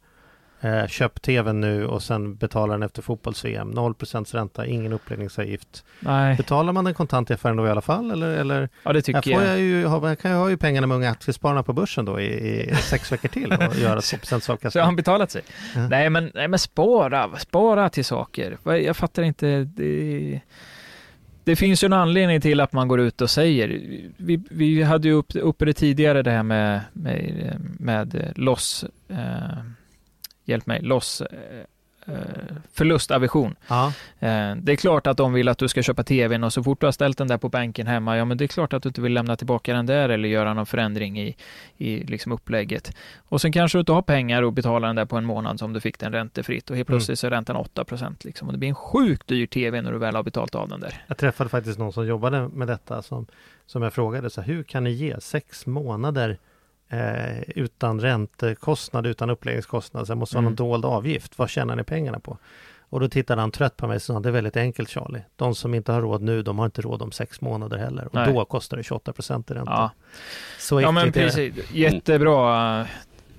Eh, 0.60 0.86
köp 0.86 1.22
tvn 1.22 1.60
nu 1.60 1.86
och 1.86 2.02
sen 2.02 2.36
betala 2.36 2.72
den 2.72 2.82
efter 2.82 3.02
fotbolls-VM. 3.02 3.72
0% 3.72 4.34
ränta, 4.34 4.66
ingen 4.66 4.92
uppläggningsavgift. 4.92 5.84
Nej, 6.00 6.36
Betalar 6.36 6.72
man 6.72 6.84
den 6.84 6.94
kontant 6.94 7.30
i 7.30 7.34
affären 7.34 7.56
då 7.56 7.66
i 7.66 7.70
alla 7.70 7.80
fall? 7.80 8.10
Eller, 8.10 8.28
eller 8.28 8.68
ja 8.82 8.92
det 8.92 8.96
här 8.98 9.00
tycker 9.02 9.22
får 9.22 9.32
jag. 9.32 9.46
jag 9.52 9.60
ju, 9.60 9.88
här 9.88 10.14
kan 10.14 10.30
jag 10.30 10.38
ha 10.38 10.50
ju 10.50 10.56
pengarna 10.56 10.86
med 10.86 10.94
unga 10.96 11.10
aktiespararna 11.10 11.62
på 11.62 11.72
börsen 11.72 12.04
då 12.04 12.20
i, 12.20 12.24
i 12.70 12.74
sex 12.74 13.12
veckor 13.12 13.28
till 13.28 13.52
och 13.52 13.76
göra 13.76 14.00
2% 14.00 14.40
Så 14.40 14.50
har 14.50 14.54
avkastning. 14.54 14.84
han 14.84 14.96
betalat 14.96 15.30
sig? 15.30 15.42
Ja. 15.74 15.88
Nej, 15.88 16.10
men, 16.10 16.30
nej 16.34 16.48
men 16.48 16.58
spara, 16.58 17.38
spara 17.38 17.88
till 17.88 18.04
saker. 18.04 18.58
Jag 18.64 18.96
fattar 18.96 19.22
inte. 19.22 19.64
Det, 19.64 20.40
det 21.44 21.56
finns 21.56 21.84
ju 21.84 21.86
en 21.86 21.92
anledning 21.92 22.40
till 22.40 22.60
att 22.60 22.72
man 22.72 22.88
går 22.88 23.00
ut 23.00 23.20
och 23.20 23.30
säger. 23.30 23.68
Vi, 24.16 24.42
vi 24.50 24.82
hade 24.82 25.08
ju 25.08 25.14
upp, 25.14 25.36
uppe 25.36 25.64
det 25.64 25.72
tidigare 25.72 26.22
det 26.22 26.30
här 26.30 26.42
med, 26.42 26.80
med, 26.92 27.56
med 27.78 28.32
loss, 28.36 28.84
eh, 29.08 29.16
hjälp 30.44 30.66
mig, 30.66 30.82
loss, 30.82 31.20
eh, 31.20 31.60
eh, 32.06 32.18
förlustaversion. 32.72 33.56
Ja. 33.68 33.86
Eh, 34.18 34.56
det 34.56 34.72
är 34.72 34.76
klart 34.76 35.06
att 35.06 35.16
de 35.16 35.32
vill 35.32 35.48
att 35.48 35.58
du 35.58 35.68
ska 35.68 35.82
köpa 35.82 36.02
tvn 36.02 36.44
och 36.44 36.52
så 36.52 36.62
fort 36.62 36.80
du 36.80 36.86
har 36.86 36.92
ställt 36.92 37.18
den 37.18 37.28
där 37.28 37.38
på 37.38 37.48
bänken 37.48 37.86
hemma, 37.86 38.16
ja 38.16 38.24
men 38.24 38.36
det 38.36 38.44
är 38.44 38.48
klart 38.48 38.72
att 38.72 38.82
du 38.82 38.88
inte 38.88 39.00
vill 39.00 39.12
lämna 39.12 39.36
tillbaka 39.36 39.74
den 39.74 39.86
där 39.86 40.08
eller 40.08 40.28
göra 40.28 40.54
någon 40.54 40.66
förändring 40.66 41.20
i, 41.20 41.36
i 41.76 42.04
liksom 42.04 42.32
upplägget. 42.32 42.96
Och 43.28 43.40
sen 43.40 43.52
kanske 43.52 43.78
du 43.78 43.80
inte 43.80 43.92
har 43.92 44.02
pengar 44.02 44.42
att 44.42 44.54
betala 44.54 44.86
den 44.86 44.96
där 44.96 45.04
på 45.04 45.16
en 45.16 45.24
månad 45.24 45.58
som 45.58 45.72
du 45.72 45.80
fick 45.80 45.98
den 45.98 46.12
räntefritt 46.12 46.70
och 46.70 46.76
helt 46.76 46.88
Mm. 46.88 46.98
plötsligt 46.98 47.18
så 47.18 47.26
är 47.26 47.30
räntan 47.30 47.56
8% 47.56 48.16
liksom. 48.24 48.48
Och 48.48 48.52
det 48.52 48.58
blir 48.58 48.68
en 48.68 48.74
sjukt 48.74 49.26
dyr 49.26 49.46
tv 49.46 49.82
när 49.82 49.92
du 49.92 49.98
väl 49.98 50.16
har 50.16 50.22
betalt 50.22 50.54
av 50.54 50.68
den 50.68 50.80
där. 50.80 51.04
Jag 51.06 51.16
träffade 51.16 51.50
faktiskt 51.50 51.78
någon 51.78 51.92
som 51.92 52.06
jobbade 52.06 52.48
med 52.48 52.68
detta 52.68 53.02
som, 53.02 53.26
som 53.66 53.82
jag 53.82 53.92
frågade 53.92 54.30
så 54.30 54.40
här, 54.40 54.48
hur 54.48 54.62
kan 54.62 54.84
ni 54.84 54.90
ge 54.90 55.20
sex 55.20 55.66
månader 55.66 56.38
eh, 56.88 57.40
utan 57.42 58.00
räntekostnad, 58.00 59.06
utan 59.06 59.30
uppläggningskostnad, 59.30 60.06
så 60.06 60.12
det 60.12 60.18
måste 60.18 60.36
vara 60.36 60.40
Mm. 60.42 60.50
någon 60.50 60.56
dold 60.70 60.84
avgift. 60.84 61.38
Vad 61.38 61.50
tjänar 61.50 61.76
ni 61.76 61.82
pengarna 61.84 62.20
på? 62.20 62.38
Och 62.88 63.00
då 63.00 63.08
tittade 63.08 63.40
han 63.40 63.50
trött 63.50 63.76
på 63.76 63.86
mig 63.86 63.96
och 63.96 64.02
sa, 64.02 64.20
det 64.20 64.28
är 64.28 64.32
väldigt 64.32 64.56
enkelt 64.56 64.90
Charlie. 64.90 65.22
De 65.36 65.54
som 65.54 65.74
inte 65.74 65.92
har 65.92 66.00
råd 66.02 66.22
nu, 66.22 66.42
de 66.42 66.58
har 66.58 66.64
inte 66.66 66.82
råd 66.82 67.02
om 67.02 67.12
sex 67.12 67.40
månader 67.40 67.78
heller. 67.78 68.04
Och 68.06 68.14
Nej. 68.14 68.32
då 68.32 68.44
kostar 68.44 68.76
det 68.76 68.82
28 68.82 69.12
procent 69.12 69.50
i 69.50 69.54
ränta. 69.54 69.72
Ja, 69.72 69.90
Så 70.58 70.80
ja 70.80 70.90
men 70.92 71.08
äckligt 71.08 71.16
är 71.36 71.42
det. 71.42 71.50
precis. 71.52 71.72
Jättebra. 71.74 72.76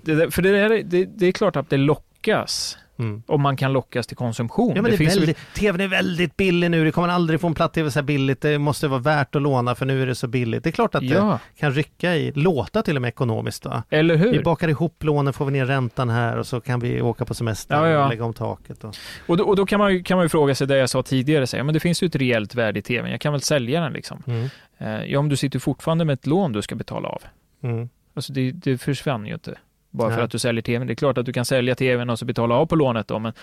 Det 0.02 0.16
där, 0.16 0.30
för 0.30 0.42
det, 0.42 0.52
där, 0.52 0.84
det, 0.84 1.06
det 1.06 1.26
är 1.26 1.32
klart 1.32 1.56
att 1.56 1.70
det 1.70 1.78
lockas. 1.78 2.78
Mm. 3.00 3.24
Om 3.28 3.42
man 3.42 3.58
kan 3.58 3.74
lockas 3.74 4.08
till 4.08 4.18
konsumtion. 4.18 4.74
Ja 4.76 4.82
men 4.82 4.92
det 4.92 4.96
är 4.96 4.98
finns 4.98 5.16
ju- 5.16 5.20
väldigt, 5.20 5.38
tvn 5.56 5.82
är 5.82 5.88
väldigt 5.88 6.38
billig 6.38 6.72
nu, 6.72 6.86
det 6.86 6.92
kommer 6.92 7.08
aldrig 7.08 7.42
få 7.42 7.48
en 7.48 7.54
platt-tv 7.54 7.92
så 7.92 8.00
här 8.00 8.04
billigt, 8.06 8.42
det 8.42 8.60
måste 8.60 8.88
vara 8.88 9.00
värt 9.00 9.36
att 9.36 9.42
låna 9.42 9.76
för 9.76 9.86
nu 9.86 10.02
är 10.02 10.08
det 10.08 10.16
så 10.16 10.28
billigt. 10.28 10.64
Det 10.64 10.70
är 10.70 10.72
klart 10.72 10.96
att 10.96 11.02
det 11.02 11.08
Ja, 11.08 11.40
kan 11.60 11.72
rycka 11.72 12.16
i, 12.16 12.32
låta 12.36 12.82
till 12.82 12.96
och 12.96 13.02
med 13.02 13.10
ekonomiskt 13.10 13.66
va? 13.66 13.84
eller 13.90 14.16
Vi 14.16 14.30
hur? 14.32 14.44
bakar 14.44 14.68
ihop 14.68 15.04
lånen, 15.04 15.34
får 15.34 15.46
vi 15.46 15.52
ner 15.52 15.66
räntan 15.66 16.10
här 16.10 16.38
och 16.38 16.48
så 16.48 16.62
kan 16.62 16.80
vi 16.80 17.02
åka 17.02 17.26
på 17.26 17.34
semester 17.34 17.76
Ja, 17.76 17.88
ja. 17.90 18.04
och 18.04 18.10
lägga 18.10 18.24
om 18.26 18.34
taket. 18.34 18.84
Och... 18.84 18.96
Och 19.28 19.38
då, 19.38 19.44
och 19.44 19.56
då 19.56 19.66
kan, 19.66 19.80
man 19.80 19.94
ju, 19.94 20.04
kan 20.04 20.18
man 20.18 20.26
ju 20.26 20.30
fråga 20.30 20.56
sig 20.56 20.68
det 20.68 20.78
jag 20.78 20.90
sa 20.90 21.04
tidigare, 21.04 21.48
så 21.48 21.58
här, 21.58 21.64
men 21.64 21.74
det 21.74 21.80
finns 21.80 22.04
ju 22.04 22.06
ett 22.08 22.16
reellt 22.16 22.56
värde 22.56 22.80
i 22.80 22.82
tvn, 22.82 23.12
jag 23.12 23.22
kan 23.22 23.32
väl 23.32 23.42
sälja 23.42 23.82
den 23.82 23.94
liksom. 23.94 24.24
Mm. 24.28 24.48
Eh, 24.78 25.06
ja, 25.12 25.20
om 25.20 25.30
du 25.30 25.36
sitter 25.36 25.60
fortfarande 25.60 26.06
med 26.06 26.14
ett 26.14 26.26
lån 26.28 26.52
du 26.52 26.62
ska 26.62 26.76
betala 26.76 27.08
av. 27.10 27.22
Mm. 27.64 27.90
Alltså 28.14 28.34
det, 28.34 28.52
det 28.52 28.78
försvann 28.78 29.26
ju 29.26 29.34
inte. 29.34 29.56
Bara 29.96 30.10
för 30.10 30.18
Nej. 30.18 30.26
att 30.26 30.32
du 30.32 30.40
säljer 30.40 30.62
tvn. 30.62 30.88
Det 30.88 30.94
är 30.94 30.96
klart 30.96 31.18
att 31.18 31.26
du 31.26 31.34
kan 31.34 31.46
sälja 31.46 31.76
tvn 31.76 32.10
och 32.10 32.20
så 32.20 32.26
betala 32.26 32.56
av 32.56 32.66
på 32.66 32.76
lånet 32.76 33.08
då, 33.08 33.20
men 33.20 33.34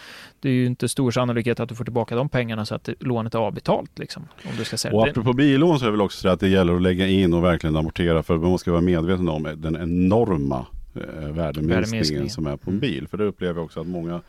det 0.41 0.49
är 0.49 0.53
ju 0.53 0.67
inte 0.67 0.89
stor 0.89 1.11
sannolikhet 1.11 1.61
att 1.61 1.69
du 1.69 1.75
får 1.75 1.85
tillbaka 1.85 2.17
de 2.17 2.29
pengarna 2.29 2.67
så 2.67 2.75
att 2.75 2.89
lånet 3.01 3.35
är 3.35 3.39
avbetalt 3.39 3.99
liksom. 3.99 4.29
Om 4.45 4.57
du 4.59 4.65
ska 4.65 4.77
sälja. 4.77 4.99
Och 4.99 5.09
apropå 5.09 5.33
billån 5.33 5.79
så 5.79 5.85
är 5.85 5.87
det 5.87 5.93
väl 5.93 6.01
också 6.01 6.21
så 6.21 6.29
att 6.29 6.41
det 6.41 6.49
gäller 6.49 6.75
att 6.75 6.83
lägga 6.83 7.07
in 7.07 7.35
och 7.35 7.45
verkligen 7.45 7.77
amortera 7.77 8.23
för 8.23 8.37
man 8.37 8.59
ska 8.59 8.71
vara 8.71 8.81
medveten 8.81 9.29
om 9.29 9.43
den 9.57 9.77
enorma 9.77 10.67
eh, 10.95 11.01
värdeminskningen 11.01 11.69
Värdeminskningen. 11.69 12.31
som 12.31 12.47
är 12.47 12.57
på 12.57 12.71
en 12.71 12.79
bil. 12.79 13.09
För 13.09 13.19
det 13.19 13.25
upplever 13.25 13.55
jag 13.55 13.65
också 13.65 13.81
att 13.81 13.87
många 13.87 14.21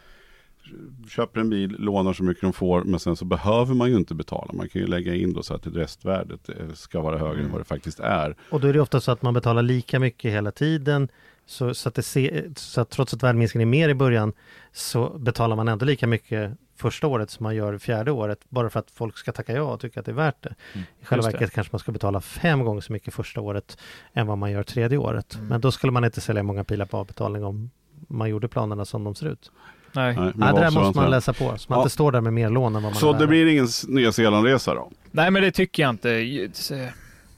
köper 1.10 1.40
en 1.40 1.50
bil, 1.50 1.76
lånar 1.80 2.14
så 2.14 2.24
mycket 2.24 2.42
de 2.42 2.54
får 2.54 2.84
men 2.84 3.00
sen 3.00 3.16
så 3.16 3.26
behöver 3.26 3.76
man 3.76 3.90
ju 3.90 3.98
inte 3.98 4.16
betala. 4.16 4.54
Man 4.54 4.70
kan 4.70 4.82
ju 4.82 4.88
lägga 4.88 5.16
in 5.16 5.34
då 5.34 5.44
så 5.44 5.54
att 5.54 5.68
restvärdet 5.68 6.50
eh, 6.50 6.74
ska 6.74 7.02
vara 7.02 7.18
högre 7.18 7.44
än 7.44 7.52
vad 7.52 7.62
det 7.62 7.66
faktiskt 7.66 8.00
är. 8.00 8.36
Och 8.50 8.62
då 8.62 8.68
är 8.68 8.74
det 8.74 8.80
ofta 8.80 9.00
så 9.02 9.12
att 9.12 9.22
man 9.22 9.34
betalar 9.34 9.62
lika 9.62 10.00
mycket 10.00 10.32
hela 10.34 10.52
tiden. 10.52 11.10
Så, 11.46 11.74
så, 11.74 11.90
att, 11.90 11.96
det 11.96 12.04
se, 12.04 12.44
så 12.56 12.82
att 12.82 12.90
trots 12.90 13.14
att 13.14 13.24
värdeminskningen 13.24 13.68
är 13.68 13.72
mer 13.72 13.90
i 13.90 13.94
början 13.94 14.34
så 14.72 15.10
betalar 15.10 15.56
man 15.56 15.68
ändå 15.68 15.86
lika 15.86 16.08
mycket 16.08 16.52
första 16.76 17.08
året 17.08 17.30
som 17.30 17.44
man 17.44 17.56
gör 17.56 17.78
fjärde 17.78 18.12
året. 18.12 18.40
Bara 18.50 18.70
för 18.70 18.80
att 18.80 18.92
folk 18.92 19.18
ska 19.18 19.32
tacka 19.32 19.54
ja 19.54 19.62
och 19.62 19.80
tycka 19.80 20.00
att 20.00 20.06
det 20.06 20.12
är 20.12 20.16
värt 20.16 20.44
det. 20.44 20.56
Mm. 20.74 20.86
I 21.02 21.06
själva 21.06 21.30
verket 21.30 21.52
kanske 21.52 21.74
man 21.74 21.80
ska 21.80 21.92
betala 21.92 22.22
fem 22.22 22.64
gånger 22.66 22.82
så 22.82 22.94
mycket 22.94 23.14
första 23.14 23.42
året 23.42 23.78
än 24.14 24.28
vad 24.28 24.38
man 24.38 24.52
gör 24.52 24.64
tredje 24.64 24.98
året. 24.98 25.36
Mm. 25.36 25.48
Men 25.48 25.62
då 25.62 25.72
skulle 25.72 25.92
man 25.92 26.06
inte 26.06 26.22
sälja 26.22 26.44
många 26.44 26.64
pilar 26.64 26.86
på 26.86 26.98
avbetalning 26.98 27.44
om 27.44 27.72
man 28.08 28.30
gjorde 28.30 28.48
planerna 28.48 28.86
som 28.86 29.04
de 29.04 29.16
ser 29.16 29.28
ut. 29.28 29.52
Nej. 29.92 30.16
Nej, 30.16 30.16
men 30.16 30.34
Nej, 30.36 30.54
det 30.54 30.60
där 30.60 30.72
måste 30.72 31.00
man 31.00 31.12
läsa 31.12 31.34
på, 31.34 31.58
så 31.58 31.66
man 31.70 31.78
Ja. 31.78 31.84
inte 31.84 31.90
står 31.94 32.12
där 32.12 32.22
med 32.22 32.34
mer 32.34 32.50
lån 32.50 32.76
än 32.76 32.84
vad 32.84 32.92
man 32.92 33.00
Så 33.00 33.14
det 33.14 33.28
blir 33.28 33.46
ingen 33.46 33.68
Nya 33.88 34.12
Zeeland-resa 34.12 34.76
då? 34.76 34.92
Nej, 35.12 35.32
men 35.32 35.42
det 35.42 35.52
tycker 35.52 35.84
jag 35.84 35.90
inte. 35.90 36.10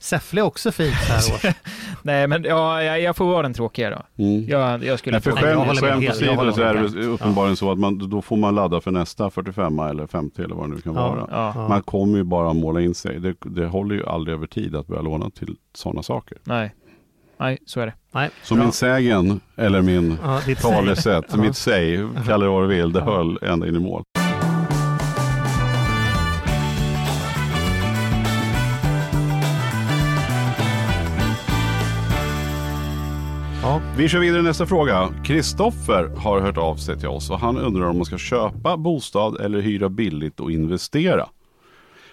Säffle 0.06 0.42
är 0.42 0.46
också 0.46 0.72
fint 0.72 0.96
så 0.96 1.14
här 1.14 1.36
års. 1.50 1.56
Nej, 2.02 2.28
men 2.28 2.44
ja, 2.44 2.84
jag, 2.84 3.02
jag 3.02 3.16
får 3.16 3.26
vara 3.26 3.42
den 3.42 3.54
tråkiga 3.54 3.90
då. 3.90 4.24
Mm. 4.24 4.46
Jag, 4.48 4.84
jag 4.84 5.00
skulle 5.00 5.14
Nej, 5.14 5.22
för 5.22 5.32
skämt, 5.32 5.80
skämt 5.80 6.10
åsido 6.10 6.52
så 6.54 6.62
är 6.62 6.74
det 6.74 7.06
uppenbarligen 7.08 7.56
så 7.56 7.72
att 7.72 7.80
man, 7.80 8.10
då 8.10 8.22
får 8.22 8.38
man 8.38 8.56
ladda 8.56 8.82
för 8.82 8.92
nästa 8.92 9.30
45 9.30 9.80
eller 9.80 10.08
50 10.08 10.42
eller 10.42 10.56
vad 10.56 10.70
det 10.70 10.76
nu 10.76 10.82
kan 10.82 10.96
Ja. 10.96 11.02
vara. 11.10 11.28
Ja, 11.32 11.52
Ja. 11.56 11.68
Man 11.68 11.82
kommer 11.84 12.18
ju 12.18 12.24
bara 12.24 12.50
att 12.50 12.56
måla 12.56 12.82
in 12.82 12.96
sig. 12.96 13.20
Det, 13.20 13.36
det 13.46 13.66
håller 13.68 13.96
ju 13.96 14.06
aldrig 14.06 14.36
över 14.38 14.48
tid 14.48 14.76
att 14.76 14.88
börja 14.88 15.02
låna 15.02 15.30
till 15.30 15.56
sådana 15.76 16.04
saker. 16.04 16.38
nej. 16.44 16.76
Nej, 17.40 17.58
så 17.66 17.80
är 17.80 17.86
det. 17.86 17.94
Nej, 18.12 18.30
Så 18.44 18.56
bra. 18.56 18.64
min 18.64 18.72
sägen, 18.74 19.40
eller 19.58 19.82
min 19.82 20.18
ja, 20.24 20.40
talesätt, 20.62 21.26
Ja. 21.32 21.38
mitt 21.38 21.56
säg, 21.56 22.00
kalla 22.28 22.46
det 22.46 22.52
vad 22.52 22.64
du 22.64 22.68
vill, 22.68 22.92
det 22.94 23.00
Ja. 23.00 23.06
höll 23.06 23.40
ända 23.42 23.68
in 23.68 23.76
i 23.76 23.80
mål. 23.80 24.04
Ja. 33.76 33.82
Vi 33.98 34.10
kör 34.10 34.20
vidare 34.20 34.42
nästa 34.42 34.66
fråga. 34.66 35.10
Kristoffer 35.24 36.08
har 36.18 36.40
hört 36.40 36.58
av 36.58 36.76
sig 36.76 37.00
till 37.00 37.08
oss 37.08 37.30
och 37.30 37.40
han 37.40 37.58
undrar 37.58 37.86
om 37.86 37.98
man 37.98 38.06
ska 38.06 38.18
köpa 38.18 38.78
bostad 38.78 39.42
eller 39.42 39.62
hyra 39.62 39.90
billigt 39.90 40.40
och 40.40 40.52
investera. 40.52 41.30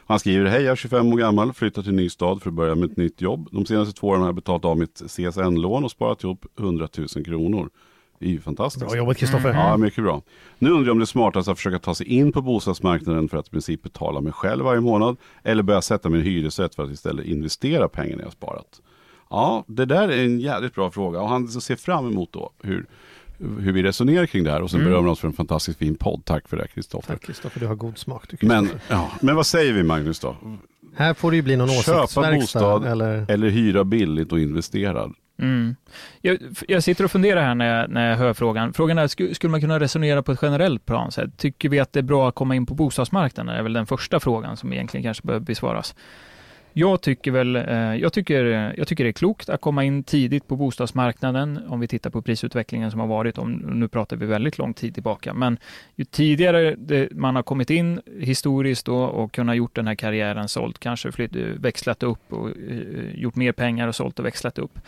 Han 0.06 0.18
skriver, 0.18 0.44
hej 0.44 0.62
jag 0.62 0.72
är 0.72 0.76
25 0.76 1.12
år 1.12 1.16
gammal, 1.16 1.52
flyttat 1.52 1.84
till 1.84 1.94
ny 1.94 2.08
stad 2.08 2.42
för 2.42 2.50
att 2.50 2.54
börja 2.54 2.74
med 2.74 2.90
ett 2.90 2.96
nytt 2.96 3.20
jobb. 3.20 3.48
De 3.52 3.66
senaste 3.66 4.00
två 4.00 4.08
åren 4.08 4.20
har 4.20 4.28
jag 4.28 4.34
betalat 4.34 4.64
av 4.64 4.78
mitt 4.78 5.02
CSN-lån 5.06 5.84
och 5.84 5.90
sparat 5.90 6.24
ihop 6.24 6.46
100 6.58 6.88
000 6.98 7.24
kronor. 7.24 7.70
Det 8.18 8.26
är 8.26 8.30
ju 8.30 8.40
fantastiskt. 8.40 8.86
Bra 8.86 8.96
jobbat 8.96 9.16
Kristoffer. 9.16 9.50
Mm. 9.50 9.60
Ja, 9.60 9.76
mycket 9.76 10.04
bra. 10.04 10.22
Nu 10.58 10.70
undrar 10.70 10.86
jag 10.86 10.92
om 10.92 10.98
det 10.98 11.04
är 11.04 11.06
smartast 11.06 11.48
att 11.48 11.56
försöka 11.56 11.78
ta 11.78 11.94
sig 11.94 12.06
in 12.06 12.32
på 12.32 12.42
bostadsmarknaden 12.42 13.28
för 13.28 13.38
att 13.38 13.46
i 13.46 13.50
princip 13.50 13.82
betala 13.82 14.20
mig 14.20 14.32
själv 14.32 14.64
varje 14.64 14.80
månad. 14.80 15.16
Eller 15.42 15.62
börja 15.62 15.82
sätta 15.82 16.08
en 16.08 16.22
hyresrätt 16.22 16.74
för 16.74 16.82
att 16.82 16.90
istället 16.90 17.26
investera 17.26 17.88
pengarna 17.88 18.22
jag 18.22 18.32
sparat. 18.32 18.80
Ja, 19.32 19.64
det 19.66 19.84
där 19.84 20.08
är 20.08 20.24
en 20.24 20.40
jävligt 20.40 20.74
bra 20.74 20.90
fråga 20.90 21.20
och 21.20 21.28
han 21.28 21.48
ser 21.48 21.76
fram 21.76 22.06
emot 22.08 22.32
då 22.32 22.50
hur, 22.62 22.86
hur 23.38 23.72
vi 23.72 23.82
resonerar 23.82 24.26
kring 24.26 24.44
det 24.44 24.50
här 24.50 24.62
och 24.62 24.70
sen 24.70 24.80
Mm. 24.80 24.92
berömmer 24.92 25.10
oss 25.10 25.20
för 25.20 25.28
en 25.28 25.34
fantastiskt 25.34 25.78
fin 25.78 25.94
podd. 25.94 26.24
Tack 26.24 26.48
för 26.48 26.56
det 26.56 26.68
Kristoffer. 26.68 27.12
Tack 27.12 27.22
Kristoffer, 27.22 27.60
du 27.60 27.66
har 27.66 27.74
god 27.74 27.98
smak. 27.98 28.24
Du, 28.40 28.46
Men, 28.46 28.68
ja, 28.88 29.10
men 29.20 29.36
vad 29.36 29.46
säger 29.46 29.72
vi 29.72 29.82
Magnus 29.82 30.20
då? 30.20 30.36
Här 30.96 31.14
får 31.14 31.30
det 31.30 31.36
ju 31.36 31.42
bli 31.42 31.56
någon 31.56 31.68
Köpa 31.68 32.02
åsiktsverkstad. 32.02 32.60
bostad. 32.60 32.86
Eller... 32.86 33.30
Eller 33.30 33.48
hyra 33.50 33.84
billigt 33.84 34.32
och 34.32 34.40
investera? 34.40 35.10
Mm. 35.38 35.76
Jag, 36.20 36.38
jag 36.68 36.82
sitter 36.82 37.04
och 37.04 37.10
funderar 37.10 37.42
här 37.42 37.54
när 37.54 37.78
jag, 37.80 37.90
när 37.90 38.10
jag 38.10 38.16
hör 38.16 38.32
frågan. 38.34 38.72
Frågan 38.72 38.98
är, 38.98 39.06
skulle, 39.06 39.34
skulle 39.34 39.50
man 39.50 39.60
kunna 39.60 39.80
resonera 39.80 40.22
på 40.22 40.32
ett 40.32 40.38
generellt 40.42 40.86
plan? 40.86 41.12
Så 41.12 41.20
här, 41.20 41.30
tycker 41.36 41.68
vi 41.68 41.80
att 41.80 41.92
det 41.92 42.00
är 42.00 42.02
bra 42.04 42.28
att 42.28 42.34
komma 42.34 42.54
in 42.54 42.66
på 42.66 42.74
bostadsmarknaden? 42.74 43.52
Det 43.54 43.58
är 43.58 43.62
väl 43.62 43.72
den 43.72 43.86
första 43.86 44.20
frågan 44.20 44.56
som 44.56 44.72
egentligen 44.72 45.04
kanske 45.04 45.26
behöver 45.26 45.46
besvaras. 45.46 45.94
Jag 46.72 47.00
tycker 47.00 47.30
väl, 47.30 47.56
eh, 47.56 47.74
jag 47.74 48.12
tycker, 48.12 48.44
eh, 48.44 48.72
jag 48.76 48.88
tycker 48.88 49.04
det 49.04 49.10
är 49.10 49.12
klokt 49.12 49.48
att 49.48 49.60
komma 49.60 49.84
in 49.84 50.02
tidigt 50.04 50.48
på 50.48 50.56
bostadsmarknaden 50.56 51.60
om 51.68 51.80
vi 51.80 51.88
tittar 51.88 52.10
på 52.10 52.22
prisutvecklingen 52.22 52.90
som 52.90 53.00
har 53.00 53.06
varit, 53.06 53.38
om, 53.38 53.52
nu 53.52 53.88
pratar 53.88 54.16
vi 54.16 54.26
väldigt 54.26 54.58
lång 54.58 54.74
tid 54.74 54.94
tillbaka, 54.94 55.34
men 55.34 55.58
ju 55.94 56.04
tidigare 56.04 56.74
det, 56.78 57.12
man 57.12 57.36
har 57.36 57.42
kommit 57.42 57.70
in 57.70 58.00
historiskt 58.20 58.86
då 58.86 59.02
och 59.04 59.32
kunnat 59.32 59.56
gjort 59.56 59.74
den 59.74 59.86
här 59.86 59.94
karriären, 59.94 60.48
sålt, 60.48 60.78
kanske 60.78 61.12
flytt, 61.12 61.36
eh, 61.36 61.42
växlat 61.42 62.02
upp 62.02 62.32
och 62.32 62.50
gjort 63.14 63.36
mer 63.36 63.52
pengar 63.52 63.88
och 63.88 63.94
sålt 63.94 64.18
och 64.18 64.24
växlat 64.24 64.58
upp. 64.58 64.78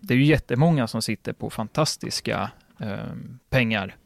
Det 0.00 0.14
är 0.14 0.18
ju 0.18 0.24
jättemånga 0.24 0.86
som 0.86 1.02
sitter 1.02 1.32
på 1.32 1.50
fantastiska 1.50 2.50
pengar 3.50 3.96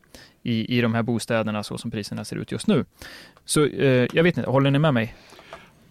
i, 0.43 0.79
i 0.79 0.81
de 0.81 0.95
här 0.95 1.03
bostäderna 1.03 1.63
så 1.63 1.79
som 1.79 1.91
priserna 1.91 2.25
ser 2.25 2.37
ut 2.37 2.53
just 2.53 2.67
nu. 2.67 2.85
Så 3.45 3.67
eh, 3.67 4.07
jag 4.13 4.23
vet 4.23 4.37
inte, 4.37 4.51
håller 4.51 4.71
ni 4.71 4.79
med 4.79 4.95
mig? 4.95 5.15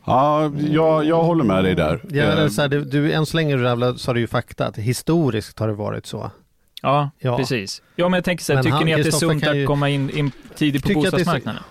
Ja, 0.05 0.51
jag, 0.69 1.05
jag 1.05 1.23
håller 1.23 1.43
med 1.43 1.63
dig 1.63 1.75
där. 1.75 2.01
Ja, 2.09 2.49
så 2.49 2.61
här, 2.61 2.67
du, 2.69 2.83
du, 2.85 3.11
än 3.11 3.25
så 3.25 3.37
länge 3.37 3.55
du 3.55 3.97
sa 3.97 4.13
du 4.13 4.19
ju 4.19 4.27
fakta, 4.27 4.67
att 4.67 4.77
historiskt 4.77 5.59
har 5.59 5.67
det 5.67 5.73
varit 5.73 6.05
så. 6.05 6.31
Ja, 6.81 7.09
Ja. 7.19 7.37
precis. 7.37 7.81
Ja, 7.95 8.09
men 8.09 8.17
jag 8.17 8.23
tänker 8.25 8.43
så 8.43 8.53
här, 8.53 8.57
Men 8.57 8.63
tycker 8.63 8.75
han- 8.75 8.85
ni 8.85 8.93
att 8.93 9.01
det 9.03 9.07
är 9.07 9.11
sunt 9.11 9.41
kan 9.43 9.49
att 9.51 9.57
ju- 9.57 9.65
komma 9.67 9.89
in, 9.89 10.09
in 10.09 10.31
tidigt 10.55 10.83
på 10.83 10.87
så- 10.89 10.93
bostadsmarknaden? 10.93 11.61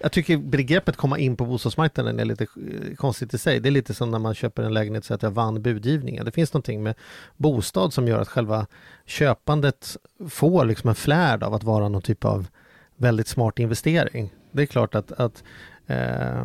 Jag 0.00 0.12
tycker 0.12 0.36
begreppet 0.36 0.96
komma 0.96 1.18
in 1.18 1.36
på 1.36 1.44
bostadsmarknaden 1.44 2.20
är 2.20 2.24
lite 2.24 2.44
eh, 2.44 2.94
konstigt 2.96 3.34
i 3.34 3.38
sig. 3.38 3.60
Det 3.60 3.68
är 3.68 3.70
lite 3.70 3.94
som 3.94 4.10
när 4.10 4.18
man 4.18 4.34
köper 4.34 4.62
en 4.62 4.74
lägenhet 4.74 5.04
så 5.04 5.14
att 5.14 5.22
jag 5.22 5.30
vann 5.30 5.62
budgivningen. 5.62 6.24
Det 6.24 6.32
finns 6.32 6.52
någonting 6.52 6.82
med 6.82 6.94
bostad 7.36 7.92
som 7.92 8.08
gör 8.08 8.20
att 8.20 8.28
själva 8.28 8.66
köpandet 9.06 9.96
får 10.28 10.64
liksom 10.64 10.88
en 10.88 10.94
flärd 10.94 11.42
av 11.42 11.54
att 11.54 11.62
vara 11.64 11.88
någon 11.88 12.02
typ 12.02 12.24
av 12.24 12.46
väldigt 12.96 13.28
smart 13.28 13.58
investering. 13.58 14.30
Det 14.52 14.62
är 14.62 14.66
klart 14.66 14.94
att, 14.94 15.12
att 15.12 15.42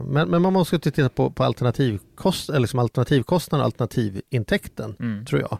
men, 0.06 0.30
men 0.30 0.42
man 0.42 0.54
måste 0.54 0.80
titta 0.80 1.10
på, 1.10 1.30
på 1.30 1.44
alternativkost, 1.44 2.50
eller 2.50 2.60
liksom 2.60 2.80
alternativkostnaden 2.80 3.62
och 3.62 3.66
alternativintäkten 3.66 4.96
Mm. 5.00 5.26
tror 5.26 5.42
jag. 5.42 5.60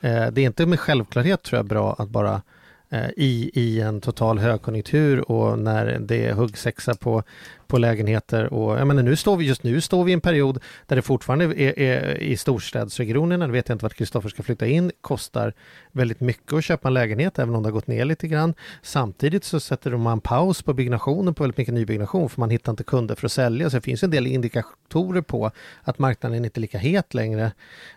Eh, 0.00 0.30
det 0.32 0.40
är 0.40 0.46
inte 0.46 0.66
med 0.66 0.80
självklarhet 0.80 1.42
tror 1.42 1.58
jag 1.58 1.66
bra 1.66 1.96
att 1.98 2.08
bara 2.08 2.34
eh, 2.34 2.40
Eh, 2.90 3.10
i, 3.16 3.50
i 3.54 3.80
en 3.80 4.00
total 4.00 4.38
högkonjunktur 4.38 5.30
och 5.30 5.58
när 5.58 5.98
det 5.98 6.26
är 6.26 6.32
huggsexa 6.32 6.94
på, 6.94 7.22
på 7.66 7.78
lägenheter. 7.78 8.52
Och, 8.52 8.78
jag 8.78 8.86
menar, 8.86 9.02
nu 9.02 9.16
står 9.16 9.36
vi, 9.36 9.44
just 9.44 9.62
nu 9.62 9.80
står 9.80 10.04
vi 10.04 10.10
i 10.10 10.14
en 10.14 10.20
period 10.20 10.58
där 10.86 10.96
det 10.96 11.02
fortfarande 11.02 11.44
är, 11.44 11.78
är 11.78 12.18
i 12.22 12.36
storstadsregionerna, 12.36 13.46
nu 13.46 13.52
vet 13.52 13.68
jag 13.68 13.74
inte 13.74 13.84
vart 13.84 13.94
Kristoffer 13.94 14.28
ska 14.28 14.42
flytta 14.42 14.66
in, 14.66 14.92
kostar 15.00 15.52
väldigt 15.92 16.20
mycket 16.20 16.52
att 16.52 16.64
köpa 16.64 16.88
en 16.88 16.94
lägenhet, 16.94 17.38
även 17.38 17.54
om 17.54 17.62
det 17.62 17.66
har 17.66 17.72
gått 17.72 17.86
ner 17.86 18.04
lite 18.04 18.28
grann. 18.28 18.54
Samtidigt 18.82 19.44
så 19.44 19.60
sätter 19.60 19.96
man 19.96 20.20
paus 20.20 20.62
på 20.62 20.74
byggnationen 20.74 21.34
på 21.34 21.42
väldigt 21.42 21.58
mycket 21.58 21.74
nybyggnation, 21.74 22.28
för 22.28 22.40
man 22.40 22.50
hittar 22.50 22.72
inte 22.72 22.84
kunder 22.84 23.14
för 23.14 23.26
att 23.26 23.32
sälja. 23.32 23.70
Så 23.70 23.76
det 23.76 23.82
finns 23.82 24.02
en 24.02 24.10
del 24.10 24.26
indikatorer 24.26 25.22
på 25.22 25.50
att 25.82 25.98
marknaden 25.98 26.44
inte 26.44 26.58
är 26.58 26.62
lika 26.62 26.78
het 26.78 27.14
längre. 27.14 27.52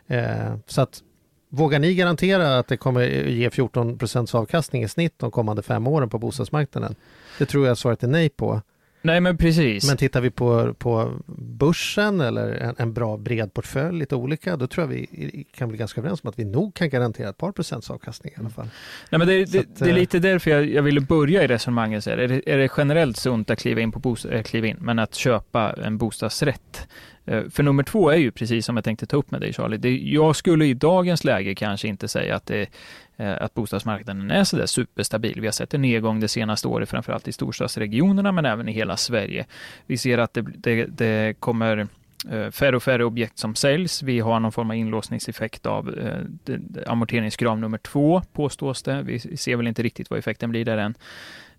Eh, 0.08 0.56
så 0.68 0.82
att 0.82 1.04
Vågar 1.50 1.80
ni 1.80 1.94
garantera 1.94 2.60
att 2.60 2.68
det 2.68 2.78
kommer 2.78 3.02
ge 3.28 3.50
14% 3.50 4.36
avkastning 4.36 4.84
i 4.84 4.88
snitt 4.88 5.14
de 5.18 5.32
kommande 5.32 5.62
fem 5.62 5.88
åren 5.88 6.10
på 6.10 6.20
bostadsmarknaden? 6.20 6.96
Det 7.38 7.46
tror 7.46 7.68
jag 7.68 7.78
svaret 7.78 8.04
är 8.04 8.08
nej 8.08 8.30
på. 8.30 8.62
Nej 9.02 9.22
men 9.22 9.38
precis. 9.38 9.88
Men 9.88 9.98
tittar 9.98 10.22
vi 10.22 10.30
på, 10.30 10.74
på 10.74 11.12
börsen 11.38 12.22
eller 12.22 12.52
en, 12.52 12.76
en, 12.78 12.94
bra 12.94 13.18
bred 13.18 13.54
portfölj, 13.54 14.00
lite 14.00 14.16
olika, 14.16 14.58
då 14.58 14.68
tror 14.68 14.84
jag 14.84 14.88
vi 14.88 15.46
kan 15.54 15.70
bli 15.70 15.78
ganska 15.78 16.02
överens 16.02 16.24
om 16.24 16.30
att 16.30 16.40
vi 16.40 16.46
nog 16.46 16.74
kan 16.74 16.90
garantera 16.90 17.30
ett 17.30 17.38
par 17.38 17.52
procents 17.52 17.90
avkastning 17.90 18.34
i 18.38 18.40
alla 18.40 18.50
fall. 18.50 18.70
Nej, 19.10 19.20
men 19.20 19.28
det, 19.28 19.46
det, 19.46 19.60
att, 19.60 19.80
det 19.80 19.90
är 19.90 19.94
lite 19.94 20.20
därför 20.20 20.52
jag, 20.52 20.70
jag 20.70 20.84
ville 20.84 21.02
börja 21.02 21.44
i 21.44 21.48
resonemanget. 21.48 22.08
Är 22.08 22.18
det, 22.18 22.50
är 22.50 22.58
det 22.58 22.70
generellt 22.78 23.18
sunt 23.18 23.50
att 23.50 23.60
kliva 23.60 23.82
in, 23.82 23.92
på 23.92 24.00
bostad, 24.00 24.34
äh, 24.34 24.44
kliva 24.44 24.68
in, 24.68 24.78
men 24.80 25.00
att 25.00 25.16
köpa 25.16 25.74
en 25.84 25.98
bostadsrätt 25.98 26.88
Eh, 27.19 27.19
Eh, 27.30 27.50
för 27.50 27.64
nummer 27.64 27.84
två 27.84 28.10
är 28.10 28.18
ju 28.18 28.32
precis 28.32 28.66
som 28.66 28.78
jag 28.78 28.84
tänkte 28.84 29.06
ta 29.06 29.18
upp 29.18 29.32
med 29.32 29.42
dig 29.42 29.54
Charlie. 29.54 29.78
Det, 29.78 29.98
jag 29.98 30.36
skulle 30.36 30.66
i 30.66 30.74
dagens 30.74 31.24
läge 31.24 31.56
kanske 31.56 31.88
inte 31.88 32.08
säga 32.08 32.36
att, 32.36 32.46
det, 32.46 32.70
eh, 33.18 33.42
att 33.42 33.54
bostadsmarknaden 33.54 34.32
är 34.32 34.44
sådär 34.44 34.66
superstabil. 34.66 35.42
Vi 35.42 35.48
har 35.48 35.52
sett 35.52 35.74
en 35.74 35.82
nedgång 35.82 36.20
det 36.20 36.28
senaste 36.28 36.68
året, 36.68 36.90
framförallt 36.90 37.28
i 37.28 37.32
storstadsregionerna, 37.32 38.32
men 38.32 38.46
även 38.46 38.70
i 38.70 38.72
hela 38.72 38.98
Sverige. 38.98 39.46
Vi 39.86 39.98
ser 39.98 40.18
att 40.18 40.34
det, 40.34 40.42
det, 40.42 40.86
det 40.86 41.40
kommer 41.40 41.88
eh, 42.32 42.52
färre 42.52 42.76
och 42.76 42.84
färre 42.84 43.06
objekt 43.06 43.38
som 43.38 43.56
säljs. 43.56 44.04
Vi 44.04 44.20
har 44.20 44.40
någon 44.40 44.52
form 44.52 44.70
av 44.70 44.76
inlåsningseffekt 44.76 45.66
av 45.66 45.96
eh, 46.00 46.52
amorteringskrav 46.88 47.60
nummer 47.60 47.78
två, 47.78 48.22
påstås 48.34 48.84
det. 48.84 49.02
Vi 49.02 49.20
ser 49.20 49.56
väl 49.56 49.68
inte 49.68 49.84
riktigt 49.84 50.10
vad 50.10 50.20
effekten 50.20 50.50
blir 50.50 50.66
där 50.66 50.78
än. 50.78 50.96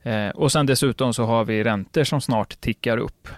Eh, 0.03 0.29
och 0.29 0.53
sen 0.53 0.67
dessutom 0.67 1.15
så 1.15 1.25
har 1.25 1.45
vi 1.45 1.65
räntor 1.65 2.05
som 2.05 2.21
snart 2.21 2.61
tickar 2.61 2.99
upp. 2.99 3.29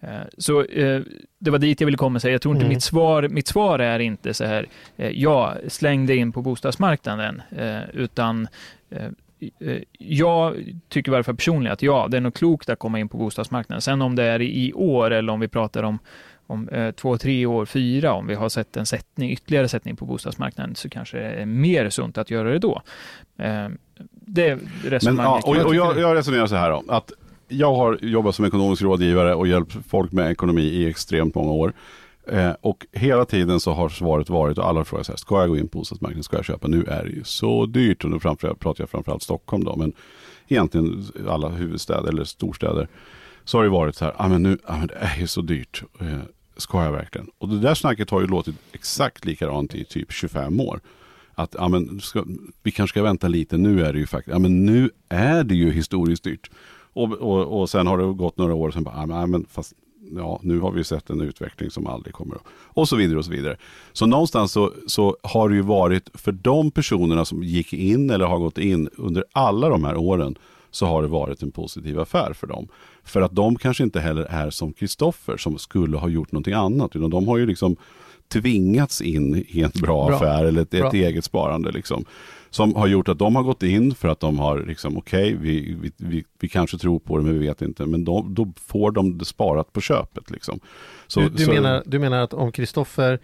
Eh, 0.00 0.20
så 0.38 0.64
eh, 0.64 1.02
det 1.38 1.50
var 1.50 1.58
dit 1.58 1.80
jag 1.80 1.86
ville 1.86 1.98
komma. 1.98 2.20
Jag 2.22 2.42
tror 2.42 2.54
inte 2.54 2.64
mm. 2.64 2.74
mitt, 2.74 2.82
svar, 2.82 3.28
mitt 3.28 3.48
svar 3.48 3.78
är 3.78 3.98
inte 3.98 4.34
så 4.34 4.44
här, 4.44 4.66
eh, 4.96 5.10
ja, 5.10 5.56
släng 5.68 6.06
dig 6.06 6.16
in 6.16 6.32
på 6.32 6.42
bostadsmarknaden, 6.42 7.42
utan 7.92 8.48
jag 9.98 10.54
tycker 10.88 11.12
varför 11.12 11.32
personligen 11.32 11.72
att 11.72 11.82
ja, 11.82 12.08
det 12.10 12.16
är 12.16 12.20
nog 12.20 12.34
klokt 12.34 12.68
att 12.68 12.78
komma 12.78 12.98
in 12.98 13.08
på 13.08 13.18
bostadsmarknaden. 13.18 13.82
Sen 13.82 14.02
om 14.02 14.16
det 14.16 14.24
är 14.24 14.42
i 14.42 14.72
år 14.72 15.10
eller 15.10 15.32
om 15.32 15.40
vi 15.40 15.48
pratar 15.48 15.82
om, 15.82 15.98
om 16.46 16.92
två, 16.96 17.18
tre 17.18 17.46
år, 17.46 17.66
fyra, 17.66 18.12
om 18.12 18.26
vi 18.26 18.34
har 18.34 18.48
sett 18.48 18.76
en 18.76 18.86
sättning, 18.86 19.30
ytterligare 19.30 19.68
sättning 19.68 19.96
på 19.96 20.06
bostadsmarknaden, 20.06 20.74
så 20.74 20.88
kanske 20.88 21.18
det 21.18 21.24
är 21.24 21.46
mer 21.46 21.90
sunt 21.90 22.18
att 22.18 22.30
göra 22.30 22.50
det 22.50 22.58
då. 22.58 22.82
Det 24.10 24.58
resonemanget. 24.84 25.46
Men, 25.46 25.54
ja, 25.54 25.62
och, 25.62 25.66
och 25.66 25.74
jag, 25.74 25.98
jag 25.98 26.16
resonerar 26.16 26.46
så 26.46 26.56
här 26.56 26.70
då, 26.70 26.84
att 26.88 27.12
jag 27.48 27.74
har 27.74 27.98
jobbat 28.02 28.34
som 28.34 28.44
ekonomisk 28.44 28.82
rådgivare 28.82 29.34
och 29.34 29.46
hjälpt 29.46 29.76
folk 29.88 30.12
med 30.12 30.30
ekonomi 30.30 30.62
i 30.62 30.88
extremt 30.88 31.34
många 31.34 31.52
år. 31.52 31.72
Eh, 32.26 32.52
och 32.60 32.86
hela 32.92 33.24
tiden 33.24 33.60
så 33.60 33.72
har 33.72 33.88
svaret 33.88 34.30
varit, 34.30 34.58
och 34.58 34.68
alla 34.68 34.84
frågar 34.84 35.04
så 35.04 35.12
här, 35.12 35.16
ska 35.16 35.40
jag 35.40 35.48
gå 35.48 35.56
in 35.56 35.68
på 35.68 35.78
bostadsmarknaden, 35.78 36.22
ska 36.22 36.36
jag 36.36 36.44
köpa? 36.44 36.68
Nu 36.68 36.84
är 36.84 37.04
det 37.04 37.10
ju 37.10 37.24
så 37.24 37.66
dyrt, 37.66 38.04
och 38.04 38.10
nu 38.10 38.20
framför, 38.20 38.54
pratar 38.54 38.82
jag 38.82 38.90
framförallt 38.90 39.22
Stockholm 39.22 39.64
då, 39.64 39.76
men 39.76 39.92
egentligen 40.48 41.04
alla 41.28 41.48
huvudstäder 41.48 42.08
eller 42.08 42.24
storstäder, 42.24 42.88
så 43.44 43.58
har 43.58 43.64
det 43.64 43.70
varit 43.70 43.96
så 43.96 44.04
här, 44.04 44.14
ah, 44.16 44.28
men 44.28 44.42
nu, 44.42 44.58
ah, 44.64 44.76
men 44.76 44.86
det 44.86 44.94
är 44.94 45.20
ju 45.20 45.26
så 45.26 45.40
dyrt, 45.40 45.82
eh, 46.00 46.18
ska 46.56 46.84
jag 46.84 46.92
verkligen? 46.92 47.28
Och 47.38 47.48
det 47.48 47.58
där 47.58 47.74
snacket 47.74 48.10
har 48.10 48.20
ju 48.20 48.26
låtit 48.26 48.56
exakt 48.72 49.24
likadant 49.24 49.74
i 49.74 49.84
typ 49.84 50.12
25 50.12 50.60
år 50.60 50.80
att 51.34 51.54
ja, 51.58 51.68
men 51.68 52.00
ska, 52.00 52.24
vi 52.62 52.70
kanske 52.70 52.92
ska 52.92 53.02
vänta 53.02 53.28
lite, 53.28 53.56
nu 53.56 53.84
är 53.84 53.92
det 53.92 53.98
ju 53.98 54.06
faktiskt, 54.06 54.32
ja, 54.32 54.38
men 54.38 54.66
nu 54.66 54.90
är 55.08 55.44
det 55.44 55.54
ju 55.54 55.72
historiskt 55.72 56.24
dyrt. 56.24 56.50
Och, 56.98 57.12
och, 57.12 57.60
och 57.60 57.70
sen 57.70 57.86
har 57.86 57.98
det 57.98 58.12
gått 58.12 58.38
några 58.38 58.54
år 58.54 58.68
och 58.68 58.74
sen 58.74 58.84
bara, 58.84 59.06
nej 59.06 59.26
men 59.26 59.46
fast 59.50 59.74
ja, 60.16 60.40
nu 60.42 60.60
har 60.60 60.70
vi 60.70 60.84
sett 60.84 61.10
en 61.10 61.20
utveckling 61.20 61.70
som 61.70 61.86
aldrig 61.86 62.14
kommer 62.14 62.34
att... 62.34 62.42
Och 62.50 62.88
så 62.88 62.96
vidare 62.96 63.18
och 63.18 63.24
så 63.24 63.30
vidare. 63.30 63.56
Så 63.92 64.06
någonstans 64.06 64.52
så, 64.52 64.72
så 64.86 65.16
har 65.22 65.48
det 65.48 65.54
ju 65.54 65.62
varit 65.62 66.10
för 66.14 66.32
de 66.32 66.70
personerna 66.70 67.24
som 67.24 67.42
gick 67.42 67.72
in 67.72 68.10
eller 68.10 68.24
har 68.24 68.38
gått 68.38 68.58
in 68.58 68.88
under 68.96 69.24
alla 69.32 69.68
de 69.68 69.84
här 69.84 69.96
åren 69.96 70.38
så 70.70 70.86
har 70.86 71.02
det 71.02 71.08
varit 71.08 71.42
en 71.42 71.50
positiv 71.50 72.00
affär 72.00 72.32
för 72.32 72.46
dem. 72.46 72.68
För 73.04 73.20
att 73.20 73.34
de 73.34 73.56
kanske 73.56 73.84
inte 73.84 74.00
heller 74.00 74.22
är 74.22 74.50
som 74.50 74.72
Kristoffer 74.72 75.36
som 75.36 75.58
skulle 75.58 75.96
ha 75.96 76.08
gjort 76.08 76.32
någonting 76.32 76.54
annat. 76.54 76.96
Utan 76.96 77.10
de 77.10 77.28
har 77.28 77.36
ju 77.36 77.46
liksom 77.46 77.76
tvingats 78.28 79.00
in 79.00 79.44
i 79.48 79.62
en 79.62 79.70
bra, 79.74 80.06
bra. 80.06 80.16
affär 80.16 80.44
eller 80.44 80.62
ett, 80.62 80.74
ett 80.74 80.94
eget 80.94 81.24
sparande. 81.24 81.70
Liksom 81.72 82.04
som 82.50 82.74
har 82.74 82.86
gjort 82.86 83.08
att 83.08 83.18
de 83.18 83.36
har 83.36 83.42
gått 83.42 83.62
in 83.62 83.94
för 83.94 84.08
att 84.08 84.20
de 84.20 84.38
har, 84.38 84.60
liksom, 84.60 84.96
okej, 84.96 85.34
okay, 85.34 85.42
vi, 85.42 85.76
vi, 85.80 85.92
vi, 85.96 86.24
vi, 86.38 86.48
kanske 86.48 86.78
tror 86.78 86.98
på 86.98 87.18
det 87.18 87.24
men 87.24 87.38
vi 87.38 87.46
vet 87.46 87.62
inte. 87.62 87.86
Men 87.86 88.04
de, 88.04 88.34
då 88.34 88.52
får 88.66 88.90
de 88.90 89.18
det 89.18 89.24
sparat 89.24 89.72
på 89.72 89.80
köpet. 89.80 90.30
Liksom. 90.30 90.60
Så, 91.06 91.20
du, 91.20 91.28
du 91.28 91.44
så... 91.44 91.52
Menar, 91.52 91.82
du 91.86 91.98
menar 91.98 92.18
att 92.18 92.34
om 92.34 92.52
Kristoffer 92.52 93.20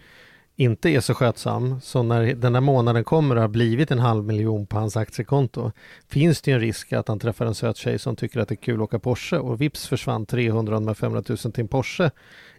inte 0.55 0.89
är 0.89 0.99
så 0.99 1.13
skötsam, 1.13 1.81
så 1.81 2.03
när 2.03 2.33
den 2.33 2.53
här 2.53 2.61
månaden 2.61 3.03
kommer 3.03 3.35
och 3.35 3.41
har 3.41 3.49
blivit 3.49 3.91
en 3.91 3.99
halv 3.99 4.23
miljon 4.23 4.67
på 4.67 4.77
hans 4.77 4.97
aktiekonto, 4.97 5.71
finns 6.07 6.41
det 6.41 6.51
en 6.51 6.59
risk 6.59 6.93
att 6.93 7.07
han 7.07 7.19
träffar 7.19 7.45
en 7.45 7.55
söt 7.55 7.77
tjej 7.77 7.99
som 7.99 8.15
tycker 8.15 8.39
att 8.39 8.47
det 8.47 8.53
är 8.53 8.63
kul 8.63 8.75
att 8.75 8.81
åka 8.81 8.99
Porsche 8.99 9.37
och 9.37 9.61
vips 9.61 9.87
försvann 9.87 10.25
300 10.25 10.79
med 10.79 10.97
500 10.97 11.23
000 11.29 11.37
till 11.37 11.61
en 11.61 11.67
Porsche 11.67 12.11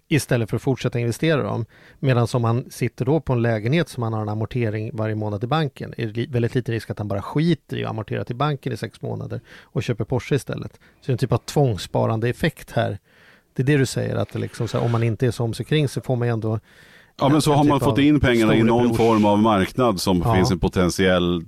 istället 0.08 0.50
för 0.50 0.56
att 0.56 0.62
fortsätta 0.62 0.98
investera 0.98 1.42
dem. 1.42 1.66
Medan 1.98 2.26
om 2.32 2.44
han 2.44 2.70
sitter 2.70 3.04
då 3.04 3.20
på 3.20 3.32
en 3.32 3.42
lägenhet 3.42 3.88
som 3.88 4.02
han 4.02 4.12
har 4.12 4.22
en 4.22 4.28
amortering 4.28 4.90
varje 4.92 5.14
månad 5.14 5.44
i 5.44 5.46
banken 5.46 5.94
är 5.96 6.06
det 6.06 6.26
väldigt 6.26 6.54
liten 6.54 6.74
risk 6.74 6.90
att 6.90 6.98
han 6.98 7.08
bara 7.08 7.22
skiter 7.22 7.76
i 7.76 7.84
att 7.84 7.90
amortera 7.90 8.24
till 8.24 8.36
banken 8.36 8.72
i 8.72 8.76
sex 8.76 9.02
månader 9.02 9.40
och 9.62 9.82
köper 9.82 10.04
Porsche 10.04 10.34
istället. 10.34 10.72
Så 10.72 11.06
det 11.06 11.10
är 11.10 11.12
en 11.12 11.18
typ 11.18 11.32
av 11.32 11.38
tvångssparande 11.38 12.28
effekt 12.28 12.70
här. 12.70 12.98
Det 13.54 13.62
är 13.62 13.66
det 13.66 13.76
du 13.76 13.86
säger 13.86 14.16
att 14.16 14.34
liksom 14.34 14.68
här, 14.72 14.82
om 14.82 14.92
man 14.92 15.02
inte 15.02 15.26
är 15.26 15.30
så 15.30 15.44
om 15.44 15.54
sig 15.54 15.66
kring 15.66 15.88
så 15.88 16.00
får 16.00 16.16
man 16.16 16.28
ändå 16.28 16.60
Ja 17.20 17.28
men 17.28 17.42
så 17.42 17.52
har 17.52 17.64
man 17.64 17.78
typ 17.78 17.84
fått 17.84 17.98
in 17.98 18.20
pengarna 18.20 18.56
i 18.56 18.62
någon 18.62 18.94
form 18.94 19.24
av 19.24 19.38
marknad 19.38 20.00
som 20.00 20.22
ja. 20.24 20.34
finns 20.34 20.50
en 20.50 20.58
potentiell, 20.58 21.42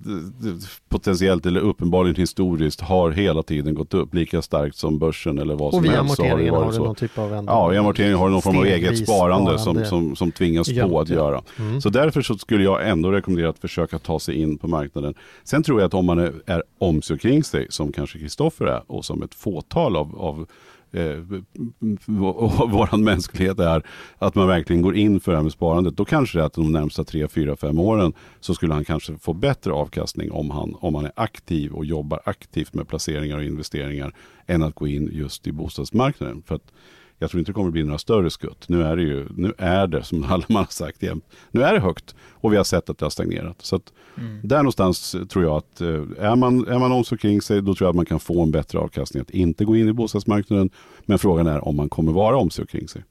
potentiellt 0.89 1.47
eller 1.47 1.61
uppenbarligen 1.61 2.17
historiskt 2.17 2.81
har 2.81 3.11
hela 3.11 3.43
tiden 3.43 3.75
gått 3.75 3.95
upp 3.95 4.15
lika 4.15 4.43
starkt 4.43 4.77
som 4.77 4.99
börsen 4.99 5.39
eller 5.39 5.55
vad 5.55 5.75
som 5.75 5.85
helst. 5.85 6.19
Och 6.19 6.25
via 6.25 6.31
amorteringen 6.31 6.55
har, 6.55 6.65
har 6.65 6.73
du 6.73 6.79
någon 6.79 6.95
typ 6.95 7.19
av 7.19 7.35
ändå, 7.35 7.53
Ja, 7.53 7.75
i 7.75 7.77
amorteringen 7.77 8.19
har 8.19 8.27
du 8.27 8.33
någon 8.33 8.43
form 8.43 8.59
av 8.59 8.67
eget 8.67 8.99
sparande, 8.99 9.59
sparande. 9.59 9.85
Som, 9.85 9.85
som, 9.85 10.17
som 10.17 10.33
tvingas 10.33 10.69
Jämt, 10.69 10.93
på 10.93 11.01
att 11.01 11.09
göra. 11.09 11.43
Mm. 11.59 11.81
Så 11.81 11.89
därför 11.89 12.23
så 12.23 12.39
skulle 12.39 12.65
jag 12.65 12.89
ändå 12.89 13.11
rekommendera 13.11 13.51
att 13.51 13.59
försöka 13.59 13.99
ta 13.99 14.19
sig 14.19 14.35
in 14.35 14.59
på 14.59 14.69
marknaden. 14.69 15.15
Sen 15.45 15.63
tror 15.63 15.81
jag 15.81 15.87
att 15.87 15.95
om 15.95 16.07
man 16.07 16.19
är, 16.19 16.33
är 16.47 16.63
om 16.79 17.03
sig 17.03 17.19
kring 17.19 17.45
sig, 17.45 17.67
som 17.71 17.93
kanske 17.93 18.19
Kristoffer 18.19 18.67
är, 18.67 18.83
och 18.87 19.05
som 19.05 19.23
ett 19.23 19.35
fåtal 19.35 19.97
av, 19.97 20.19
av 20.19 20.47
eh, 20.93 21.17
vår 22.07 22.97
mänsklighet 22.97 23.59
är 23.59 23.83
att 24.19 24.35
man 24.35 24.49
verkligen 24.49 24.83
går 24.83 24.97
in 24.97 25.21
för 25.21 25.33
det 25.33 25.39
här 25.39 25.43
med 25.43 25.53
sparandet. 25.53 25.97
Då 25.97 26.05
kanske 26.05 26.39
det 26.39 26.43
är 26.43 26.47
att 26.47 26.53
de 26.53 26.73
närmsta 26.73 27.05
tre, 27.05 27.29
fyra, 27.29 27.57
fem 27.57 27.79
åren 27.79 28.13
så 28.41 28.55
skulle 28.55 28.75
han 28.75 28.85
kanske 28.85 29.19
få 29.19 29.33
bättre 29.33 29.73
avkastning 29.73 30.33
om 30.33 30.51
han, 30.51 30.75
om 30.81 30.95
han 30.95 31.05
är 31.05 31.13
aktiv 31.17 31.73
och 31.73 31.85
jobbar 31.85 32.21
aktivt 32.25 32.75
med 32.75 32.89
placeringar 32.89 33.37
och 33.37 33.45
investeringar 33.45 34.15
än 34.47 34.63
att 34.63 34.75
gå 34.75 34.87
in 34.87 35.11
just 35.13 35.47
i 35.47 35.53
bostadsmarknaden. 35.53 36.43
För 36.47 36.55
att 36.55 36.73
jag 37.19 37.31
tror 37.31 37.39
inte 37.39 37.51
det 37.51 37.55
kommer 37.55 37.71
bli 37.71 37.83
några 37.83 37.99
större 37.99 38.31
skutt. 38.31 38.69
Nu 38.69 38.83
är 38.83 38.97
det 38.97 39.03
ju, 39.03 39.27
nu 39.37 39.53
är 39.59 39.87
det 39.87 40.03
som 40.03 40.25
alla 40.29 40.45
man 40.49 40.65
har 40.65 40.73
sagt 40.73 41.03
jämt, 41.03 41.25
nu 41.51 41.63
är 41.63 41.73
det 41.73 41.81
högt 41.81 42.15
och 42.33 42.53
vi 42.53 42.57
har 42.57 42.65
sett 42.65 42.91
att 42.91 42.99
det 42.99 43.05
har 43.05 43.11
stagnerat. 43.11 43.57
Så 43.63 43.77
att 43.77 43.93
mm. 44.17 44.41
där 44.43 44.57
någonstans 44.57 45.17
tror 45.29 45.45
jag 45.45 45.57
att 45.57 45.81
eh, 45.81 45.89
är 46.19 46.37
man, 46.37 46.69
är 46.69 46.79
man 46.79 46.93
om 46.93 47.05
så 47.05 47.17
kring 47.17 47.43
sig, 47.43 47.63
då 47.63 47.75
tror 47.75 47.87
jag 47.87 47.91
att 47.91 47.97
man 47.97 48.07
kan 48.07 48.21
få 48.21 48.43
en 48.43 48.51
bättre 48.51 48.79
avkastning 48.79 49.21
att 49.21 49.31
inte 49.31 49.65
gå 49.65 49.77
in 49.77 49.89
i 49.89 49.93
bostadsmarknaden. 49.93 50.71
Men 51.05 51.19
frågan 51.19 51.47
är 51.47 51.69
om 51.69 51.77
man 51.77 51.89
kommer 51.89 52.13
vara 52.13 52.37
om 52.37 52.51
sig 52.51 52.67
kring 52.67 52.89
sig. 52.89 53.05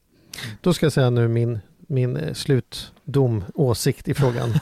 Då 0.61 0.73
ska 0.73 0.85
jag 0.85 0.93
säga 0.93 1.09
nu 1.09 1.27
min, 1.27 1.59
min 1.87 2.17
eh, 2.17 2.33
slutdom, 2.33 3.43
åsikt 3.53 4.07
i 4.07 4.13
frågan. 4.13 4.49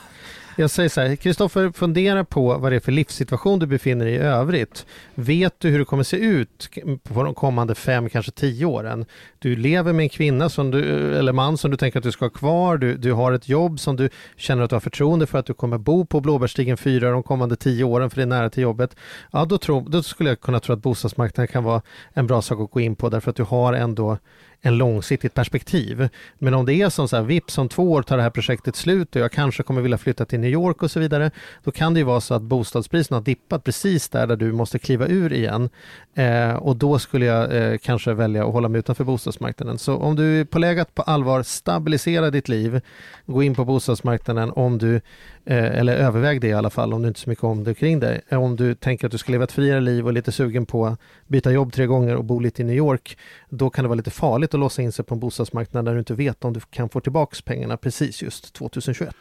Jag 0.57 0.69
säger 0.69 0.89
så 0.89 1.01
här, 1.01 1.15
Kristoffer, 1.15 1.71
fundera 1.71 2.25
på 2.25 2.57
vad 2.57 2.71
det 2.71 2.75
är 2.75 2.79
för 2.79 2.91
livssituation 2.91 3.59
du 3.59 3.65
befinner 3.65 4.05
dig 4.05 4.13
i 4.13 4.17
övrigt. 4.17 4.85
Vet 5.15 5.59
du 5.59 5.69
hur 5.69 5.79
det 5.79 5.85
kommer 5.85 6.03
se 6.03 6.17
ut 6.17 6.69
på 7.03 7.23
de 7.23 7.33
kommande 7.33 7.75
fem, 7.75 8.09
kanske 8.09 8.31
tio 8.31 8.65
åren? 8.65 9.05
Du 9.39 9.55
lever 9.55 9.93
med 9.93 10.03
en 10.03 10.09
kvinna 10.09 10.49
som 10.49 10.71
du, 10.71 11.13
eller 11.17 11.33
man 11.33 11.57
som 11.57 11.71
du 11.71 11.77
tänker 11.77 11.99
att 11.99 12.03
du 12.03 12.11
ska 12.11 12.25
ha 12.25 12.29
kvar. 12.29 12.77
Du, 12.77 12.97
du 12.97 13.13
har 13.13 13.31
ett 13.31 13.49
jobb 13.49 13.79
som 13.79 13.95
du 13.95 14.09
känner 14.35 14.63
att 14.63 14.69
du 14.69 14.75
har 14.75 14.81
förtroende 14.81 15.27
för 15.27 15.37
att 15.37 15.45
du 15.45 15.53
kommer 15.53 15.77
bo 15.77 16.05
på 16.05 16.21
Blåbärstigen 16.21 16.77
4 16.77 17.11
de 17.11 17.23
kommande 17.23 17.55
tio 17.55 17.83
åren 17.83 18.09
för 18.09 18.17
det 18.17 18.23
är 18.23 18.27
nära 18.27 18.49
till 18.49 18.63
jobbet. 18.63 18.95
Ja, 19.31 19.45
då, 19.45 19.57
tro, 19.57 19.79
då 19.79 20.03
skulle 20.03 20.29
jag 20.29 20.41
kunna 20.41 20.59
tro 20.59 20.73
att 20.73 20.81
bostadsmarknaden 20.81 21.47
kan 21.47 21.63
vara 21.63 21.81
en 22.13 22.27
bra 22.27 22.41
sak 22.41 22.59
att 22.61 22.71
gå 22.71 22.79
in 22.79 22.95
på 22.95 23.09
därför 23.09 23.29
att 23.29 23.37
du 23.37 23.43
har 23.43 23.73
ändå 23.73 24.17
en 24.65 24.77
långsiktigt 24.77 25.33
perspektiv. 25.33 26.09
Men 26.39 26.53
om 26.53 26.65
det 26.65 26.73
är 26.73 26.89
som 26.89 27.07
så 27.07 27.15
här, 27.15 27.23
vips 27.23 27.57
om 27.57 27.69
två 27.69 27.91
år 27.91 28.01
tar 28.01 28.17
det 28.17 28.23
här 28.23 28.29
projektet 28.29 28.75
slut 28.75 29.15
och 29.15 29.21
jag 29.21 29.31
kanske 29.31 29.63
kommer 29.63 29.81
vilja 29.81 29.97
flytta 29.97 30.25
till 30.25 30.39
New 30.39 30.49
York 30.49 30.83
och 30.83 30.91
så 30.91 30.99
vidare, 30.99 31.31
då 31.63 31.71
kan 31.71 31.93
det 31.93 31.99
ju 31.99 32.03
vara 32.03 32.21
så 32.21 32.33
att 32.33 32.41
bostadspriserna 32.41 33.17
har 33.17 33.23
dippat 33.23 33.63
precis 33.63 34.09
där, 34.09 34.27
där 34.27 34.35
du 34.35 34.51
måste 34.51 34.79
kliva 34.79 35.07
ur 35.07 35.33
igen. 35.33 35.69
Eh, 36.15 36.55
och 36.55 36.75
då 36.75 36.99
skulle 36.99 37.25
jag 37.25 37.55
eh, 37.55 37.77
kanske 37.77 38.13
välja 38.13 38.45
att 38.45 38.53
hålla 38.53 38.69
mig 38.69 38.79
utanför 38.79 39.03
bostadsmarknaden. 39.03 39.77
Så 39.77 39.95
om 39.95 40.15
du 40.15 40.39
är 40.39 40.45
på 40.45 40.59
läge 40.59 40.81
att 40.81 40.95
på 40.95 41.01
allvar 41.01 41.43
stabilisera 41.43 42.29
ditt 42.29 42.49
liv, 42.49 42.81
gå 43.25 43.43
in 43.43 43.55
på 43.55 43.65
bostadsmarknaden 43.65 44.51
om 44.51 44.77
du 44.77 45.01
Eh, 45.47 45.79
eller 45.79 45.95
överväg 45.95 46.41
det 46.41 46.47
i 46.47 46.53
alla 46.53 46.69
fall 46.69 46.93
om 46.93 47.01
du 47.01 47.07
inte 47.07 47.19
så 47.19 47.29
mycket 47.29 47.43
om 47.43 47.63
det 47.63 47.73
kring 47.73 47.99
dig. 47.99 48.21
Eh, 48.29 48.43
om 48.43 48.55
du 48.55 48.75
tänker 48.75 49.05
att 49.07 49.11
du 49.11 49.17
ska 49.17 49.31
leva 49.31 49.43
ett 49.43 49.51
friare 49.51 49.81
liv 49.81 50.03
och 50.03 50.09
är 50.09 50.13
lite 50.13 50.31
sugen 50.31 50.65
på 50.65 50.85
att 50.85 50.99
byta 51.27 51.51
jobb 51.51 51.73
tre 51.73 51.85
gånger 51.85 52.15
och 52.15 52.25
bo 52.25 52.39
lite 52.39 52.61
i 52.61 52.65
New 52.65 52.75
York, 52.75 53.17
då 53.49 53.69
kan 53.69 53.83
det 53.83 53.89
vara 53.89 53.95
lite 53.97 54.11
farligt 54.11 54.53
att 54.53 54.59
låsa 54.59 54.81
in 54.81 54.91
sig 54.91 55.05
på 55.05 55.13
en 55.13 55.19
bostadsmarknad 55.19 55.85
där 55.85 55.93
du 55.93 55.99
inte 55.99 56.13
vet 56.13 56.45
om 56.45 56.53
du 56.53 56.59
kan 56.59 56.89
få 56.89 56.99
tillbaka 56.99 57.35
pengarna 57.45 57.77
precis 57.77 58.23
just 58.23 58.53
2021. 58.53 59.15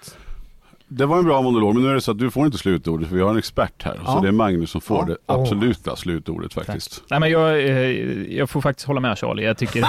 Det 0.89 1.07
var 1.07 1.19
en 1.19 1.25
bra 1.25 1.43
monolog, 1.43 1.75
men 1.75 1.83
nu 1.83 1.91
är 1.91 1.95
det 1.95 2.01
så 2.01 2.11
att 2.11 2.19
du 2.19 2.31
får 2.31 2.47
inte 2.47 2.59
slutordet 2.59 3.09
för 3.09 3.17
vi 3.17 3.23
har 3.23 3.31
en 3.31 3.39
expert 3.39 3.83
här. 3.83 4.01
Ja. 4.05 4.13
Så 4.13 4.21
det 4.21 4.29
är 4.29 4.33
Magnus 4.33 4.71
som 4.71 4.81
får 4.81 4.99
ja. 4.99 5.05
det 5.05 5.17
absoluta 5.27 5.91
oh. 5.91 5.97
slutordet 5.97 6.55
faktiskt. 6.55 7.03
Nej, 7.11 7.21
men 7.21 7.31
jag, 7.31 7.51
eh, 7.51 7.91
jag 8.37 8.51
får 8.51 8.61
faktiskt 8.61 8.87
hålla 8.87 9.01
med 9.01 9.19
Charlie. 9.19 9.45
Jag 9.45 9.59
tycker, 9.59 9.81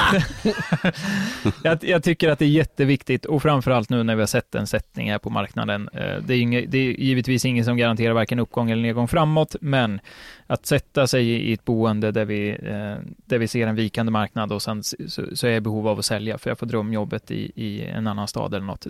jag, 1.64 1.84
jag, 1.84 2.04
tycker 2.04 2.30
att 2.30 2.39
det 2.39 2.46
är 2.46 2.50
jätteviktigt 2.50 3.26
och 3.26 3.41
framförallt 3.41 3.89
nu 3.89 4.04
när 4.04 4.16
vi 4.16 4.22
har 4.22 4.28
sett 4.28 4.56
en 4.56 4.68
sättning 4.68 5.12
här 5.12 5.18
på 5.18 5.30
marknaden. 5.30 5.89
Eh, 5.93 6.18
det 6.28 6.34
är, 6.34 6.39
inga, 6.39 6.62
det 6.62 6.78
är 6.78 6.91
givetvis 6.91 7.46
ingen 7.46 7.66
som 7.66 7.78
garanterar 7.78 8.14
varken 8.14 8.39
uppgång 8.39 8.72
eller 8.72 8.82
nedgång 8.82 9.08
framåt, 9.08 9.56
men 9.62 10.00
att 10.48 10.66
sätta 10.66 11.08
sig 11.08 11.30
i 11.30 11.54
ett 11.54 11.66
boende 11.66 12.12
där 12.12 12.26
vi, 12.26 12.50
eh, 12.50 13.12
där 13.26 13.38
vi 13.38 13.48
ser 13.48 13.68
en 13.68 13.76
vikande 13.76 14.12
marknad 14.12 14.52
och 14.52 14.62
sen 14.62 14.84
så, 14.84 15.24
så 15.34 15.48
är 15.48 15.52
jag 15.52 15.58
i 15.58 15.62
behov 15.62 15.88
av 15.88 16.00
att 16.00 16.06
sälja 16.06 16.38
för 16.38 16.50
jag 16.50 16.60
får 16.60 16.66
drömjobbet 16.66 17.32
i, 17.32 17.52
i 17.56 17.86
en 17.86 18.08
annan 18.08 18.28
stad 18.28 18.54
eller 18.54 18.66
något. 18.66 18.88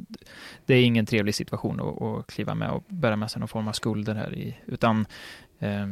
Det 0.66 0.74
är 0.74 0.84
ingen 0.84 1.06
trevlig 1.06 1.36
situation 1.36 1.80
att, 1.80 2.01
att 2.01 2.28
kliva 2.28 2.56
med 2.56 2.72
och 2.72 2.84
bära 2.88 3.16
med 3.16 3.32
sig 3.32 3.39
någon 3.39 3.47
form 3.47 3.68
av 3.68 3.72
skulder 3.72 4.16
här 4.16 4.34
i, 4.34 4.58
utan 4.66 5.06
eh, 5.60 5.88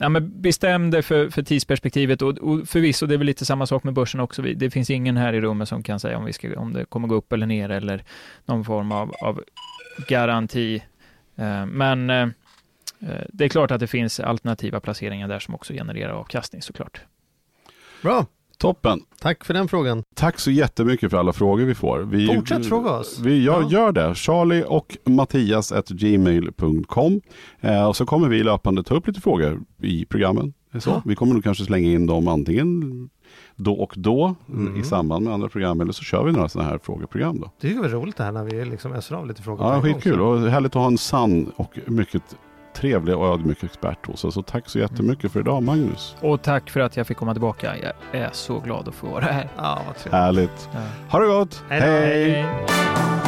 Ja, 0.00 0.08
men 0.08 0.42
bestäm 0.42 0.90
dig 0.90 1.02
för, 1.02 1.30
för 1.30 1.42
tidsperspektivet 1.42 2.22
och, 2.22 2.38
och 2.38 2.68
förvisso, 2.68 3.06
det 3.06 3.14
är 3.14 3.18
väl 3.18 3.26
lite 3.26 3.44
samma 3.44 3.66
sak 3.66 3.84
med 3.84 3.94
börsen 3.94 4.20
också. 4.20 4.42
Det 4.42 4.70
finns 4.70 4.90
ingen 4.90 5.16
här 5.16 5.32
i 5.32 5.40
rummet 5.40 5.68
som 5.68 5.82
kan 5.82 6.00
säga 6.00 6.18
om, 6.18 6.24
vi 6.24 6.32
ska, 6.32 6.60
om 6.60 6.72
det 6.72 6.84
kommer 6.84 7.08
gå 7.08 7.14
upp 7.14 7.32
eller 7.32 7.46
ner 7.46 7.68
eller 7.68 8.04
någon 8.44 8.64
form 8.64 8.92
av, 8.92 9.14
av 9.22 9.44
garanti. 10.08 10.82
Eh, 11.36 11.66
men 11.66 12.10
eh, 12.10 12.28
det 13.28 13.44
är 13.44 13.48
klart 13.48 13.70
att 13.70 13.80
det 13.80 13.86
finns 13.86 14.20
alternativa 14.20 14.80
placeringar 14.80 15.28
där 15.28 15.38
som 15.38 15.54
också 15.54 15.72
genererar 15.72 16.12
avkastning 16.12 16.62
såklart. 16.62 17.00
Bra. 18.02 18.26
Toppen. 18.58 19.00
Tack 19.20 19.44
för 19.44 19.54
den 19.54 19.68
frågan. 19.68 20.02
Tack 20.14 20.38
så 20.38 20.50
jättemycket 20.50 21.10
för 21.10 21.18
alla 21.18 21.32
frågor 21.32 21.64
vi 21.64 21.74
får. 21.74 21.98
Vi, 21.98 22.26
Fortsätt 22.26 22.66
fråga 22.66 22.90
oss. 22.90 23.18
Vi 23.18 23.42
gör, 23.42 23.62
ja. 23.62 23.70
gör 23.70 23.92
det. 23.92 24.14
Charlie 24.14 24.64
och 24.66 24.96
Mattias 25.04 25.72
gmail.com. 25.88 27.20
Eh, 27.60 27.88
och 27.88 27.96
så 27.96 28.06
kommer 28.06 28.28
vi 28.28 28.42
löpande 28.42 28.82
ta 28.82 28.94
upp 28.94 29.06
lite 29.06 29.20
frågor 29.20 29.60
i 29.82 30.04
programmen. 30.04 30.52
Så. 30.78 30.90
Ja. 30.90 31.02
Vi 31.04 31.16
kommer 31.16 31.34
nog 31.34 31.44
kanske 31.44 31.64
slänga 31.64 31.90
in 31.90 32.06
dem 32.06 32.28
antingen 32.28 33.10
då 33.56 33.72
och 33.74 33.94
då 33.96 34.34
mm. 34.48 34.80
i 34.80 34.84
samband 34.84 35.24
med 35.24 35.34
andra 35.34 35.48
program 35.48 35.80
eller 35.80 35.92
så 35.92 36.02
kör 36.02 36.24
vi 36.24 36.32
några 36.32 36.48
sådana 36.48 36.70
här 36.70 36.78
frågeprogram. 36.78 37.40
Då. 37.40 37.50
Det 37.60 37.68
är 37.68 37.88
roligt 37.88 38.16
det 38.16 38.24
här 38.24 38.32
när 38.32 38.44
vi 38.44 38.64
liksom 38.64 38.92
öser 38.92 39.14
av 39.14 39.26
lite 39.26 39.42
frågor. 39.42 39.66
Ja, 39.66 39.82
skitkul 39.82 40.20
och 40.20 40.40
härligt 40.40 40.76
att 40.76 40.82
ha 40.82 40.86
en 40.86 40.98
sann 40.98 41.52
och 41.56 41.78
mycket 41.86 42.36
trevlig 42.80 43.16
och 43.16 43.26
ödmjuk 43.26 43.62
expert 43.64 44.06
hos 44.06 44.24
oss. 44.24 44.34
Så 44.34 44.42
tack 44.42 44.68
så 44.68 44.78
jättemycket 44.78 45.32
för 45.32 45.40
idag 45.40 45.62
Magnus. 45.62 46.16
Och 46.20 46.42
tack 46.42 46.70
för 46.70 46.80
att 46.80 46.96
jag 46.96 47.06
fick 47.06 47.16
komma 47.16 47.34
tillbaka. 47.34 47.74
Jag 47.82 48.22
är 48.22 48.30
så 48.32 48.60
glad 48.60 48.88
att 48.88 48.94
få 48.94 49.06
vara 49.06 49.24
här. 49.24 49.48
Ja, 49.56 49.82
vad 49.86 49.96
trevligt. 49.96 50.12
Härligt. 50.12 50.68
Ja. 50.72 50.80
Ha 51.10 51.18
det 51.18 51.26
gott. 51.26 51.62
Hej. 51.68 51.80
Hej. 51.80 53.27